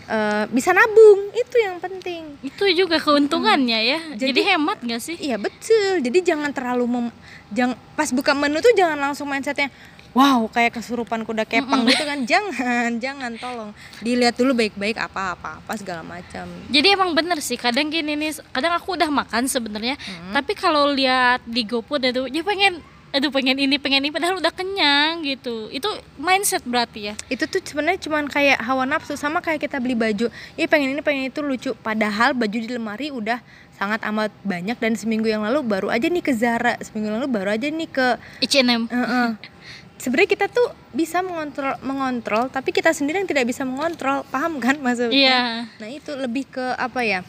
eh, 0.06 0.44
bisa 0.48 0.70
nabung, 0.70 1.30
itu 1.30 1.56
yang 1.56 1.78
penting. 1.78 2.34
Itu 2.40 2.66
juga 2.72 2.98
keuntungannya 2.98 3.78
ya. 3.78 4.00
Jadi, 4.12 4.32
Jadi- 4.32 4.42
hemat 4.44 4.78
nggak 4.80 4.98
sih? 5.00 5.14
Iya 5.20 5.36
betul. 5.36 5.98
Jadi 6.00 6.18
jangan 6.24 6.50
terlalu 6.50 6.84
mem, 6.88 7.06
jang, 7.50 7.78
pas 7.94 8.10
buka 8.10 8.32
menu 8.32 8.58
tuh 8.58 8.70
jangan 8.72 8.98
langsung 9.00 9.26
mindsetnya, 9.26 9.70
wow 10.16 10.48
kayak 10.48 10.72
kesurupan 10.72 11.22
kuda 11.22 11.44
kepang 11.44 11.84
gitu 11.84 12.02
kan. 12.02 12.24
Jangan, 12.32 12.96
jangan 12.96 13.32
tolong 13.36 13.70
dilihat 14.00 14.32
dulu 14.32 14.56
baik-baik 14.56 14.96
apa-apa 14.96 15.60
apa 15.60 15.72
segala 15.76 16.00
macam. 16.00 16.48
Jadi 16.66 16.88
emang 16.88 17.12
bener 17.12 17.36
sih 17.38 17.54
kadang 17.54 17.86
gini 17.86 18.16
nih, 18.16 18.40
kadang 18.50 18.72
aku 18.72 18.96
udah 18.96 19.12
makan 19.12 19.44
sebenarnya, 19.44 20.00
Hmm. 20.00 20.32
tapi 20.32 20.56
kalau 20.56 20.88
lihat 20.88 21.44
di 21.44 21.62
GoFood 21.62 22.00
itu, 22.06 22.22
ya 22.30 22.40
pengen, 22.40 22.80
aduh 23.10 23.28
pengen 23.28 23.58
ini 23.58 23.76
pengen 23.76 24.06
ini, 24.06 24.10
padahal 24.10 24.38
udah 24.38 24.48
kenyang 24.50 25.20
gitu. 25.20 25.68
Itu 25.68 25.86
mindset 26.16 26.64
berarti 26.64 27.10
ya. 27.10 27.14
Itu 27.26 27.44
tuh 27.44 27.60
sebenarnya 27.60 28.00
cuman 28.00 28.24
kayak 28.26 28.56
hawa 28.58 28.86
nafsu 28.86 29.14
sama 29.14 29.44
kayak 29.44 29.60
kita 29.60 29.76
beli 29.76 29.92
baju. 29.92 30.32
Ih 30.54 30.66
pengen 30.66 30.94
ini 30.94 31.02
pengen 31.02 31.28
itu 31.28 31.40
lucu. 31.40 31.76
Padahal 31.76 32.32
baju 32.32 32.56
di 32.56 32.68
lemari 32.68 33.10
udah 33.10 33.42
sangat 33.74 34.00
amat 34.06 34.32
banyak 34.40 34.76
dan 34.76 34.96
seminggu 34.96 35.28
yang 35.28 35.44
lalu 35.44 35.60
baru 35.60 35.92
aja 35.92 36.08
nih 36.08 36.24
ke 36.24 36.32
Zara, 36.32 36.80
seminggu 36.80 37.12
lalu 37.12 37.26
baru 37.28 37.52
aja 37.52 37.68
nih 37.68 37.88
ke 37.88 38.06
H&M. 38.40 38.88
Heeh. 38.88 39.28
Sebenarnya 39.96 40.28
kita 40.28 40.46
tuh 40.52 40.68
bisa 40.92 41.24
mengontrol 41.24 41.72
mengontrol, 41.80 42.52
tapi 42.52 42.70
kita 42.70 42.92
sendiri 42.92 43.24
yang 43.24 43.28
tidak 43.28 43.48
bisa 43.48 43.64
mengontrol, 43.64 44.22
paham 44.28 44.60
kan 44.60 44.76
maksudnya? 44.78 45.12
Iya. 45.12 45.40
Nah 45.80 45.88
itu 45.88 46.12
lebih 46.14 46.44
ke 46.52 46.66
apa 46.76 47.00
ya? 47.00 47.20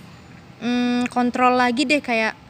Hmm, 0.59 1.07
kontrol 1.07 1.55
lagi 1.55 1.85
deh 1.85 2.01
kayak 2.01 2.47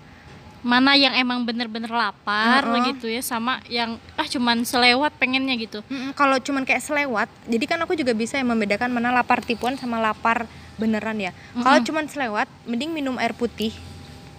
Mana 0.65 0.97
yang 0.97 1.13
emang 1.13 1.45
bener-bener 1.45 1.88
lapar 1.88 2.65
Heeh. 2.65 2.91
gitu 2.91 3.06
ya, 3.08 3.21
sama 3.21 3.62
yang 3.69 4.01
ah 4.17 4.25
cuman 4.25 4.65
selewat 4.65 5.13
pengennya 5.15 5.53
gitu. 5.56 5.86
mm, 5.86 6.17
kalau 6.17 6.41
cuman 6.41 6.65
kayak 6.65 6.82
selewat, 6.82 7.30
jadi 7.45 7.65
kan 7.69 7.80
aku 7.86 7.93
juga 7.93 8.17
bisa 8.17 8.41
yang 8.41 8.49
membedakan 8.51 8.89
mana 8.89 9.13
lapar 9.13 9.45
tipuan 9.45 9.77
sama 9.77 10.01
lapar 10.01 10.49
beneran 10.75 11.17
ya. 11.21 11.32
Kalau 11.56 11.80
cuman 11.86 12.10
selewat, 12.10 12.49
mending 12.65 12.89
minum 12.91 13.15
air 13.21 13.32
putih. 13.38 13.71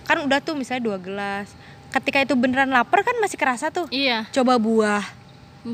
Kan 0.04 0.20
udah 0.26 0.42
tuh 0.42 0.58
misalnya 0.58 0.84
dua 0.84 0.98
gelas. 1.00 1.48
Ketika 1.94 2.20
itu 2.20 2.36
beneran 2.36 2.68
lapar 2.74 3.06
kan 3.06 3.16
masih 3.22 3.40
kerasa 3.40 3.70
tuh. 3.72 3.86
Iya. 3.88 4.26
Coba 4.34 4.60
buah, 4.60 5.06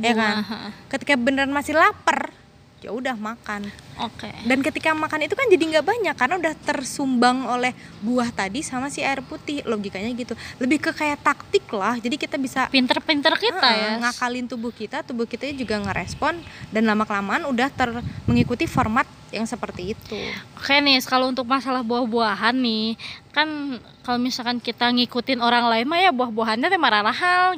ya 0.03 0.15
kan? 0.17 0.35
Buah. 0.43 0.71
Ketika 0.91 1.15
beneran 1.15 1.53
masih 1.53 1.77
lapar, 1.77 2.33
ya 2.81 2.91
udah 2.91 3.15
makan. 3.15 3.71
Oke. 4.03 4.27
dan 4.45 4.59
ketika 4.59 4.91
makan 4.91 5.27
itu 5.27 5.39
kan 5.39 5.47
jadi 5.47 5.65
nggak 5.79 5.87
banyak 5.87 6.15
karena 6.19 6.35
udah 6.41 6.55
tersumbang 6.67 7.47
oleh 7.47 7.71
buah 8.03 8.29
tadi 8.35 8.61
sama 8.61 8.91
si 8.91 9.01
air 9.01 9.23
putih. 9.25 9.63
Logikanya 9.65 10.11
gitu. 10.13 10.35
Lebih 10.61 10.79
ke 10.79 10.91
kayak 10.93 11.23
taktik 11.23 11.65
lah. 11.73 11.97
Jadi 11.97 12.17
kita 12.21 12.37
bisa 12.37 12.67
Pinter-pinter 12.69 13.33
kita 13.39 13.71
Heeh, 13.71 13.97
ya. 13.97 14.03
ngakalin 14.03 14.47
tubuh 14.51 14.75
kita 14.75 15.07
tubuh 15.07 15.25
kita 15.25 15.49
juga 15.55 15.81
ngerespon. 15.81 16.43
Dan 16.75 16.91
lama 16.91 17.07
kelamaan 17.09 17.47
udah 17.49 17.69
ter 17.73 17.91
mengikuti 18.29 18.69
format 18.69 19.07
yang 19.35 19.51
seperti 19.51 19.99
itu. 19.99 20.21
Oke 20.55 20.79
nih, 20.79 21.03
kalau 21.03 21.27
untuk 21.27 21.43
masalah 21.43 21.83
buah-buahan 21.83 22.55
nih, 22.55 22.95
kan 23.35 23.83
kalau 24.07 24.23
misalkan 24.23 24.63
kita 24.63 24.87
ngikutin 24.95 25.43
orang 25.43 25.67
lain 25.67 25.91
mah 25.91 25.99
ya 25.99 26.15
buah-buahannya 26.15 26.71
teh 26.71 26.79
marah 26.79 27.03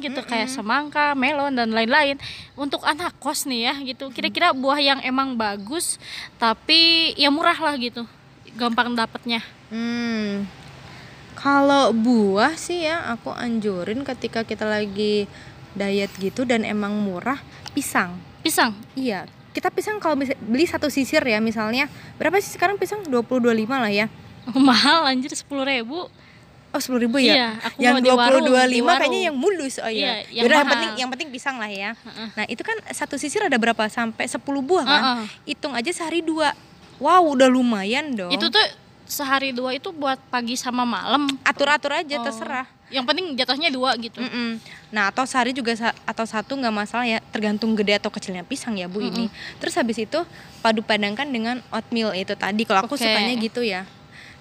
gitu. 0.01 0.25
Kayak 0.25 0.49
semangka, 0.49 1.13
melon 1.13 1.53
dan 1.53 1.69
lain-lain. 1.69 2.17
Untuk 2.57 2.81
anak 2.81 3.13
kos 3.21 3.45
nih 3.45 3.69
ya 3.69 3.73
gitu, 3.85 4.09
kira-kira 4.09 4.57
buah 4.57 4.81
yang 4.81 4.99
emang 5.05 5.37
bagus 5.37 6.01
tapi 6.37 7.11
ya 7.17 7.29
murah 7.33 7.57
lah 7.57 7.75
gitu, 7.77 8.05
gampang 8.57 8.93
dapetnya. 8.93 9.41
Hmm. 9.69 10.47
Kalau 11.37 11.93
buah 11.93 12.57
sih 12.57 12.89
ya 12.89 13.13
aku 13.13 13.29
anjurin 13.29 14.01
ketika 14.01 14.41
kita 14.41 14.65
lagi 14.65 15.29
diet 15.77 16.09
gitu 16.17 16.45
dan 16.49 16.65
emang 16.65 16.97
murah 16.97 17.37
pisang. 17.77 18.17
Pisang, 18.41 18.73
Iya, 18.97 19.29
kita 19.57 19.73
pisang 19.73 19.97
kalau 19.97 20.17
beli 20.17 20.65
satu 20.69 20.89
sisir 20.89 21.21
ya 21.25 21.41
misalnya 21.41 21.89
berapa 22.21 22.37
sih 22.37 22.53
sekarang 22.53 22.77
pisang 22.77 23.01
20 23.05 23.41
25 23.41 23.65
lah 23.69 23.89
ya. 23.89 24.05
mahal 24.53 25.09
anjir 25.09 25.33
sepuluh 25.33 25.65
ribu. 25.65 26.05
Oh 26.77 26.79
sepuluh 26.79 27.01
ribu 27.03 27.17
ya? 27.17 27.33
Iya, 27.33 27.47
aku 27.65 27.77
yang 27.81 27.97
20 27.97 28.05
di 28.05 28.13
25 28.45 28.53
warung. 28.85 29.01
kayaknya 29.01 29.21
yang 29.23 29.35
mulus 29.35 29.75
oh 29.77 29.89
Iya, 29.89 29.89
iya. 29.89 30.13
yang 30.29 30.45
Yaudah, 30.45 30.55
yang 30.55 30.69
penting 30.69 30.91
yang 30.95 31.09
penting 31.09 31.27
pisang 31.27 31.57
lah 31.57 31.65
ya. 31.67 31.97
Nah 32.31 32.45
itu 32.45 32.61
kan 32.61 32.77
satu 32.87 33.17
sisir 33.17 33.41
ada 33.41 33.57
berapa 33.57 33.81
sampai 33.87 34.29
10 34.29 34.37
buah 34.61 34.85
kan? 34.85 35.01
Heeh. 35.01 35.25
Hitung 35.47 35.73
aja 35.73 35.89
sehari 35.89 36.21
dua. 36.21 36.53
Wow 36.97 37.33
udah 37.33 37.45
lumayan 37.47 38.13
dong. 38.13 38.29
Itu 38.29 38.47
tuh 38.47 38.61
sehari 39.03 39.49
dua 39.51 39.73
itu 39.73 39.89
buat 39.89 40.21
pagi 40.29 40.53
sama 40.53 40.85
malam. 40.85 41.25
atur-atur 41.41 41.97
aja 41.97 42.15
Oh. 42.15 42.23
terserah. 42.23 42.69
Yang 42.87 43.05
penting 43.05 43.25
jatuhnya 43.33 43.67
dua 43.67 43.97
gitu. 43.97 44.15
Mm-mm. 44.17 44.61
Nah 44.89 45.09
atau 45.09 45.25
sehari 45.25 45.51
juga 45.51 45.73
sa- 45.73 45.97
atau 46.03 46.23
satu 46.23 46.53
nggak 46.53 46.71
masalah 46.71 47.03
ya 47.03 47.19
tergantung 47.27 47.73
gede 47.73 47.97
atau 47.97 48.07
kecilnya 48.07 48.43
pisang 48.43 48.77
ya 48.77 48.85
bu 48.85 49.01
ini. 49.01 49.33
Terus 49.57 49.73
habis 49.73 49.97
itu 49.97 50.21
padu 50.61 50.79
padankan 50.79 51.25
dengan 51.25 51.57
oatmeal 51.69 52.13
itu 52.13 52.31
tadi. 52.33 52.63
Kalau 52.63 52.79
aku 52.81 52.93
Oke. 52.93 53.01
sukanya 53.01 53.33
gitu 53.35 53.59
ya. 53.59 53.83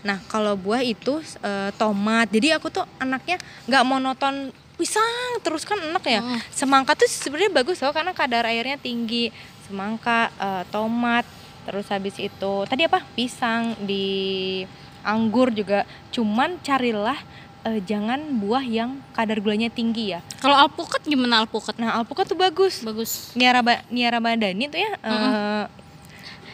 Nah 0.05 0.21
kalau 0.29 0.59
buah 0.59 0.83
itu 0.85 1.23
eh, 1.41 1.71
tomat. 1.79 2.29
Jadi 2.29 2.53
aku 2.53 2.69
tuh 2.69 2.85
anaknya 3.01 3.41
nggak 3.71 3.85
monoton 3.87 4.53
pisang 4.77 5.41
terus 5.41 5.65
kan 5.65 5.81
enak 5.81 6.05
ya. 6.05 6.21
Mm. 6.21 6.41
Semangka 6.53 6.93
tuh 6.93 7.09
sebenarnya 7.09 7.53
bagus 7.53 7.81
loh 7.81 7.97
karena 7.97 8.13
kadar 8.13 8.45
airnya 8.45 8.77
tinggi. 8.77 9.33
Semangka, 9.67 10.31
eh, 10.39 10.63
tomat, 10.71 11.27
terus 11.67 11.91
habis 11.91 12.15
itu 12.23 12.53
tadi 12.71 12.87
apa? 12.87 13.03
Pisang 13.17 13.75
di 13.83 14.63
anggur 15.03 15.51
juga. 15.51 15.83
Cuman 16.15 16.63
carilah 16.63 17.19
eh, 17.67 17.83
jangan 17.83 18.39
buah 18.39 18.63
yang 18.63 19.03
kadar 19.11 19.43
gulanya 19.43 19.67
tinggi 19.67 20.15
ya. 20.15 20.21
Kalau 20.39 20.55
alpukat 20.55 21.03
gimana 21.03 21.43
alpukat? 21.43 21.75
Nah, 21.83 21.99
alpukat 21.99 22.31
tuh 22.31 22.39
bagus. 22.39 22.87
Bagus. 22.87 23.35
Niara 23.35 23.59
ba 23.65 23.83
Niara 23.91 24.23
Madani 24.23 24.71
tuh 24.71 24.79
ya 24.79 24.93
eh, 25.03 25.65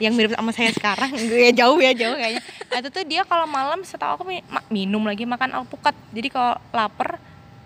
yang 0.03 0.13
mirip 0.13 0.35
sama 0.35 0.51
saya 0.51 0.71
sekarang, 0.71 1.15
gue 1.15 1.55
jauh 1.55 1.79
ya 1.79 1.95
jauh 1.95 2.13
kayaknya. 2.13 2.43
Nah, 2.67 2.77
itu 2.77 2.89
tuh 2.89 3.05
dia 3.05 3.23
kalau 3.23 3.47
malam 3.47 3.81
setahu 3.83 4.19
aku 4.19 4.25
minum 4.69 5.03
lagi 5.03 5.23
makan 5.25 5.55
alpukat. 5.55 5.95
Jadi 6.11 6.27
kalau 6.27 6.59
lapar 6.71 7.23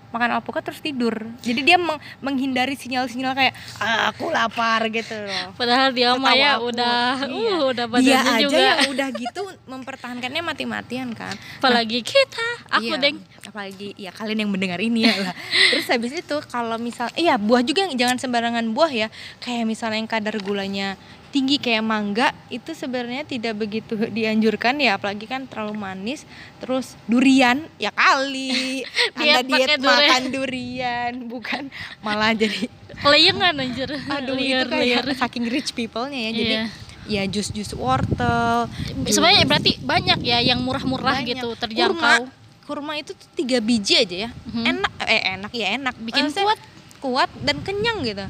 makan 0.07 0.33
alpukat 0.33 0.63
terus 0.63 0.81
tidur. 0.81 1.13
Jadi 1.41 1.61
dia 1.63 1.77
meng- 1.77 1.99
menghindari 2.21 2.73
sinyal-sinyal 2.73 3.33
kayak 3.33 3.53
"Ah, 3.77 4.09
aku 4.09 4.29
lapar 4.29 4.89
gitu 4.89 5.13
loh. 5.13 5.53
Padahal 5.53 5.91
dia 5.91 6.15
mah 6.15 6.31
Setahu 6.31 6.41
ya 6.41 6.53
udah 6.59 7.01
Iya. 7.19 7.29
uh 7.29 7.61
udah 7.67 7.85
Dia 7.85 7.93
badannya 7.93 8.21
aja 8.31 8.41
juga. 8.41 8.57
yang 8.57 8.81
udah 8.89 9.09
gitu 9.13 9.41
mempertahankannya 9.67 10.43
mati-matian 10.43 11.09
kan. 11.13 11.35
Apalagi 11.59 12.01
kita, 12.01 12.47
aku 12.71 12.87
Iya, 12.89 13.03
deng. 13.03 13.17
apalagi 13.45 13.95
ya 13.95 14.11
kalian 14.11 14.43
yang 14.43 14.51
mendengar 14.51 14.81
ini 14.81 15.05
ya 15.05 15.15
lah 15.23 15.35
terus 15.71 15.87
habis 15.87 16.11
itu 16.11 16.37
kalau 16.47 16.75
misal 16.77 17.07
iya 17.15 17.39
buah 17.39 17.63
juga 17.63 17.87
yang 17.87 17.95
jangan 17.97 18.19
sembarangan 18.19 18.67
buah 18.69 18.91
ya 18.91 19.09
kayak 19.39 19.63
misalnya 19.65 19.97
yang 19.97 20.11
kadar 20.11 20.35
gulanya 20.41 20.99
tinggi 21.37 21.57
kayak 21.59 21.85
mangga 21.85 22.29
itu 22.49 22.73
sebenarnya 22.73 23.23
tidak 23.23 23.53
begitu 23.55 23.93
dianjurkan 24.17 24.79
ya 24.79 24.97
apalagi 24.97 25.25
kan 25.25 25.45
terlalu 25.45 25.77
manis 25.77 26.25
terus 26.57 26.97
durian 27.05 27.61
ya 27.77 27.93
kali 27.93 28.81
anda 29.15 29.45
Diet 29.45 29.77
durian. 29.77 29.85
makan 29.85 30.23
durian 30.31 31.13
bukan 31.29 31.63
malah 32.01 32.33
jadi 32.33 32.65
Kelayangan 32.97 33.53
anjir. 33.55 33.93
aduh 34.09 34.33
liar, 34.33 34.65
itu 34.65 34.73
kayak 34.73 35.05
liar. 35.05 35.07
saking 35.15 35.45
rich 35.47 35.71
people-nya 35.71 36.17
ya 36.19 36.33
jadi 36.33 36.55
Iya. 36.57 36.65
ya 37.07 37.31
jus-jus 37.31 37.71
wortel 37.71 38.73
Sebenarnya 39.05 39.45
jus- 39.45 39.47
berarti 39.47 39.73
banyak 39.79 40.19
ya 40.23 40.41
yang 40.41 40.59
murah-murah 40.59 41.21
gitu, 41.23 41.53
kurma, 41.53 41.61
terjangkau. 41.61 42.23
kurma 42.65 42.93
itu 42.97 43.13
tuh 43.13 43.29
tiga 43.37 43.61
biji 43.61 43.95
aja 43.95 44.17
ya 44.17 44.31
Mhm. 44.47 44.65
enak 44.67 44.93
eh 45.05 45.23
enak 45.31 45.53
ya 45.53 45.67
enak 45.77 45.95
Bikin 46.01 46.25
Maksudnya 46.27 46.47
kuat. 46.49 46.61
kuat 46.99 47.31
dan 47.39 47.61
kenyang 47.61 48.01
gitu 48.01 48.25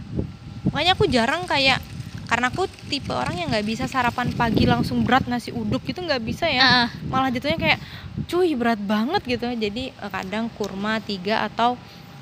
makanya 0.67 0.93
aku 0.93 1.07
jarang 1.07 1.47
kayak 1.47 1.79
karena 2.27 2.51
aku 2.51 2.67
tipe 2.87 3.11
orang 3.11 3.35
yang 3.35 3.49
nggak 3.49 3.63
bisa 3.63 3.85
sarapan 3.87 4.31
pagi 4.31 4.65
langsung 4.65 5.03
berat 5.03 5.27
nasi 5.27 5.51
uduk 5.51 5.83
gitu 5.83 6.01
nggak 6.01 6.21
bisa 6.21 6.47
ya. 6.47 6.61
Ah, 6.61 6.87
malah 7.07 7.31
jatuhnya 7.31 7.57
kayak 7.57 7.79
cuy 8.27 8.53
berat 8.53 8.79
banget 8.79 9.23
gitu 9.25 9.47
jadi 9.47 9.91
eh, 9.91 10.11
kadang 10.11 10.47
kurma 10.53 11.01
tiga 11.01 11.43
atau 11.43 11.75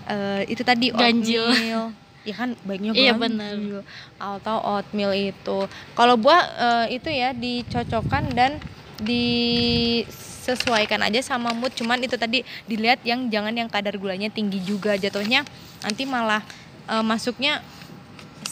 eh, 0.05 0.45
itu 0.47 0.61
tadi 0.61 0.93
Ganjil. 0.93 1.43
oatmeal. 1.43 1.85
Ya 2.25 2.33
kan 2.33 2.57
baiknya 2.65 2.97
Iya, 2.97 3.13
ganjil. 3.17 3.85
atau 4.17 4.57
oatmeal 4.63 5.13
itu. 5.13 5.59
Kalau 5.93 6.15
buah 6.17 6.41
eh, 6.57 6.97
itu 6.97 7.09
ya 7.09 7.33
dicocokkan 7.33 8.33
dan 8.33 8.57
disesuaikan 8.97 11.01
aja 11.01 11.21
sama 11.21 11.53
mood. 11.53 11.73
Cuman 11.73 12.01
itu 12.01 12.17
tadi 12.17 12.45
dilihat 12.65 13.01
yang 13.03 13.29
jangan 13.29 13.53
yang 13.53 13.69
kadar 13.69 13.97
gulanya 13.97 14.29
tinggi 14.29 14.61
juga. 14.61 14.97
Jatuhnya 14.97 15.45
nanti 15.81 16.05
malah 16.05 16.45
eh, 16.87 17.01
masuknya 17.01 17.65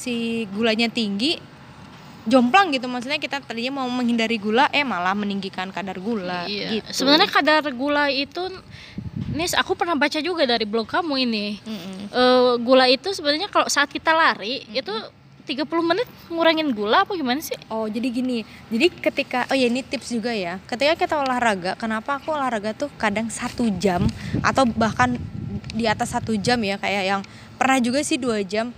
si 0.03 0.45
gulanya 0.51 0.91
tinggi 0.91 1.39
jomplang 2.27 2.71
gitu 2.75 2.87
maksudnya 2.87 3.19
kita 3.19 3.43
tadinya 3.43 3.83
mau 3.83 3.89
menghindari 3.91 4.39
gula 4.39 4.71
eh 4.71 4.87
malah 4.87 5.15
meninggikan 5.15 5.71
kadar 5.75 5.99
gula 5.99 6.47
iya. 6.47 6.79
gitu 6.79 7.03
Sebenarnya 7.03 7.31
kadar 7.31 7.63
gula 7.75 8.11
itu 8.11 8.43
Nis, 9.33 9.57
aku 9.57 9.73
pernah 9.73 9.97
baca 9.97 10.21
juga 10.21 10.45
dari 10.45 10.69
blog 10.69 10.85
kamu 10.85 11.25
ini. 11.25 11.57
Mm-mm. 11.65 12.13
Eh, 12.13 12.53
gula 12.61 12.85
itu 12.85 13.17
sebenarnya 13.17 13.49
kalau 13.49 13.65
saat 13.65 13.89
kita 13.89 14.13
lari 14.13 14.61
itu 14.77 14.93
30 15.49 15.65
menit 15.83 16.05
ngurangin 16.29 16.69
gula 16.77 17.09
apa 17.09 17.17
gimana 17.17 17.41
sih? 17.41 17.57
Oh 17.73 17.89
jadi 17.89 18.13
gini, 18.13 18.45
jadi 18.69 18.93
ketika 18.93 19.49
oh 19.49 19.57
ya 19.57 19.73
ini 19.73 19.81
tips 19.81 20.13
juga 20.13 20.31
ya, 20.37 20.61
ketika 20.69 20.95
kita 20.95 21.15
olahraga, 21.17 21.75
kenapa 21.81 22.21
aku 22.21 22.31
olahraga 22.37 22.77
tuh 22.77 22.93
kadang 23.01 23.33
satu 23.33 23.73
jam 23.81 24.05
atau 24.45 24.69
bahkan 24.69 25.17
di 25.73 25.89
atas 25.89 26.13
satu 26.13 26.37
jam 26.37 26.61
ya 26.61 26.77
kayak 26.77 27.03
yang 27.03 27.23
pernah 27.57 27.81
juga 27.81 28.05
sih 28.05 28.21
dua 28.21 28.45
jam, 28.45 28.71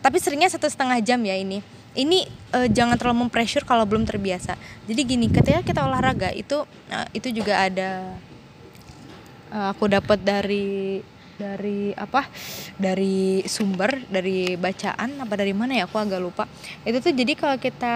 tapi 0.00 0.16
seringnya 0.20 0.48
satu 0.48 0.68
setengah 0.68 1.00
jam 1.04 1.20
ya 1.24 1.36
ini. 1.36 1.60
Ini 1.90 2.18
eh, 2.54 2.68
jangan 2.70 2.94
terlalu 2.96 3.26
mempressure 3.26 3.66
kalau 3.66 3.82
belum 3.84 4.06
terbiasa. 4.06 4.54
Jadi 4.86 5.00
gini, 5.04 5.26
ketika 5.26 5.60
kita 5.60 5.80
olahraga 5.84 6.30
itu 6.32 6.64
eh, 6.88 7.06
itu 7.14 7.28
juga 7.32 7.66
ada 7.68 8.16
eh, 9.52 9.66
aku 9.72 9.90
dapat 9.90 10.18
dari 10.22 11.00
dari 11.40 11.96
apa 11.96 12.28
dari 12.76 13.40
sumber 13.48 14.04
dari 14.12 14.60
bacaan 14.60 15.24
apa 15.24 15.34
dari 15.40 15.56
mana 15.56 15.72
ya 15.72 15.88
aku 15.88 15.96
agak 15.96 16.20
lupa 16.20 16.44
itu 16.84 17.00
tuh 17.00 17.16
jadi 17.16 17.32
kalau 17.32 17.56
kita 17.56 17.94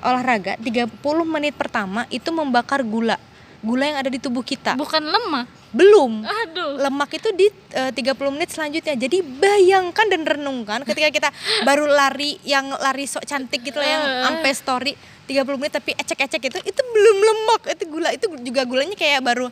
olahraga 0.00 0.56
30 0.56 0.96
menit 1.28 1.52
pertama 1.52 2.08
itu 2.08 2.32
membakar 2.32 2.80
gula 2.80 3.20
gula 3.60 3.84
yang 3.84 3.98
ada 4.00 4.08
di 4.08 4.16
tubuh 4.16 4.40
kita 4.40 4.78
Bukan 4.80 5.02
lemah. 5.04 5.44
Belum. 5.76 6.12
Aduh. 6.24 6.80
lemak 6.80 7.10
itu 7.16 7.28
di 7.36 7.46
eh, 7.76 7.92
30 7.92 8.34
menit 8.34 8.48
selanjutnya. 8.52 8.96
Jadi 8.96 9.20
bayangkan 9.20 10.06
dan 10.08 10.22
renungkan 10.24 10.80
ketika 10.88 11.08
kita 11.12 11.28
baru 11.68 11.84
lari 11.84 12.40
yang 12.42 12.72
lari 12.80 13.04
sok 13.04 13.28
cantik 13.28 13.60
gitu 13.60 13.76
lah 13.76 13.88
yang 13.88 14.04
sampai 14.28 14.50
story 14.56 14.92
30 15.28 15.58
menit 15.60 15.72
tapi 15.74 15.92
ecek-ecek 15.92 16.42
itu 16.48 16.58
itu 16.64 16.80
belum 16.80 17.16
lemak. 17.20 17.60
Itu 17.76 17.84
gula 17.92 18.10
itu 18.16 18.26
juga 18.40 18.64
gulanya 18.64 18.96
kayak 18.96 19.20
baru 19.20 19.46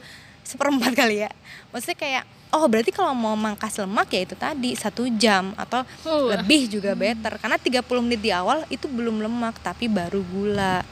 seperempat 0.45 0.93
kali 1.01 1.29
ya. 1.29 1.31
Maksudnya 1.73 1.99
kayak 1.99 2.25
oh 2.55 2.65
berarti 2.71 2.95
kalau 2.95 3.13
mau 3.13 3.35
mangkas 3.35 3.75
lemak 3.83 4.07
ya 4.15 4.21
itu 4.23 4.39
tadi 4.39 4.79
satu 4.79 5.11
jam 5.19 5.51
atau 5.59 5.83
Uh. 6.07 6.31
lebih 6.37 6.71
juga 6.71 6.95
better. 6.95 7.37
Karena 7.43 7.59
30 7.59 8.05
menit 8.05 8.21
di 8.23 8.31
awal 8.31 8.63
itu 8.71 8.87
belum 8.87 9.21
lemak 9.21 9.59
tapi 9.61 9.91
baru 9.91 10.23
gula. 10.23 10.85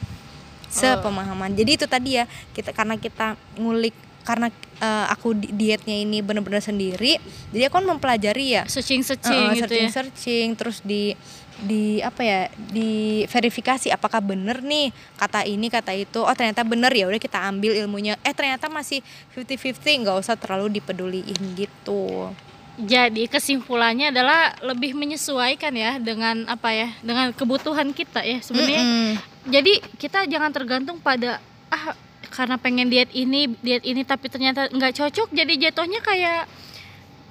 Sepemahaman. 0.73 1.53
Jadi 1.53 1.77
itu 1.77 1.85
tadi 1.85 2.17
ya 2.17 2.25
kita 2.49 2.73
karena 2.73 2.97
kita 2.97 3.37
ngulik 3.61 3.93
karena 4.23 4.47
eh, 4.79 5.05
aku 5.11 5.35
di- 5.35 5.51
dietnya 5.51 5.93
ini 5.93 6.19
bener-bener 6.19 6.59
sendiri 6.59 7.19
jadi 7.51 7.69
aku 7.69 7.79
kan 7.79 7.85
mempelajari 7.85 8.57
ya. 8.57 8.63
Searching-searching 8.65 9.39
Heeh, 9.51 9.55
gitu 9.55 9.63
searching 9.67 9.85
ya. 9.85 9.91
searching 9.91 10.47
terus 10.57 10.77
di 10.81 11.13
di 11.53 12.01
apa 12.01 12.25
ya 12.25 12.39
di 12.57 13.23
verifikasi 13.29 13.93
apakah 13.93 14.19
bener 14.19 14.65
nih 14.65 14.89
kata 15.15 15.45
ini 15.45 15.69
kata 15.69 15.93
itu. 15.93 16.19
Oh 16.19 16.33
ternyata 16.33 16.65
bener 16.65 16.89
ya 16.89 17.05
udah 17.05 17.21
kita 17.21 17.39
ambil 17.45 17.77
ilmunya. 17.77 18.17
Eh 18.25 18.33
ternyata 18.33 18.67
masih 18.67 19.05
50-50 19.37 20.01
nggak 20.01 20.17
usah 20.17 20.35
terlalu 20.35 20.81
dipeduliin 20.81 21.39
gitu. 21.53 22.33
Jadi 22.73 23.29
kesimpulannya 23.29 24.09
adalah 24.09 24.57
lebih 24.65 24.97
menyesuaikan 24.97 25.77
ya 25.77 26.01
dengan 26.01 26.49
apa 26.49 26.73
ya 26.73 26.89
dengan 27.05 27.29
kebutuhan 27.29 27.93
kita 27.93 28.25
ya 28.25 28.41
sebenarnya. 28.41 28.81
Mm-mm. 28.81 29.11
jadi 29.43 29.73
kita 30.01 30.25
jangan 30.25 30.49
tergantung 30.49 30.97
pada 30.97 31.37
ah 31.69 31.93
karena 32.33 32.57
pengen 32.57 32.89
diet 32.89 33.13
ini 33.13 33.53
diet 33.61 33.85
ini 33.85 34.01
tapi 34.01 34.25
ternyata 34.27 34.65
nggak 34.73 34.97
cocok 34.97 35.29
jadi 35.29 35.69
jatuhnya 35.69 36.01
kayak 36.01 36.49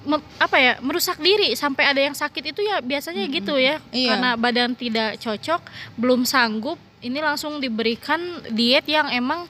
me- 0.07 0.23
apa 0.39 0.57
ya 0.59 0.73
merusak 0.83 1.19
diri. 1.19 1.55
Sampai 1.55 1.87
ada 1.87 1.99
yang 1.99 2.15
sakit 2.15 2.43
itu 2.55 2.61
ya 2.63 2.79
biasanya 2.83 3.23
gitu 3.27 3.55
ya. 3.59 3.79
Iya. 3.91 4.15
karena 4.15 4.29
badan 4.39 4.71
tidak 4.75 5.19
cocok 5.19 5.61
belum 5.99 6.27
sanggup 6.27 6.79
ini 7.03 7.19
langsung 7.19 7.59
diberikan 7.59 8.19
diet 8.51 8.87
yang 8.87 9.11
emang 9.11 9.47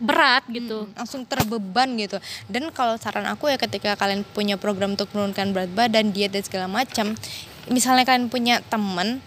berat 0.00 0.44
gitu. 0.52 0.84
Mm, 0.84 0.92
langsung 0.96 1.24
terbeban 1.24 1.88
gitu. 1.96 2.20
Dan 2.48 2.68
kalau 2.72 2.96
saran 3.00 3.24
aku 3.28 3.48
ya 3.48 3.56
ketika 3.56 3.96
kalian 3.96 4.24
punya 4.24 4.60
program 4.60 4.96
untuk 4.96 5.08
menurunkan 5.16 5.52
berat 5.56 5.72
badan 5.72 6.12
diet 6.12 6.32
dan 6.32 6.44
segala 6.44 6.66
macam 6.68 7.16
misalnya 7.68 8.08
kalian 8.08 8.32
punya 8.32 8.64
teman 8.72 9.20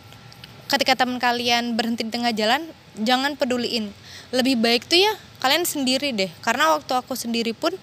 ketika 0.66 0.97
teman 0.97 1.22
kalian 1.22 1.78
berhenti 1.78 2.05
di 2.05 2.12
tengah 2.14 2.34
jalan 2.34 2.70
jangan 2.97 3.34
peduliin. 3.34 3.89
Lebih 4.30 4.62
baik 4.62 4.86
tuh 4.86 5.01
ya 5.01 5.14
kalian 5.42 5.66
sendiri 5.66 6.14
deh. 6.14 6.30
Karena 6.39 6.78
waktu 6.78 6.94
aku 6.94 7.18
sendiri 7.18 7.52
pun 7.52 7.74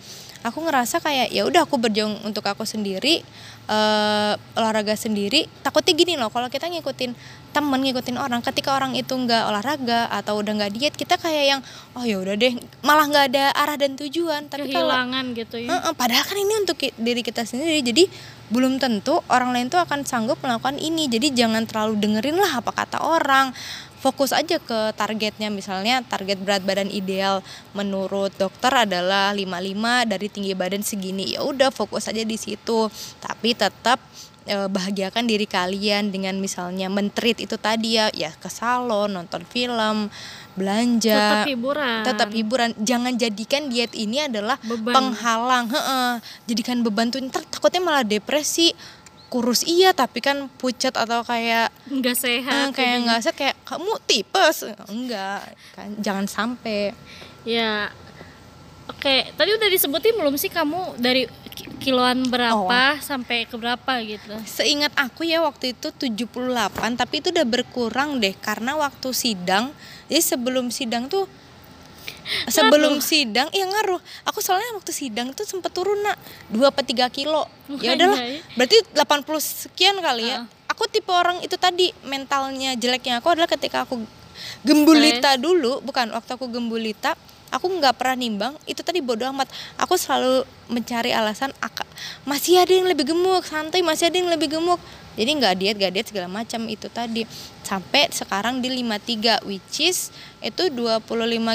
aku 0.47 0.63
ngerasa 0.63 1.03
kayak 1.03 1.35
ya 1.35 1.43
udah 1.43 1.67
aku 1.67 1.83
berjuang 1.83 2.23
untuk 2.23 2.47
aku 2.47 2.63
sendiri 2.63 3.27
eh, 3.69 4.33
olahraga 4.55 4.95
sendiri. 4.95 5.51
Takutnya 5.61 5.93
gini 5.99 6.15
loh 6.15 6.31
kalau 6.31 6.47
kita 6.47 6.71
ngikutin 6.71 7.13
temen 7.49 7.81
ngikutin 7.81 8.21
orang 8.21 8.39
ketika 8.45 8.77
orang 8.77 8.95
itu 8.95 9.11
nggak 9.11 9.51
olahraga 9.51 10.07
atau 10.15 10.39
udah 10.39 10.53
nggak 10.55 10.73
diet 10.79 10.95
kita 10.95 11.19
kayak 11.19 11.45
yang 11.59 11.61
oh 11.99 12.07
ya 12.07 12.23
udah 12.23 12.39
deh. 12.39 12.55
Malah 12.87 13.05
nggak 13.11 13.25
ada 13.35 13.45
arah 13.53 13.77
dan 13.77 13.99
tujuan. 13.99 14.47
Tapi 14.47 14.71
kalau 14.71 14.95
kehilangan 14.95 15.25
gitu 15.35 15.57
ya. 15.59 15.69
Heeh, 15.75 15.93
padahal 15.99 16.25
kan 16.25 16.37
ini 16.39 16.55
untuk 16.63 16.77
ki- 16.79 16.95
diri 16.95 17.23
kita 17.27 17.43
sendiri. 17.43 17.83
Jadi 17.83 18.07
belum 18.49 18.81
tentu 18.81 19.21
orang 19.29 19.53
lain 19.53 19.69
tuh 19.69 19.83
akan 19.83 20.07
sanggup 20.07 20.39
melakukan 20.41 20.79
ini. 20.79 21.11
Jadi 21.11 21.35
jangan 21.35 21.67
terlalu 21.67 21.99
dengerin 21.99 22.39
lah 22.39 22.63
apa 22.63 22.71
kata 22.73 23.03
orang 23.03 23.51
fokus 23.99 24.31
aja 24.31 24.57
ke 24.63 24.95
targetnya. 24.95 25.51
Misalnya 25.51 26.01
target 26.07 26.39
berat 26.41 26.63
badan 26.63 26.89
ideal 26.89 27.43
menurut 27.75 28.31
dokter 28.39 28.71
adalah 28.71 29.35
55 29.35 30.11
dari 30.11 30.27
tinggi 30.31 30.53
badan 30.55 30.83
segini. 30.87 31.35
Ya 31.35 31.43
udah 31.43 31.75
fokus 31.75 32.07
aja 32.07 32.23
di 32.23 32.39
situ. 32.39 32.87
Tapi 33.19 33.59
tetap 33.59 33.99
eh, 34.47 34.71
bahagiakan 34.71 35.27
diri 35.27 35.45
kalian 35.45 36.15
dengan 36.15 36.39
misalnya 36.39 36.87
mentreat 36.87 37.43
itu 37.43 37.59
tadi 37.59 37.99
ya. 37.99 38.09
Ya 38.15 38.31
ke 38.33 38.47
salon 38.49 39.19
nonton 39.19 39.43
film 39.45 40.09
belanja. 40.59 41.15
Tetap 41.15 41.51
hiburan. 41.51 42.01
Tetap 42.03 42.31
hiburan. 42.35 42.71
Jangan 42.83 43.15
jadikan 43.15 43.71
diet 43.71 43.95
ini 43.95 44.27
adalah 44.27 44.59
Beban. 44.63 44.95
penghalang. 44.95 45.67
Heeh. 45.71 46.13
jadikan 46.51 46.83
beban 46.83 47.11
tuh. 47.11 47.23
Ntar 47.23 47.47
takutnya 47.47 47.83
malah 47.83 48.03
depresi 48.07 48.75
kurus 49.29 49.61
iya 49.63 49.93
tapi 49.93 50.19
kan 50.19 50.49
pucat 50.55 50.91
atau 50.91 51.21
kayak 51.21 51.69
nggak 51.87 52.13
eh, 52.13 52.19
sehat 52.19 52.67
kayak 52.71 52.75
jadinya. 52.75 53.05
nggak 53.05 53.21
sehat 53.23 53.37
kayak 53.37 53.57
kamu 53.63 53.93
tipes 54.03 54.57
enggak 54.87 55.41
kan 55.73 55.89
jangan 55.99 56.27
sampai 56.27 56.97
Ya, 57.47 57.89
oke. 58.87 59.15
Tadi 59.31 59.51
udah 59.51 59.69
disebutin 59.69 60.13
belum 60.13 60.37
sih 60.37 60.49
kamu 60.49 60.99
dari 60.99 61.25
ki- 61.49 61.81
kiloan 61.81 62.29
berapa 62.29 63.01
sampai 63.01 63.45
ke 63.45 63.57
berapa 63.57 63.93
gitu? 64.03 64.35
seingat 64.45 64.93
aku 64.93 65.25
ya 65.25 65.41
waktu 65.41 65.73
itu 65.73 65.89
78 65.89 66.29
tapi 66.95 67.15
itu 67.19 67.29
udah 67.31 67.47
berkurang 67.47 68.19
deh 68.19 68.35
karena 68.35 68.77
waktu 68.77 69.09
sidang 69.11 69.73
jadi 70.07 70.21
sebelum 70.21 70.69
sidang 70.69 71.09
tuh 71.09 71.25
sebelum 72.49 73.01
sidang 73.01 73.49
iya 73.53 73.65
ngaruh. 73.69 74.01
Aku 74.29 74.39
soalnya 74.45 74.69
waktu 74.77 74.93
sidang 74.93 75.33
tuh 75.33 75.49
sempet 75.49 75.73
turun 75.73 75.99
nak. 76.05 76.17
2 76.53 76.61
apa 76.65 76.81
3 76.85 77.09
kilo. 77.13 77.49
Ya 77.81 77.97
udahlah. 77.97 78.19
ya. 78.21 78.41
berarti 78.57 78.77
80 78.95 79.69
sekian 79.69 79.97
kali 80.01 80.29
ya. 80.29 80.45
Aku 80.69 80.87
tipe 80.87 81.11
orang 81.11 81.43
itu 81.43 81.59
tadi 81.59 81.91
mentalnya 82.07 82.79
jeleknya 82.79 83.19
aku 83.19 83.35
adalah 83.35 83.51
ketika 83.51 83.83
aku 83.83 83.99
gembulita 84.63 85.35
dulu 85.35 85.83
bukan 85.83 86.15
waktu 86.15 86.31
aku 86.39 86.47
gembulita 86.47 87.19
aku 87.49 87.67
nggak 87.69 87.97
pernah 87.97 88.17
nimbang 88.17 88.55
itu 88.65 88.81
tadi 88.81 89.01
bodoh 89.01 89.29
amat 89.31 89.49
aku 89.77 89.95
selalu 89.95 90.43
mencari 90.69 91.11
alasan 91.11 91.53
"Aka- 91.59 91.89
masih 92.23 92.61
ada 92.61 92.71
yang 92.71 92.85
lebih 92.85 93.09
gemuk 93.09 93.43
santai 93.43 93.81
masih 93.81 94.09
ada 94.09 94.17
yang 94.17 94.29
lebih 94.29 94.53
gemuk 94.53 94.81
jadi 95.19 95.31
nggak 95.35 95.55
diet 95.59 95.77
nggak 95.77 95.93
diet 95.93 96.07
segala 96.07 96.29
macam 96.31 96.63
itu 96.67 96.87
tadi 96.87 97.27
sampai 97.61 98.07
sekarang 98.09 98.63
di 98.63 98.71
53 98.71 99.45
which 99.45 99.83
is 99.83 100.15
itu 100.39 100.71
25 100.71 101.03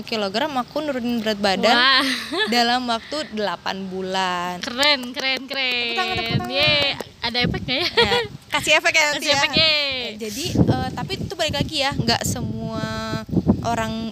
kg 0.04 0.36
aku 0.52 0.84
nurunin 0.84 1.24
berat 1.24 1.40
badan 1.40 1.72
Wah, 1.72 2.04
dalam 2.54 2.84
waktu 2.86 3.32
8 3.32 3.40
bulan 3.88 4.60
keren, 4.60 5.16
keren, 5.16 5.42
keren. 5.48 5.72
Tepuk 5.72 5.96
tangan, 5.96 6.16
tepuk 6.18 6.38
tangan. 6.44 6.52
Ada 7.24 7.38
efeknya 7.40 7.76
ya? 7.80 7.88
Ya, 7.88 8.12
kasih 8.52 8.72
efek 8.76 8.94
ya 8.94 9.04
nanti 9.08 9.20
Kasih 9.24 9.32
ya. 9.32 9.40
efek. 9.40 9.52
Jadi 10.20 10.46
eh, 10.60 10.90
tapi 10.92 11.12
itu 11.16 11.34
balik 11.34 11.56
lagi 11.56 11.78
ya, 11.80 11.92
nggak 11.96 12.22
semua 12.28 12.84
orang 13.64 14.12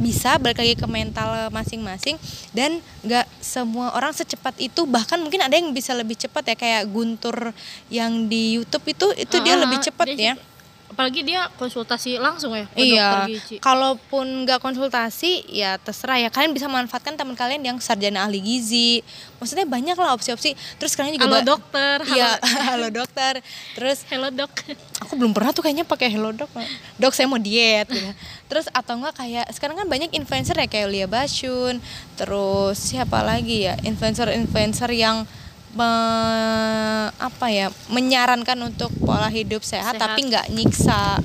bisa 0.00 0.40
balik 0.40 0.58
lagi 0.64 0.74
ke 0.74 0.86
mental 0.88 1.52
masing-masing 1.52 2.16
dan 2.56 2.80
nggak 3.04 3.28
semua 3.38 3.92
orang 3.92 4.16
secepat 4.16 4.56
itu 4.56 4.88
bahkan 4.88 5.20
mungkin 5.20 5.44
ada 5.44 5.54
yang 5.54 5.70
bisa 5.76 5.92
lebih 5.92 6.16
cepat 6.16 6.42
ya 6.50 6.56
kayak 6.56 6.82
Guntur 6.88 7.52
yang 7.92 8.26
di 8.26 8.56
YouTube 8.56 8.88
itu 8.88 9.06
itu 9.14 9.36
dia 9.44 9.54
Ah, 9.54 9.68
lebih 9.68 9.78
cepat 9.84 10.08
dia 10.16 10.32
ya. 10.32 10.49
Apalagi 10.90 11.22
dia 11.22 11.46
konsultasi 11.54 12.18
langsung 12.18 12.50
ya 12.50 12.66
ke 12.66 12.76
Iya, 12.76 13.08
dokter 13.08 13.30
gizi. 13.30 13.54
kalaupun 13.56 14.26
nggak 14.42 14.58
konsultasi 14.58 15.46
ya 15.46 15.78
terserah 15.78 16.18
ya 16.18 16.28
kalian 16.28 16.50
bisa 16.50 16.66
manfaatkan 16.66 17.14
teman 17.14 17.32
kalian 17.32 17.62
yang 17.62 17.76
sarjana 17.78 18.26
ahli 18.26 18.38
gizi. 18.38 19.06
Maksudnya 19.38 19.64
banyak 19.64 19.94
lah 19.94 20.12
opsi-opsi. 20.12 20.52
Terus 20.76 20.92
kalian 20.92 21.14
juga 21.14 21.30
Halo 21.30 21.40
dokter, 21.46 21.96
halo, 22.02 22.12
Iya, 22.12 22.30
halo 22.68 22.88
dokter. 22.90 23.38
Terus 23.72 24.02
hello 24.06 24.28
dok. 24.28 24.50
aku 25.00 25.14
belum 25.14 25.30
pernah 25.30 25.50
tuh 25.50 25.62
kayaknya 25.62 25.82
pakai 25.82 26.06
hello 26.08 26.30
dok 26.30 26.50
dok 26.96 27.10
saya 27.10 27.24
mau 27.24 27.40
diet 27.40 27.88
gitu. 27.88 28.04
terus 28.46 28.68
atau 28.68 28.94
enggak 28.94 29.16
kayak 29.16 29.48
sekarang 29.50 29.74
kan 29.74 29.88
banyak 29.88 30.12
influencer 30.12 30.54
ya 30.54 30.68
kayak 30.68 30.86
Lia 30.86 31.06
Basyun 31.06 31.80
terus 32.14 32.76
siapa 32.76 33.18
lagi 33.20 33.64
ya 33.64 33.74
influencer-influencer 33.80 34.92
yang 34.92 35.24
me- 35.72 37.10
apa 37.12 37.46
ya 37.48 37.68
menyarankan 37.86 38.58
untuk 38.64 38.90
pola 38.98 39.28
hidup 39.28 39.62
sehat, 39.62 39.94
Sehat. 39.94 40.02
tapi 40.02 40.26
nggak 40.26 40.46
nyiksa 40.48 41.20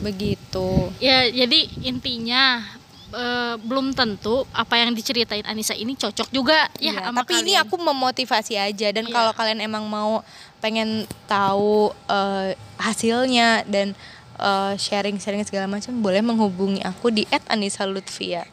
begitu 0.00 0.90
Ya, 0.98 1.26
jadi 1.26 1.60
intinya 1.82 2.62
eh, 3.10 3.54
belum 3.58 3.90
tentu 3.90 4.46
apa 4.50 4.76
yang 4.76 4.92
diceritain 4.92 5.42
Anissa 5.42 5.74
ini 5.74 5.94
cocok 5.94 6.30
juga 6.30 6.70
ya 6.78 6.94
sama 7.00 7.20
tapi 7.20 7.40
ini 7.40 7.52
kalian. 7.52 7.62
aku 7.62 7.74
memotivasi 7.76 8.54
aja 8.54 8.88
dan 8.90 9.04
Iya. 9.04 9.12
kalau 9.12 9.32
kalian 9.32 9.60
emang 9.60 9.84
mau 9.84 10.22
pengen 10.58 11.02
tahu 11.26 11.90
eh, 12.06 12.52
hasilnya 12.76 13.66
dan 13.66 13.92
eh, 14.36 14.72
sharing-sharing 14.76 15.42
segala 15.42 15.66
macam 15.66 15.92
boleh 15.96 16.20
menghubungi 16.20 16.80
aku 16.82 17.10
di 17.10 17.26
@anissa_lutfia. 17.44 18.46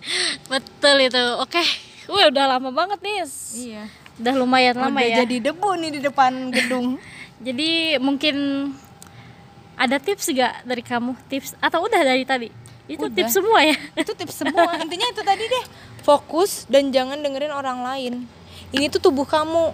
betul 0.46 0.98
itu. 1.00 1.24
Oke. 1.38 1.62
Wah, 2.08 2.26
udah 2.26 2.46
lama 2.50 2.72
banget 2.72 3.00
nih. 3.00 3.24
Iya. 3.54 3.84
Udah 4.18 4.34
lumayan 4.34 4.76
lama 4.78 4.98
ya. 5.02 5.22
jadi 5.24 5.52
debu 5.52 5.70
nih 5.78 5.92
di 5.98 6.02
depan 6.02 6.50
gedung. 6.50 6.98
Jadi 7.38 8.02
mungkin 8.02 8.36
ada 9.78 10.02
tips 10.02 10.34
gak 10.34 10.66
dari 10.66 10.82
kamu? 10.82 11.14
Tips 11.30 11.54
atau 11.62 11.86
udah 11.86 12.02
dari 12.02 12.26
tadi? 12.26 12.50
Itu 12.90 13.06
Udah. 13.06 13.14
tips 13.14 13.34
semua 13.38 13.60
ya. 13.62 13.78
itu 14.02 14.12
tips 14.18 14.36
semua. 14.42 14.74
Intinya 14.82 15.06
itu 15.06 15.22
tadi 15.22 15.44
deh. 15.46 15.66
Fokus 16.02 16.66
dan 16.66 16.90
jangan 16.90 17.22
dengerin 17.22 17.54
orang 17.54 17.86
lain. 17.86 18.14
Ini 18.74 18.90
tuh 18.90 18.98
tubuh 18.98 19.28
kamu 19.28 19.70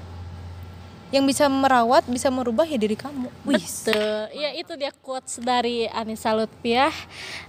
yang 1.13 1.23
bisa 1.29 1.45
merawat, 1.45 2.03
bisa 2.09 2.27
merubah 2.33 2.65
ya 2.65 2.75
diri 2.75 2.97
kamu. 2.97 3.29
Wih. 3.45 3.61
Betul. 3.61 4.33
Ya 4.33 4.49
itu 4.57 4.73
dia 4.75 4.91
quotes 4.99 5.39
dari 5.39 5.85
Anissa 5.87 6.33
Lutfiah 6.33 6.91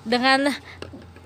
dengan 0.04 0.52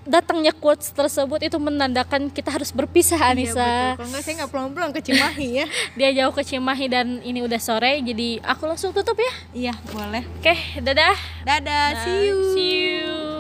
datangnya 0.09 0.56
quotes 0.56 0.90
tersebut 0.90 1.44
itu 1.44 1.56
menandakan 1.61 2.32
kita 2.32 2.48
harus 2.48 2.72
berpisah 2.72 3.20
Anissa. 3.20 3.94
Kalau 3.94 4.09
nggak 4.09 4.22
saya 4.24 4.34
nggak 4.42 4.50
pulang-pulang 4.50 4.90
ke 4.90 5.00
Cimahi 5.04 5.62
ya. 5.62 5.66
Dia 6.00 6.11
jauh 6.24 6.32
ke 6.32 6.42
Cimahi 6.42 6.86
dan 6.88 7.20
ini 7.22 7.44
udah 7.44 7.61
sore 7.61 8.00
jadi 8.00 8.40
aku 8.42 8.64
langsung 8.66 8.90
tutup 8.90 9.14
ya. 9.20 9.32
iya, 9.52 9.74
boleh. 9.92 10.24
Oke, 10.40 10.56
dadah. 10.80 11.16
Dadah, 11.44 11.86
see 12.02 12.18
you. 12.26 12.36
See 12.56 12.72
you. 12.98 13.38